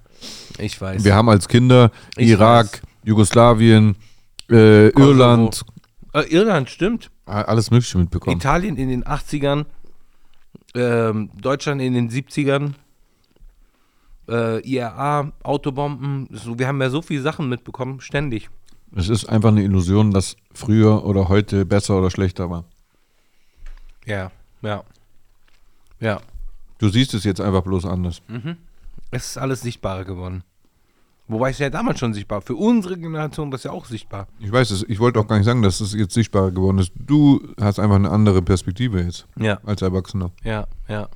Ich 0.58 0.80
weiß. 0.80 1.04
Wir 1.04 1.16
haben 1.16 1.30
als 1.30 1.48
Kinder 1.48 1.92
Ich 2.16 2.30
Irak, 2.30 2.66
weiß. 2.66 2.82
Jugoslawien, 3.04 3.96
äh. 4.50 4.90
Irland, 4.90 5.64
äh, 6.14 6.24
Irland, 6.24 6.70
stimmt. 6.70 7.12
Alles 7.28 7.72
Mögliche 7.72 7.98
mitbekommen. 7.98 8.38
Italien 8.38 8.78
in 8.78 8.90
den 8.90 9.04
80ern. 9.04 9.66
Ähm, 10.76 11.30
Deutschland 11.40 11.82
in 11.82 11.94
den 11.94 12.10
70ern. 12.10 12.74
Äh, 14.30 14.62
IRA, 14.62 15.32
Autobomben. 15.44 16.28
So, 16.32 16.60
wir 16.60 16.68
haben 16.68 16.82
ja 16.82 16.90
so 16.90 17.02
viele 17.02 17.22
Sachen 17.22 17.50
mitbekommen, 17.50 18.02
ständig. 18.02 18.50
Es 18.96 19.10
ist 19.10 19.26
einfach 19.26 19.50
eine 19.50 19.64
Illusion, 19.64 20.12
dass 20.12 20.36
früher 20.54 21.06
oder 21.06 21.30
heute 21.30 21.66
besser 21.66 21.98
oder 21.98 22.10
schlechter 22.10 22.50
war. 22.50 22.66
Ja, 24.06 24.32
ja. 24.62 24.84
Ja. 26.00 26.22
Du 26.78 26.90
siehst 26.90 27.14
es 27.14 27.24
jetzt 27.24 27.42
einfach 27.42 27.64
bloß 27.64 27.86
anders. 27.86 28.22
Es 29.12 29.32
ist 29.32 29.38
alles 29.38 29.62
sichtbarer 29.62 30.06
geworden. 30.06 30.44
Wobei 31.30 31.50
es 31.50 31.60
ja 31.60 31.70
damals 31.70 32.00
schon 32.00 32.14
sichtbar 32.14 32.42
Für 32.42 32.56
unsere 32.56 32.98
Generation 32.98 33.52
war 33.52 33.56
es 33.56 33.64
ja 33.64 33.72
auch 33.72 33.86
sichtbar. 33.86 34.28
Ich 34.40 34.52
weiß 34.52 34.72
es, 34.72 34.84
ich 34.84 35.00
wollte 35.00 35.20
auch 35.20 35.28
gar 35.28 35.36
nicht 35.38 35.46
sagen, 35.46 35.62
dass 35.62 35.82
es 35.82 35.94
jetzt 35.94 36.14
sichtbarer 36.14 36.52
geworden 36.52 36.80
ist. 36.80 36.94
Du 36.96 37.42
hast 37.60 37.80
einfach 37.80 37.98
eine 37.98 38.10
andere 38.12 38.42
Perspektive 38.42 39.02
jetzt 39.02 39.28
Ja, 39.38 39.60
als 39.66 39.82
Erwachsener. 39.82 40.32
ja, 40.44 40.68
ja. 40.88 41.10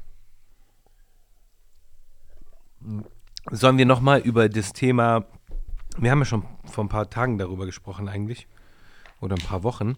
Sollen 3.51 3.77
wir 3.77 3.85
nochmal 3.85 4.19
über 4.21 4.49
das 4.49 4.73
Thema, 4.73 5.25
wir 5.97 6.11
haben 6.11 6.19
ja 6.19 6.25
schon 6.25 6.43
vor 6.65 6.83
ein 6.83 6.89
paar 6.89 7.09
Tagen 7.09 7.37
darüber 7.37 7.65
gesprochen 7.65 8.07
eigentlich, 8.07 8.47
oder 9.19 9.35
ein 9.35 9.41
paar 9.45 9.63
Wochen, 9.63 9.95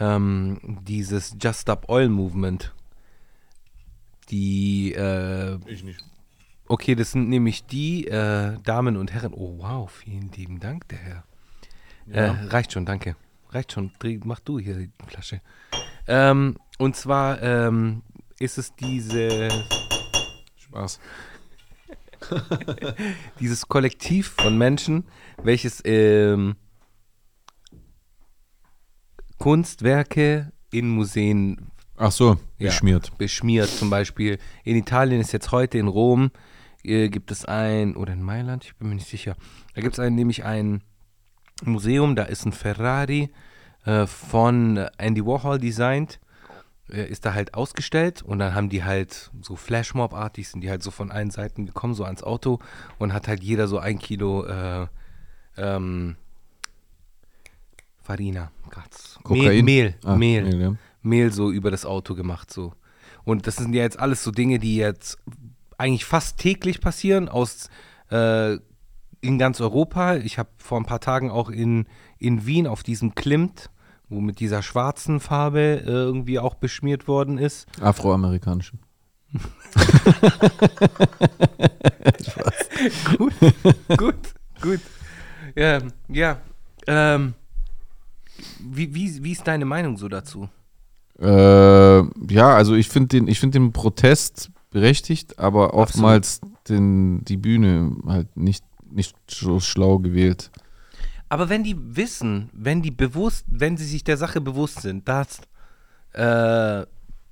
ähm, 0.00 0.58
dieses 0.82 1.36
Just 1.40 1.62
Stop 1.62 1.88
Oil 1.88 2.08
Movement. 2.08 2.74
Die, 4.30 4.92
äh, 4.94 5.58
Ich 5.66 5.82
nicht. 5.84 6.04
Okay, 6.68 6.94
das 6.94 7.12
sind 7.12 7.28
nämlich 7.28 7.64
die 7.66 8.06
äh, 8.06 8.58
Damen 8.62 8.96
und 8.96 9.12
Herren, 9.12 9.32
oh 9.34 9.58
wow, 9.58 9.90
vielen 9.90 10.30
lieben 10.32 10.60
Dank, 10.60 10.88
der 10.88 10.98
Herr. 10.98 11.24
Äh, 12.10 12.30
reicht 12.48 12.72
schon, 12.72 12.86
danke. 12.86 13.16
reicht 13.50 13.72
schon. 13.72 13.92
Dreh, 13.98 14.18
mach 14.24 14.40
du 14.40 14.58
hier 14.58 14.76
die 14.76 14.90
Flasche. 15.06 15.40
Ähm, 16.06 16.56
und 16.78 16.96
zwar 16.96 17.42
ähm, 17.42 18.02
ist 18.38 18.56
es 18.56 18.74
diese, 18.74 19.48
Spaß. 20.56 21.00
dieses 23.40 23.68
Kollektiv 23.68 24.28
von 24.38 24.56
Menschen, 24.56 25.04
welches 25.42 25.82
ähm, 25.84 26.56
Kunstwerke 29.38 30.52
in 30.70 30.88
Museen 30.90 31.70
Ach 31.96 32.12
so, 32.12 32.36
Ja. 32.58 32.68
geschmiert. 32.70 33.16
beschmiert. 33.18 33.68
Zum 33.68 33.90
Beispiel 33.90 34.38
in 34.64 34.76
Italien 34.76 35.20
ist 35.20 35.32
jetzt 35.32 35.52
heute 35.52 35.78
in 35.78 35.88
Rom 35.88 36.30
äh, 36.88 37.08
gibt 37.08 37.30
es 37.30 37.44
ein, 37.44 37.96
oder 37.96 38.12
in 38.12 38.22
Mailand, 38.22 38.64
ich 38.64 38.74
bin 38.76 38.88
mir 38.88 38.94
nicht 38.96 39.08
sicher. 39.08 39.36
Da 39.74 39.80
gibt 39.82 39.94
es 39.94 40.00
ein, 40.00 40.14
nämlich 40.14 40.44
ein 40.44 40.82
Museum, 41.64 42.16
da 42.16 42.24
ist 42.24 42.44
ein 42.46 42.52
Ferrari 42.52 43.30
äh, 43.84 44.06
von 44.06 44.76
Andy 44.98 45.24
Warhol 45.24 45.58
designt. 45.58 46.20
Äh, 46.90 47.04
ist 47.10 47.26
da 47.26 47.34
halt 47.34 47.52
ausgestellt 47.52 48.22
und 48.22 48.38
dann 48.38 48.54
haben 48.54 48.70
die 48.70 48.82
halt 48.82 49.30
so 49.42 49.56
Flashmob-artig, 49.56 50.48
sind 50.48 50.62
die 50.62 50.70
halt 50.70 50.82
so 50.82 50.90
von 50.90 51.10
allen 51.10 51.30
Seiten 51.30 51.66
gekommen, 51.66 51.92
so 51.92 52.04
ans 52.04 52.22
Auto 52.22 52.60
und 52.98 53.12
hat 53.12 53.28
halt 53.28 53.42
jeder 53.42 53.68
so 53.68 53.78
ein 53.78 53.98
Kilo 53.98 54.46
äh, 54.46 54.86
ähm, 55.58 56.16
Farina, 58.02 58.50
Gott. 58.70 59.28
Mehl? 59.36 59.62
Mehl, 59.62 59.94
Ah, 60.04 60.16
Mehl. 60.16 60.44
Mehl, 60.44 60.60
ja. 60.60 60.74
Mehl 61.02 61.32
so 61.32 61.50
über 61.50 61.70
das 61.70 61.84
Auto 61.84 62.14
gemacht 62.14 62.50
so. 62.50 62.72
Und 63.24 63.46
das 63.46 63.56
sind 63.56 63.74
ja 63.74 63.82
jetzt 63.82 63.98
alles 63.98 64.24
so 64.24 64.30
Dinge, 64.30 64.58
die 64.58 64.76
jetzt 64.76 65.18
eigentlich 65.78 66.04
fast 66.04 66.38
täglich 66.38 66.80
passieren 66.80 67.28
aus 67.28 67.70
äh, 68.10 68.58
in 69.20 69.38
ganz 69.38 69.60
Europa. 69.60 70.16
Ich 70.16 70.38
habe 70.38 70.50
vor 70.58 70.78
ein 70.78 70.84
paar 70.84 71.00
Tagen 71.00 71.30
auch 71.30 71.48
in, 71.48 71.86
in 72.18 72.46
Wien 72.46 72.66
auf 72.66 72.82
diesem 72.82 73.14
Klimt, 73.14 73.70
wo 74.08 74.20
mit 74.20 74.40
dieser 74.40 74.62
schwarzen 74.62 75.20
Farbe 75.20 75.82
äh, 75.86 75.90
irgendwie 75.90 76.38
auch 76.38 76.54
beschmiert 76.54 77.08
worden 77.08 77.38
ist. 77.38 77.66
Afroamerikanischen. 77.80 78.80
gut, 83.18 83.34
gut, 83.96 84.34
gut. 84.62 84.80
Ja, 85.54 85.80
ja. 86.08 86.40
Ähm, 86.86 87.34
wie, 88.60 88.94
wie, 88.94 89.22
wie 89.22 89.32
ist 89.32 89.46
deine 89.46 89.66
Meinung 89.66 89.98
so 89.98 90.08
dazu? 90.08 90.48
Äh, 91.20 91.26
ja, 91.26 92.54
also 92.54 92.74
ich 92.74 92.88
finde 92.88 93.08
den, 93.08 93.28
ich 93.28 93.38
find 93.40 93.54
den 93.54 93.72
Protest 93.72 94.50
berechtigt, 94.70 95.38
aber 95.38 95.74
oftmals 95.74 96.40
den, 96.68 97.24
die 97.24 97.36
Bühne 97.36 97.96
halt 98.06 98.36
nicht, 98.36 98.64
nicht 98.90 99.16
so 99.28 99.60
schlau 99.60 99.98
gewählt. 99.98 100.50
Aber 101.28 101.48
wenn 101.48 101.62
die 101.62 101.76
wissen, 101.96 102.48
wenn 102.52 102.82
die 102.82 102.90
bewusst, 102.90 103.44
wenn 103.48 103.76
sie 103.76 103.84
sich 103.84 104.04
der 104.04 104.16
Sache 104.16 104.40
bewusst 104.40 104.80
sind, 104.80 105.08
dass 105.08 105.40
äh, 106.12 106.86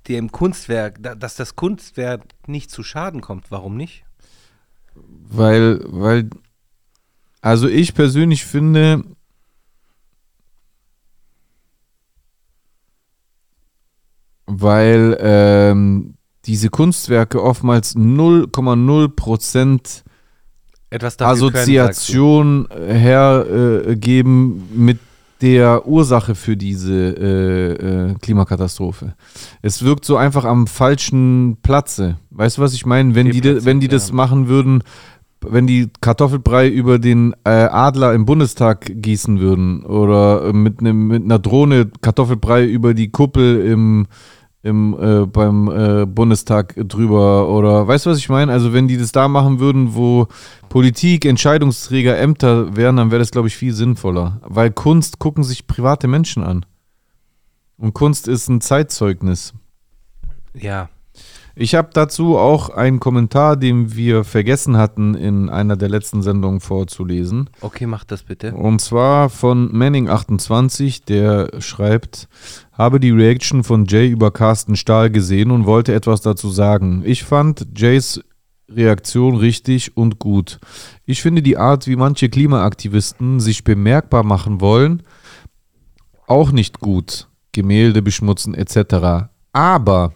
dem 0.07 0.31
Kunstwerk, 0.31 1.01
da, 1.01 1.15
dass 1.15 1.35
das 1.35 1.55
Kunstwerk 1.55 2.23
nicht 2.47 2.71
zu 2.71 2.83
Schaden 2.83 3.21
kommt, 3.21 3.51
warum 3.51 3.75
nicht? 3.75 4.05
Weil, 4.95 5.81
weil, 5.85 6.29
also 7.41 7.67
ich 7.67 7.93
persönlich 7.93 8.45
finde, 8.45 9.03
weil 14.45 15.17
ähm, 15.19 16.16
diese 16.47 16.69
Kunstwerke 16.69 17.43
oftmals 17.43 17.95
0,0 17.95 20.03
Etwas 20.89 21.17
dafür 21.17 21.51
können, 21.51 21.53
sagst 21.53 21.67
Assoziation 22.01 22.67
hergeben 22.71 24.69
mit 24.73 24.99
der 25.41 25.87
Ursache 25.87 26.35
für 26.35 26.57
diese 26.57 26.93
äh, 26.93 28.11
äh, 28.11 28.15
Klimakatastrophe. 28.21 29.13
Es 29.61 29.83
wirkt 29.83 30.05
so 30.05 30.17
einfach 30.17 30.45
am 30.45 30.67
falschen 30.67 31.57
Platze. 31.61 32.17
Weißt 32.31 32.57
du, 32.57 32.61
was 32.61 32.73
ich 32.73 32.85
meine? 32.85 33.15
Wenn 33.15 33.27
die, 33.27 33.33
Fehlplatziert, 33.33 33.65
wenn 33.65 33.79
die 33.79 33.87
das 33.87 34.09
ja. 34.09 34.15
machen 34.15 34.47
würden, 34.47 34.83
wenn 35.41 35.67
die 35.67 35.89
Kartoffelbrei 36.01 36.67
über 36.67 36.97
den 36.97 37.33
äh, 37.43 37.49
Adler 37.49 38.13
im 38.13 38.25
Bundestag 38.25 38.89
gießen 38.89 39.39
würden 39.39 39.83
oder 39.83 40.45
äh, 40.45 40.53
mit, 40.53 40.81
nem, 40.81 41.07
mit 41.07 41.23
einer 41.23 41.39
Drohne 41.39 41.89
Kartoffelbrei 42.01 42.65
über 42.65 42.93
die 42.93 43.09
Kuppel 43.09 43.61
im, 43.61 44.07
im, 44.67 44.95
äh, 44.99 45.25
beim 45.25 45.69
äh, 45.69 46.05
Bundestag 46.05 46.75
drüber 46.75 47.49
oder 47.49 47.87
weißt 47.87 48.05
du, 48.05 48.09
was 48.09 48.17
ich 48.17 48.29
meine? 48.29 48.51
Also 48.51 48.73
wenn 48.73 48.87
die 48.87 48.97
das 48.97 49.11
da 49.11 49.27
machen 49.27 49.59
würden, 49.59 49.95
wo 49.95 50.27
Politik, 50.69 51.25
Entscheidungsträger, 51.25 52.17
Ämter 52.17 52.75
wären, 52.75 52.97
dann 52.97 53.11
wäre 53.11 53.19
das, 53.19 53.31
glaube 53.31 53.47
ich, 53.47 53.55
viel 53.55 53.73
sinnvoller. 53.73 54.41
Weil 54.43 54.71
Kunst 54.71 55.19
gucken 55.19 55.43
sich 55.43 55.67
private 55.67 56.07
Menschen 56.07 56.43
an. 56.43 56.65
Und 57.77 57.93
Kunst 57.93 58.27
ist 58.27 58.49
ein 58.49 58.61
Zeitzeugnis. 58.61 59.53
Ja. 60.53 60.89
Ich 61.59 61.73
habe 61.73 61.89
dazu 61.91 62.37
auch 62.37 62.69
einen 62.69 62.99
Kommentar, 62.99 63.57
den 63.57 63.95
wir 63.95 64.23
vergessen 64.23 64.77
hatten, 64.77 65.15
in 65.15 65.49
einer 65.49 65.75
der 65.75 65.89
letzten 65.89 66.21
Sendungen 66.21 66.59
vorzulesen. 66.59 67.49
Okay, 67.61 67.87
mach 67.87 68.03
das 68.03 68.21
bitte. 68.21 68.53
Und 68.53 68.79
zwar 68.79 69.31
von 69.31 69.71
Manning28, 69.73 71.05
der 71.05 71.49
schreibt, 71.59 72.29
habe 72.73 72.99
die 72.99 73.09
Reaction 73.09 73.63
von 73.63 73.85
Jay 73.87 74.07
über 74.07 74.29
Carsten 74.29 74.75
Stahl 74.75 75.09
gesehen 75.09 75.49
und 75.49 75.65
wollte 75.65 75.95
etwas 75.95 76.21
dazu 76.21 76.51
sagen. 76.51 77.01
Ich 77.03 77.23
fand 77.23 77.65
Jays 77.75 78.21
Reaktion 78.69 79.35
richtig 79.35 79.97
und 79.97 80.19
gut. 80.19 80.59
Ich 81.05 81.23
finde 81.23 81.41
die 81.41 81.57
Art, 81.57 81.87
wie 81.87 81.95
manche 81.95 82.29
Klimaaktivisten 82.29 83.39
sich 83.39 83.63
bemerkbar 83.63 84.23
machen 84.23 84.61
wollen, 84.61 85.01
auch 86.27 86.51
nicht 86.51 86.81
gut. 86.81 87.29
Gemälde 87.51 88.03
beschmutzen 88.03 88.53
etc. 88.53 89.31
Aber 89.53 90.13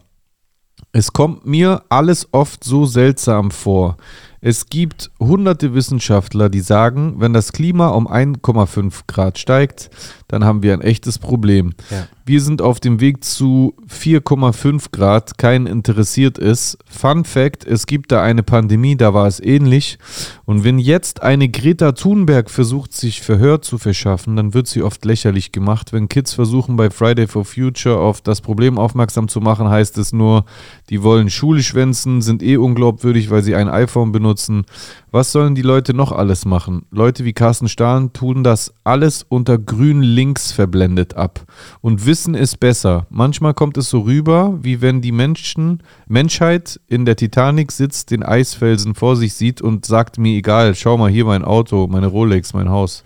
es 0.91 1.13
kommt 1.13 1.45
mir 1.45 1.83
alles 1.89 2.27
oft 2.31 2.63
so 2.63 2.85
seltsam 2.85 3.51
vor. 3.51 3.97
Es 4.41 4.65
gibt 4.65 5.11
hunderte 5.19 5.75
Wissenschaftler, 5.75 6.49
die 6.49 6.61
sagen, 6.61 7.15
wenn 7.17 7.31
das 7.31 7.51
Klima 7.51 7.89
um 7.89 8.07
1,5 8.07 9.01
Grad 9.07 9.37
steigt, 9.37 9.91
dann 10.31 10.45
haben 10.45 10.63
wir 10.63 10.73
ein 10.73 10.81
echtes 10.81 11.19
Problem. 11.19 11.73
Ja. 11.89 12.07
Wir 12.23 12.39
sind 12.39 12.61
auf 12.61 12.79
dem 12.79 13.01
Weg 13.01 13.23
zu 13.23 13.75
4,5 13.89 14.91
Grad, 14.91 15.37
keinen 15.37 15.65
interessiert 15.65 16.37
ist. 16.37 16.77
Fun 16.89 17.25
Fact, 17.25 17.65
es 17.65 17.87
gibt 17.87 18.11
da 18.11 18.21
eine 18.21 18.43
Pandemie, 18.43 18.95
da 18.95 19.13
war 19.13 19.27
es 19.27 19.41
ähnlich. 19.41 19.97
Und 20.45 20.63
wenn 20.63 20.79
jetzt 20.79 21.23
eine 21.23 21.49
Greta 21.49 21.91
Thunberg 21.91 22.49
versucht, 22.49 22.93
sich 22.93 23.21
Verhör 23.21 23.61
zu 23.61 23.77
verschaffen, 23.77 24.35
dann 24.35 24.53
wird 24.53 24.67
sie 24.67 24.83
oft 24.83 25.03
lächerlich 25.03 25.51
gemacht. 25.51 25.93
Wenn 25.93 26.09
Kids 26.09 26.33
versuchen, 26.33 26.75
bei 26.75 26.89
Friday 26.89 27.27
for 27.27 27.43
Future 27.43 27.97
auf 27.97 28.21
das 28.21 28.39
Problem 28.39 28.77
aufmerksam 28.77 29.27
zu 29.27 29.41
machen, 29.41 29.67
heißt 29.67 29.97
es 29.97 30.13
nur, 30.13 30.45
die 30.89 31.03
wollen 31.03 31.29
Schule 31.29 31.63
schwänzen, 31.63 32.21
sind 32.21 32.43
eh 32.43 32.57
unglaubwürdig, 32.57 33.29
weil 33.29 33.41
sie 33.41 33.55
ein 33.55 33.67
iPhone 33.67 34.11
benutzen. 34.11 34.65
Was 35.11 35.31
sollen 35.33 35.55
die 35.55 35.61
Leute 35.61 35.93
noch 35.93 36.13
alles 36.13 36.45
machen? 36.45 36.85
Leute 36.91 37.25
wie 37.25 37.33
Carsten 37.33 37.67
Stahlen 37.67 38.13
tun 38.13 38.45
das 38.45 38.73
alles 38.85 39.25
unter 39.27 39.57
grün 39.57 40.01
links 40.21 40.51
verblendet 40.51 41.15
ab 41.15 41.41
und 41.81 42.05
wissen 42.05 42.35
es 42.35 42.55
besser. 42.55 43.07
Manchmal 43.09 43.55
kommt 43.55 43.75
es 43.77 43.89
so 43.89 44.01
rüber, 44.01 44.59
wie 44.61 44.79
wenn 44.79 45.01
die 45.01 45.11
Menschen, 45.11 45.81
Menschheit 46.07 46.79
in 46.87 47.05
der 47.05 47.15
Titanic 47.15 47.71
sitzt, 47.71 48.11
den 48.11 48.21
Eisfelsen 48.21 48.93
vor 48.93 49.15
sich 49.15 49.33
sieht 49.33 49.61
und 49.63 49.83
sagt 49.83 50.19
mir 50.19 50.37
egal, 50.37 50.75
schau 50.75 50.95
mal 50.95 51.09
hier 51.09 51.25
mein 51.25 51.43
Auto, 51.43 51.87
meine 51.87 52.05
Rolex, 52.05 52.53
mein 52.53 52.69
Haus. 52.69 53.03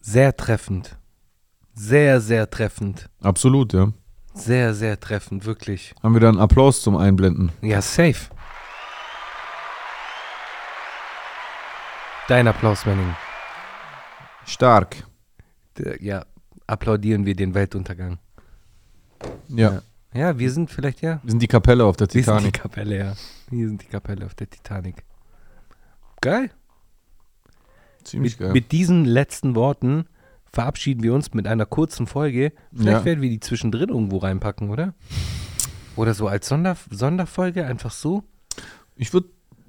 Sehr 0.00 0.34
treffend. 0.34 0.96
Sehr, 1.74 2.22
sehr 2.22 2.48
treffend. 2.48 3.10
Absolut, 3.20 3.74
ja. 3.74 3.92
Sehr, 4.32 4.72
sehr 4.72 4.98
treffend, 4.98 5.44
wirklich. 5.44 5.94
Haben 6.02 6.14
wir 6.14 6.20
da 6.20 6.30
einen 6.30 6.40
Applaus 6.40 6.80
zum 6.80 6.96
Einblenden? 6.96 7.52
Ja, 7.60 7.82
safe. 7.82 8.30
Dein 12.26 12.48
Applaus, 12.48 12.86
Manning. 12.86 13.14
Stark. 14.46 15.05
Der- 15.78 16.02
Ja, 16.02 16.24
applaudieren 16.66 17.26
wir 17.26 17.34
den 17.34 17.54
Weltuntergang. 17.54 18.18
Ja. 19.48 19.82
Ja, 20.14 20.38
wir 20.38 20.50
sind 20.50 20.70
vielleicht, 20.70 21.02
ja. 21.02 21.20
Wir 21.22 21.30
sind 21.30 21.42
die 21.42 21.46
Kapelle 21.48 21.84
auf 21.84 21.96
der 21.96 22.06
Wir 22.08 22.22
sind 22.22 22.22
die 22.22 22.30
Titanic. 22.30 22.54
Kapelle, 22.54 22.98
ja. 22.98 23.14
Wir 23.50 23.68
sind 23.68 23.82
die 23.82 23.86
Kapelle 23.86 24.24
auf 24.26 24.34
der 24.34 24.48
Titanic. 24.48 25.04
Geil. 26.20 26.50
Ziemlich 28.04 28.34
Mit, 28.34 28.40
geil. 28.40 28.52
mit 28.52 28.72
diesen 28.72 29.04
letzten 29.04 29.54
Worten 29.54 30.06
verabschieden 30.52 31.02
wir 31.02 31.12
uns 31.12 31.34
mit 31.34 31.46
einer 31.46 31.66
kurzen 31.66 32.06
Folge. 32.06 32.52
Vielleicht 32.72 32.98
Ja. 33.00 33.04
werden 33.04 33.20
wir 33.20 33.28
die 33.28 33.40
zwischendrin 33.40 33.88
irgendwo 33.90 34.18
reinpacken, 34.18 34.70
oder? 34.70 34.94
Oder 35.96 36.14
so 36.14 36.28
als 36.28 36.48
Sonder 36.48 36.76
Sonderfolge, 36.90 37.66
einfach 37.66 37.90
so. 37.90 38.22
Ich 38.96 39.12
würde 39.12 39.28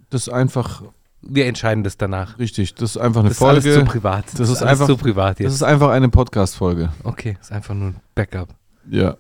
das 0.10 0.30
einfach, 0.30 0.84
Wir 1.22 1.46
entscheiden 1.48 1.84
das 1.84 1.98
danach. 1.98 2.38
richtig, 2.40 2.76
das 2.76 2.92
ist 2.92 2.98
einfach 2.98 3.22
eine 3.22 3.30
Das 3.30 3.38
ist 3.38 3.44
alles 3.44 3.64
Folge. 3.66 3.80
zu 3.80 3.86
privat. 3.86 4.26
das 4.40 4.50
ist 4.50 4.62
alles 4.62 4.62
einfach- 4.82 4.86
zu 4.88 4.98
privat 4.98 5.32
Das 5.40 5.40
jetzt. 5.40 5.54
ist 5.54 5.64
einfach 5.64 5.90
eine 5.90 6.10
Podcast-Folge. 6.10 6.92
okay, 7.04 7.38
ist 7.42 7.52
einfach 7.52 7.74
nur 7.74 7.90
ein 7.90 7.96
Backup. 8.16 8.50
Ja. 8.90 9.18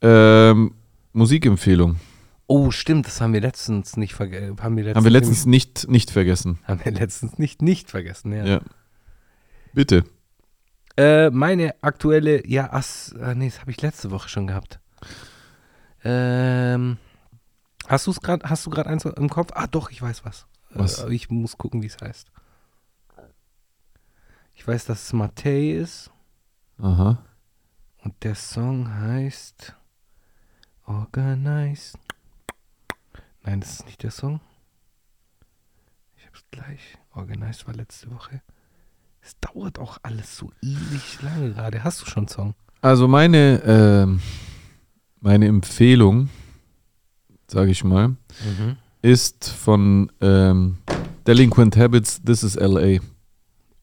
Ähm, 0.00 0.74
Musikempfehlung. 1.12 1.96
Oh, 2.46 2.70
stimmt, 2.70 3.06
das 3.06 3.20
haben 3.20 3.32
wir 3.32 3.40
letztens 3.40 3.96
nicht 3.96 4.14
vergessen. 4.14 4.56
Haben 4.60 4.76
wir 4.76 4.84
letztens, 4.84 4.96
Haben 4.96 5.04
wir 5.04 5.10
letztens 5.12 5.46
nicht, 5.46 5.88
nicht 5.88 6.10
vergessen. 6.10 6.58
haben 6.66 6.80
wir 6.84 6.92
letztens 6.92 7.38
nicht, 7.38 7.62
nicht 7.62 7.90
vergessen, 7.90 8.32
ja. 8.32 8.44
Ja. 8.44 8.60
Bitte. 9.72 10.04
Äh, 10.96 11.30
meine 11.30 11.74
aktuelle, 11.82 12.46
ja, 12.46 12.72
Ass, 12.72 13.14
äh, 13.20 13.34
nee, 13.34 13.48
das 13.48 13.60
habe 13.60 13.70
ich 13.70 13.80
letzte 13.82 14.10
Woche 14.10 14.28
schon 14.28 14.46
gehabt. 14.46 14.78
Ähm, 16.04 16.98
hast 17.88 18.06
du 18.06 18.10
es 18.10 18.20
gerade, 18.20 18.48
hast 18.48 18.66
du 18.66 18.70
gerade 18.70 18.90
eins 18.90 19.04
im 19.04 19.28
Kopf? 19.30 19.50
Ah, 19.54 19.66
doch, 19.66 19.90
ich 19.90 20.00
weiß 20.02 20.24
was. 20.24 20.46
Was? 20.74 20.98
Äh, 21.00 21.12
ich 21.14 21.30
muss 21.30 21.56
gucken, 21.56 21.82
wie 21.82 21.86
es 21.86 21.96
heißt. 22.00 22.30
Ich 24.54 24.66
weiß, 24.66 24.86
dass 24.86 25.04
es 25.04 25.12
Matei 25.12 25.70
ist 25.72 26.10
Aha. 26.78 27.24
und 28.02 28.14
der 28.22 28.34
Song 28.34 28.88
heißt 28.88 29.74
Organized. 30.86 31.98
Nein, 33.42 33.60
das 33.60 33.74
ist 33.74 33.86
nicht 33.86 34.02
der 34.02 34.10
Song. 34.10 34.40
Ich 36.16 36.26
hab's 36.26 36.44
gleich. 36.50 36.98
Organized 37.14 37.66
war 37.66 37.74
letzte 37.74 38.10
Woche. 38.10 38.42
Es 39.20 39.38
dauert 39.40 39.78
auch 39.78 39.98
alles 40.02 40.36
so 40.36 40.52
ewig 40.62 41.22
lange 41.22 41.52
gerade. 41.52 41.82
Hast 41.82 42.02
du 42.02 42.06
schon 42.06 42.22
einen 42.24 42.28
Song? 42.28 42.54
Also 42.80 43.08
meine, 43.08 43.62
ähm, 43.64 44.20
meine 45.20 45.46
Empfehlung, 45.48 46.28
sage 47.48 47.70
ich 47.70 47.82
mal, 47.84 48.16
ist 49.04 49.50
von 49.50 50.10
ähm, 50.22 50.78
Delinquent 51.26 51.76
Habits, 51.76 52.22
This 52.22 52.42
is 52.42 52.56
LA. 52.56 53.00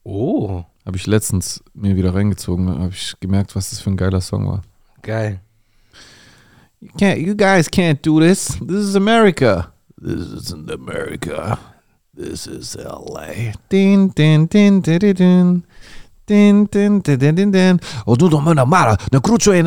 Oh, 0.03 0.63
Habe 0.83 0.97
ich 0.97 1.05
letztens 1.05 1.63
mir 1.75 1.95
wieder 1.95 2.15
reingezogen, 2.15 2.67
habe 2.69 2.89
ich 2.91 3.13
gemerkt, 3.19 3.55
was 3.55 3.69
das 3.69 3.79
für 3.79 3.91
ein 3.91 3.97
geiler 3.97 4.19
Song 4.21 4.47
war. 4.47 4.61
geil. 5.03 5.39
You, 6.79 6.89
can't, 6.97 7.17
you 7.19 7.35
guys 7.35 7.69
can't 7.69 8.01
do 8.01 8.19
this. 8.19 8.57
This 8.59 8.87
is 8.87 8.95
America. 8.95 9.71
This 10.01 10.33
isn't 10.33 10.71
America. 10.73 11.59
This 12.17 12.47
is 12.47 12.75
LA. 12.75 13.53
Din, 13.69 14.11
din, 14.15 14.47
din, 14.47 14.81
din, 14.81 14.97
din, 14.99 15.13
din. 15.13 15.63
Din, 16.25 16.65
din, 16.65 16.99
din, 17.01 17.17
din, 17.19 17.35
din, 17.35 17.51
din. 17.51 17.79
O 18.05 18.15
tu 18.15 18.27
do 18.27 18.39
mă 18.39 18.53
mara, 18.65 18.95
ne 19.11 19.19
crucio 19.19 19.53
e 19.53 19.61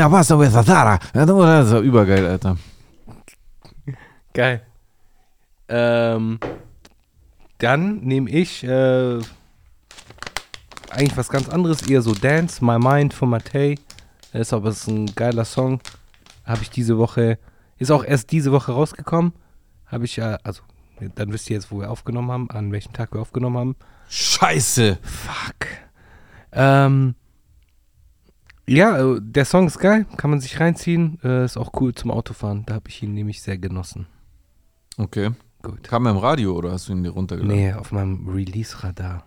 übergeil, 1.82 2.26
Alter. 2.26 2.56
Geil. 4.32 4.73
Ähm, 5.76 6.38
dann 7.58 7.96
nehme 8.02 8.30
ich 8.30 8.62
äh, 8.62 9.18
eigentlich 10.90 11.16
was 11.16 11.28
ganz 11.28 11.48
anderes, 11.48 11.82
eher 11.82 12.00
so 12.00 12.14
Dance, 12.14 12.64
My 12.64 12.78
Mind 12.78 13.12
von 13.12 13.28
Matei. 13.28 13.74
Ist 14.32 14.52
aber 14.52 14.70
ist 14.70 14.86
ein 14.86 15.06
geiler 15.16 15.44
Song. 15.44 15.80
Habe 16.44 16.62
ich 16.62 16.70
diese 16.70 16.96
Woche, 16.96 17.40
ist 17.78 17.90
auch 17.90 18.04
erst 18.04 18.30
diese 18.30 18.52
Woche 18.52 18.70
rausgekommen. 18.70 19.32
Habe 19.86 20.04
ich 20.04 20.14
ja, 20.14 20.38
also, 20.44 20.62
dann 21.16 21.32
wisst 21.32 21.50
ihr 21.50 21.56
jetzt, 21.56 21.72
wo 21.72 21.80
wir 21.80 21.90
aufgenommen 21.90 22.30
haben, 22.30 22.50
an 22.50 22.70
welchem 22.70 22.92
Tag 22.92 23.12
wir 23.12 23.20
aufgenommen 23.20 23.56
haben. 23.56 23.76
Scheiße. 24.08 24.98
Fuck. 25.02 25.66
Ähm, 26.52 27.16
ja, 28.68 28.96
äh, 28.98 29.18
der 29.20 29.44
Song 29.44 29.66
ist 29.66 29.80
geil, 29.80 30.06
kann 30.16 30.30
man 30.30 30.40
sich 30.40 30.60
reinziehen. 30.60 31.18
Äh, 31.24 31.44
ist 31.46 31.56
auch 31.56 31.72
cool 31.80 31.94
zum 31.94 32.12
Autofahren. 32.12 32.64
Da 32.64 32.74
habe 32.74 32.88
ich 32.88 33.02
ihn 33.02 33.14
nämlich 33.14 33.42
sehr 33.42 33.58
genossen. 33.58 34.06
Okay. 34.96 35.32
Gut. 35.64 35.82
Kam 35.82 36.06
er 36.06 36.12
im 36.12 36.18
Radio 36.18 36.54
oder 36.56 36.72
hast 36.72 36.88
du 36.88 36.92
ihn 36.92 37.02
dir 37.02 37.10
runtergeladen? 37.10 37.56
Nee, 37.56 37.72
auf 37.72 37.90
meinem 37.90 38.28
Release-Radar. 38.28 39.24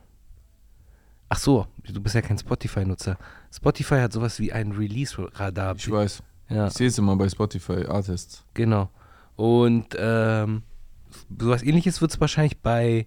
Ach 1.30 1.38
so, 1.40 1.68
du 1.84 2.00
bist 2.00 2.16
ja 2.16 2.22
kein 2.22 2.38
Spotify-Nutzer. 2.38 3.18
Spotify 3.54 3.96
hat 3.96 4.14
sowas 4.14 4.40
wie 4.40 4.54
ein 4.54 4.72
Release-Radar. 4.72 5.76
Ich 5.76 5.90
weiß. 5.92 6.24
Ja, 6.50 6.68
Ich 6.68 6.74
sehe 6.74 6.88
es 6.88 6.98
immer 6.98 7.16
bei 7.18 7.28
Spotify 7.28 7.86
Artists. 7.86 8.46
genau. 8.54 8.90
Und 9.36 9.88
ähm, 10.00 10.64
sowas 11.40 11.62
ähnliches 11.62 12.02
wird 12.02 12.12
es 12.12 12.20
wahrscheinlich 12.20 12.60
bei 12.62 13.06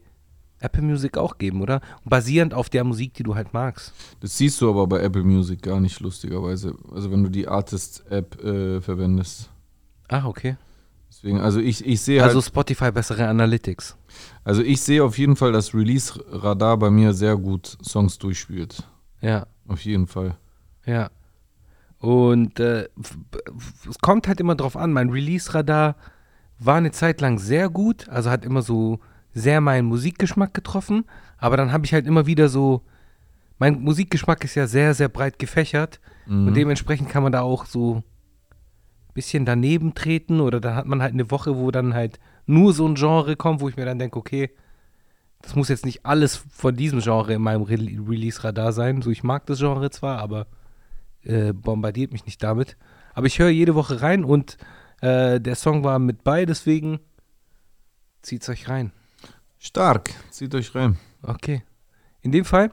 Apple 0.61 0.83
Music 0.83 1.17
auch 1.17 1.39
geben, 1.39 1.61
oder? 1.63 1.81
Basierend 2.05 2.53
auf 2.55 2.69
der 2.69 2.85
Musik, 2.85 3.15
die 3.15 3.23
du 3.25 3.35
halt 3.35 3.53
magst. 3.55 3.93
Das 4.21 4.37
siehst 4.37 4.61
du 4.61 4.69
aber 4.71 4.87
bei 4.87 5.01
Apple 5.01 5.25
Music 5.25 5.63
gar 5.63 5.81
nicht, 5.81 5.99
lustigerweise. 6.01 6.75
Also 6.95 7.11
wenn 7.11 7.25
du 7.25 7.31
die 7.31 7.49
Artist-App 7.49 8.45
äh, 8.45 8.81
verwendest. 8.81 9.51
Ach, 10.09 10.25
okay. 10.27 10.57
Deswegen, 11.23 11.41
also 11.41 11.61
ich, 11.61 11.85
ich 11.85 12.01
sehe 12.01 12.23
halt, 12.23 12.31
Also 12.31 12.41
Spotify 12.41 12.91
bessere 12.93 13.29
Analytics. 13.29 13.95
also 14.43 14.63
ich 14.63 14.81
sehe 14.81 15.05
auf 15.05 15.19
jeden 15.19 15.37
Fall, 15.37 15.53
dass 15.53 15.75
Release-Radar 15.75 16.79
bei 16.79 16.89
mir 16.89 17.13
sehr 17.13 17.37
gut 17.37 17.77
Songs 17.85 18.19
durchspielt. 18.19 18.85
Ja, 19.21 19.47
Auf 19.69 19.85
jeden 19.85 20.07
Fall. 20.07 20.37
ja. 20.87 21.11
Und 21.99 22.59
äh, 22.59 22.89
es 23.89 23.99
kommt 24.01 24.27
halt 24.27 24.41
immer 24.41 24.55
drauf 24.55 24.75
an. 24.79 24.91
Mein 24.95 25.11
Release-Radar 25.11 25.97
war 26.59 26.77
eine 26.77 26.93
Zeit 26.93 27.21
lang 27.21 27.39
sehr 27.39 27.69
gut, 27.69 28.09
also 28.09 28.31
hat 28.31 28.47
immer 28.47 28.63
so 28.63 29.01
sehr 29.35 29.61
meinen 29.61 29.87
Musikgeschmack 29.87 30.55
getroffen, 30.55 31.05
aber 31.37 31.59
dann 31.59 31.71
habe 31.73 31.85
ich 31.85 31.93
halt 31.93 32.07
immer 32.07 32.25
wieder 32.25 32.49
so, 32.49 32.81
mein 33.59 33.81
Musikgeschmack 33.83 34.43
ist 34.45 34.55
ja 34.55 34.67
sehr, 34.67 34.95
sehr 34.95 35.09
breit 35.11 35.39
gefächert 35.39 36.01
Mhm. 36.27 36.49
und 36.49 36.55
dementsprechend 36.55 37.11
kann 37.11 37.23
man 37.23 37.33
da 37.33 37.43
auch 37.43 37.67
so 37.67 38.03
bisschen 39.15 39.45
daneben 39.45 39.95
treten 39.95 40.41
oder 40.41 40.61
dann 40.61 40.75
hat 40.75 40.87
man 40.87 41.03
halt 41.03 41.13
eine 41.13 41.31
Woche, 41.31 41.57
wo 41.57 41.71
dann 41.71 41.95
halt 41.95 42.19
nur 42.47 42.73
so 42.73 42.87
ein 42.87 42.95
Genre 42.95 43.37
kommt, 43.37 43.61
wo 43.61 43.69
ich 43.69 43.77
mir 43.77 43.85
dann 43.85 43.99
denke, 43.99 44.19
okay, 44.19 44.51
das 45.43 45.55
muss 45.55 45.69
jetzt 45.69 45.85
nicht 45.85 46.05
alles 46.05 46.37
von 46.37 46.77
diesem 46.77 47.01
Genre 47.01 47.33
in 47.35 47.43
meinem 47.43 47.63
Re 47.63 47.77
Release-Radar 47.77 48.73
sein, 48.73 49.03
so 49.03 49.11
ich 49.11 49.23
mag 49.23 49.47
das 49.47 49.59
Genre 49.59 49.91
zwar, 49.91 50.19
aber 50.19 50.47
äh, 51.23 51.53
bombardiert 51.53 52.13
mich 52.13 52.27
nicht 52.27 52.43
damit. 52.43 52.77
Aber 53.15 53.27
ich 53.27 53.39
höre 53.39 53.49
jede 53.49 53.75
Woche 53.75 54.03
rein 54.03 54.25
und 54.25 54.59
äh, 55.01 55.41
der 55.41 55.55
Song 55.55 55.83
war 55.85 55.99
mit 55.99 56.25
bei, 56.25 56.45
deswegen 56.45 57.01
zieht's 58.23 58.49
euch 58.49 58.69
rein. 58.69 58.93
Stark. 59.59 60.11
Zieht 60.31 60.55
euch 60.55 60.75
rein. 60.75 60.99
Okay. 61.23 61.63
In 62.23 62.33
dem 62.33 62.45
Fall 62.45 62.71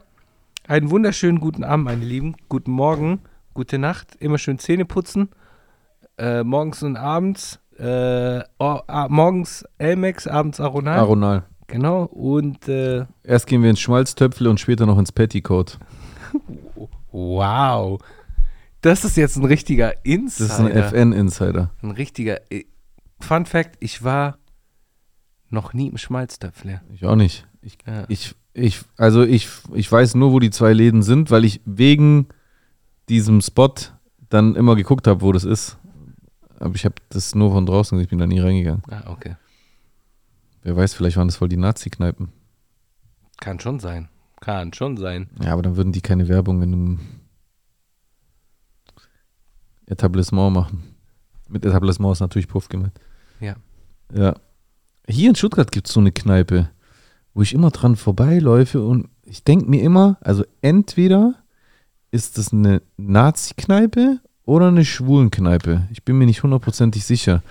einen 0.66 0.90
wunderschönen 0.90 1.40
guten 1.40 1.64
Abend, 1.64 1.86
meine 1.86 2.04
Lieben. 2.04 2.36
Guten 2.48 2.70
Morgen, 2.70 3.20
gute 3.54 3.78
Nacht. 3.78 4.16
Immer 4.20 4.38
schön 4.38 4.58
Zähne 4.58 4.84
putzen. 4.84 5.30
Äh, 6.18 6.42
morgens 6.44 6.82
und 6.82 6.96
abends. 6.96 7.58
Äh, 7.78 8.40
oh, 8.58 8.80
ah, 8.88 9.06
morgens 9.08 9.64
Elmex, 9.78 10.26
abends 10.26 10.60
Aronal. 10.60 10.98
Aronal. 10.98 11.44
Genau. 11.68 12.04
Und 12.04 12.66
äh, 12.68 13.04
Erst 13.22 13.46
gehen 13.46 13.62
wir 13.62 13.70
ins 13.70 13.80
Schmalztöpfle 13.80 14.50
und 14.50 14.58
später 14.58 14.84
noch 14.86 14.98
ins 14.98 15.12
Petticoat. 15.12 15.78
wow. 17.12 18.00
Das 18.80 19.04
ist 19.04 19.16
jetzt 19.16 19.36
ein 19.36 19.44
richtiger 19.44 19.92
Das 20.04 20.40
ist 20.40 20.58
Insider. 20.58 20.64
ein 20.64 20.76
FN-Insider. 20.76 21.70
Ein 21.82 21.90
richtiger. 21.92 22.38
äh, 22.52 22.64
Fun 23.20 23.46
Fact: 23.46 23.76
Ich 23.80 24.02
war 24.04 24.38
noch 25.50 25.72
nie 25.72 25.88
im 25.88 25.98
Schmalztöpfle. 25.98 26.80
Ich 26.94 27.04
auch 27.04 27.16
nicht. 27.16 27.46
Ich, 27.62 27.78
Ja. 27.86 28.04
ich, 28.08 28.34
ich, 28.54 28.80
also 28.96 29.22
ich, 29.24 29.48
ich 29.74 29.90
weiß 29.90 30.14
nur, 30.14 30.32
wo 30.32 30.38
die 30.40 30.50
zwei 30.50 30.72
Läden 30.72 31.02
sind, 31.02 31.30
weil 31.30 31.44
ich 31.44 31.60
wegen 31.64 32.28
diesem 33.08 33.40
Spot 33.40 33.72
dann 34.28 34.54
immer 34.56 34.76
geguckt 34.76 35.06
habe, 35.06 35.22
wo 35.22 35.32
das 35.32 35.44
ist. 35.44 35.78
Aber 36.58 36.74
ich 36.74 36.84
habe 36.84 36.96
das 37.08 37.34
nur 37.34 37.52
von 37.52 37.66
draußen 37.66 37.96
gesehen, 37.96 38.04
ich 38.04 38.10
bin 38.10 38.18
da 38.18 38.26
nie 38.26 38.40
reingegangen. 38.40 38.82
Ah, 38.90 39.10
okay. 39.10 39.36
Wer 40.62 40.76
weiß, 40.76 40.94
vielleicht 40.94 41.16
waren 41.16 41.28
das 41.28 41.36
voll 41.36 41.48
die 41.48 41.56
Nazi-Kneipen. 41.56 42.28
Kann 43.38 43.60
schon 43.60 43.78
sein. 43.78 44.08
Kann 44.40 44.72
schon 44.72 44.96
sein. 44.96 45.28
Ja, 45.42 45.52
aber 45.52 45.62
dann 45.62 45.76
würden 45.76 45.92
die 45.92 46.00
keine 46.00 46.28
Werbung 46.28 46.62
in 46.62 46.72
einem 46.72 47.00
Etablissement 49.86 50.54
machen. 50.54 50.94
Mit 51.48 51.64
Etablissement 51.64 52.12
ist 52.12 52.20
natürlich 52.20 52.48
Puff 52.48 52.68
gemeint. 52.68 52.98
Ja. 53.40 53.56
Ja. 54.12 54.34
Hier 55.08 55.30
in 55.30 55.36
Stuttgart 55.36 55.72
gibt 55.72 55.86
es 55.86 55.94
so 55.94 56.00
eine 56.00 56.12
Kneipe, 56.12 56.68
wo 57.34 57.42
ich 57.42 57.54
immer 57.54 57.70
dran 57.70 57.96
vorbeiläufe 57.96 58.82
und 58.82 59.08
ich 59.22 59.44
denke 59.44 59.66
mir 59.66 59.82
immer, 59.82 60.18
also 60.20 60.44
entweder 60.60 61.34
ist 62.10 62.38
das 62.38 62.52
eine 62.52 62.82
Nazi-Kneipe 62.96 64.20
oder 64.48 64.68
eine 64.68 64.84
Schwulenkneipe. 64.86 65.86
Ich 65.90 66.04
bin 66.04 66.16
mir 66.16 66.24
nicht 66.24 66.42
hundertprozentig 66.42 67.04
sicher. 67.04 67.42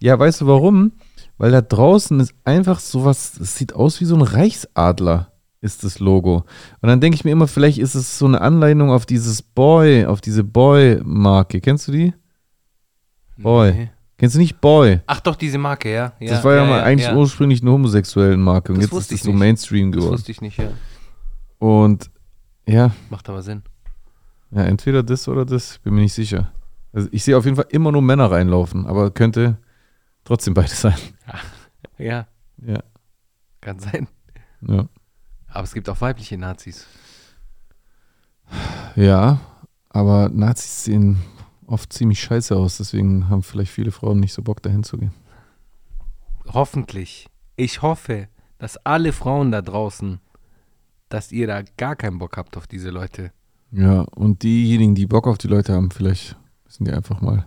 Ja, 0.00 0.18
weißt 0.18 0.40
du 0.40 0.46
warum? 0.46 0.92
Weil 1.36 1.52
da 1.52 1.60
draußen 1.60 2.18
ist 2.18 2.34
einfach 2.44 2.80
sowas, 2.80 3.38
es 3.38 3.56
sieht 3.56 3.74
aus 3.74 4.00
wie 4.00 4.06
so 4.06 4.14
ein 4.14 4.22
Reichsadler, 4.22 5.32
ist 5.60 5.84
das 5.84 5.98
Logo. 5.98 6.46
Und 6.80 6.88
dann 6.88 7.02
denke 7.02 7.16
ich 7.16 7.24
mir 7.26 7.32
immer, 7.32 7.46
vielleicht 7.46 7.76
ist 7.76 7.94
es 7.94 8.18
so 8.18 8.24
eine 8.24 8.40
Anleitung 8.40 8.90
auf 8.90 9.04
dieses 9.04 9.42
Boy, 9.42 10.06
auf 10.06 10.22
diese 10.22 10.44
Boy-Marke. 10.44 11.60
Kennst 11.60 11.88
du 11.88 11.92
die? 11.92 12.14
Boy. 13.36 13.72
Nee. 13.72 13.90
Kennst 14.16 14.36
du 14.36 14.38
nicht 14.38 14.58
Boy? 14.62 15.00
Ach 15.06 15.20
doch, 15.20 15.36
diese 15.36 15.58
Marke, 15.58 15.92
ja. 15.92 16.14
ja 16.18 16.30
das 16.30 16.42
war 16.42 16.54
ja, 16.54 16.64
mal 16.64 16.80
eigentlich 16.80 17.08
ja. 17.08 17.14
ursprünglich 17.14 17.60
eine 17.60 17.70
homosexuellen 17.70 18.40
Marke 18.40 18.72
und 18.72 18.82
Das 18.82 18.90
jetzt 18.90 19.12
ist 19.12 19.12
es 19.12 19.22
so. 19.24 19.32
Mainstream 19.32 19.92
Das 19.92 19.98
geworden. 19.98 20.14
wusste 20.14 20.32
ich 20.32 20.40
nicht, 20.40 20.56
ja. 20.56 20.70
Und 21.58 22.10
ja, 22.66 22.92
Macht 23.10 23.28
aber 23.28 23.42
Sinn. 23.42 23.62
Ja, 24.50 24.62
entweder 24.64 25.02
das 25.02 25.28
oder 25.28 25.44
das, 25.44 25.78
bin 25.78 25.94
mir 25.94 26.02
nicht 26.02 26.14
sicher. 26.14 26.52
Also 26.92 27.08
ich 27.12 27.24
sehe 27.24 27.36
auf 27.36 27.44
jeden 27.44 27.56
Fall 27.56 27.66
immer 27.70 27.92
nur 27.92 28.02
Männer 28.02 28.30
reinlaufen, 28.30 28.86
aber 28.86 29.10
könnte 29.10 29.58
trotzdem 30.24 30.54
beides 30.54 30.80
sein. 30.80 30.96
Ja, 31.98 32.26
Ja, 32.62 32.82
kann 33.62 33.78
sein. 33.78 34.06
ja. 34.60 34.86
Aber 35.48 35.64
es 35.64 35.72
gibt 35.72 35.88
auch 35.88 36.00
weibliche 36.02 36.36
Nazis. 36.36 36.86
Ja, 38.96 39.40
aber 39.88 40.28
Nazis 40.28 40.84
sehen 40.84 41.22
oft 41.66 41.92
ziemlich 41.92 42.20
scheiße 42.20 42.54
aus, 42.54 42.76
deswegen 42.76 43.28
haben 43.30 43.42
vielleicht 43.42 43.72
viele 43.72 43.92
Frauen 43.92 44.20
nicht 44.20 44.34
so 44.34 44.42
Bock 44.42 44.62
dahin 44.62 44.84
zu 44.84 44.98
gehen. 44.98 45.14
Hoffentlich. 46.52 47.28
Ich 47.56 47.82
hoffe, 47.82 48.28
dass 48.58 48.76
alle 48.78 49.12
Frauen 49.12 49.50
da 49.50 49.62
draußen, 49.62 50.20
dass 51.08 51.32
ihr 51.32 51.46
da 51.46 51.62
gar 51.76 51.96
keinen 51.96 52.18
Bock 52.18 52.36
habt 52.36 52.56
auf 52.56 52.66
diese 52.66 52.90
Leute. 52.90 53.32
Ja, 53.70 54.02
und 54.14 54.42
diejenigen, 54.42 54.94
die 54.94 55.06
Bock 55.06 55.26
auf 55.26 55.38
die 55.38 55.48
Leute 55.48 55.74
haben, 55.74 55.90
vielleicht 55.90 56.36
müssen 56.64 56.84
die 56.84 56.92
einfach 56.92 57.20
mal 57.20 57.46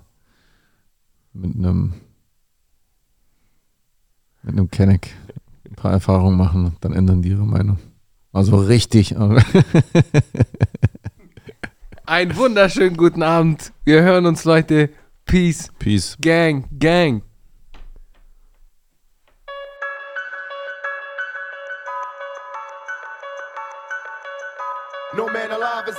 mit 1.34 1.56
einem 1.56 1.94
mit 4.44 4.54
einem 4.54 4.70
Kenneck 4.72 5.16
ein 5.68 5.76
paar 5.76 5.92
Erfahrungen 5.92 6.38
machen 6.38 6.66
und 6.66 6.76
dann 6.82 6.94
ändern 6.94 7.22
die 7.22 7.30
ihre 7.30 7.46
Meinung. 7.46 7.78
Also 8.32 8.58
richtig. 8.58 9.16
Einen 12.06 12.36
wunderschönen 12.36 12.98
guten 12.98 13.22
Abend. 13.24 13.72
Wir 13.86 14.02
hören 14.02 14.26
uns, 14.26 14.44
Leute. 14.46 14.90
Peace. 15.26 15.70
Peace. 15.78 16.18
Gang, 16.22 16.66
Gang. 16.80 17.22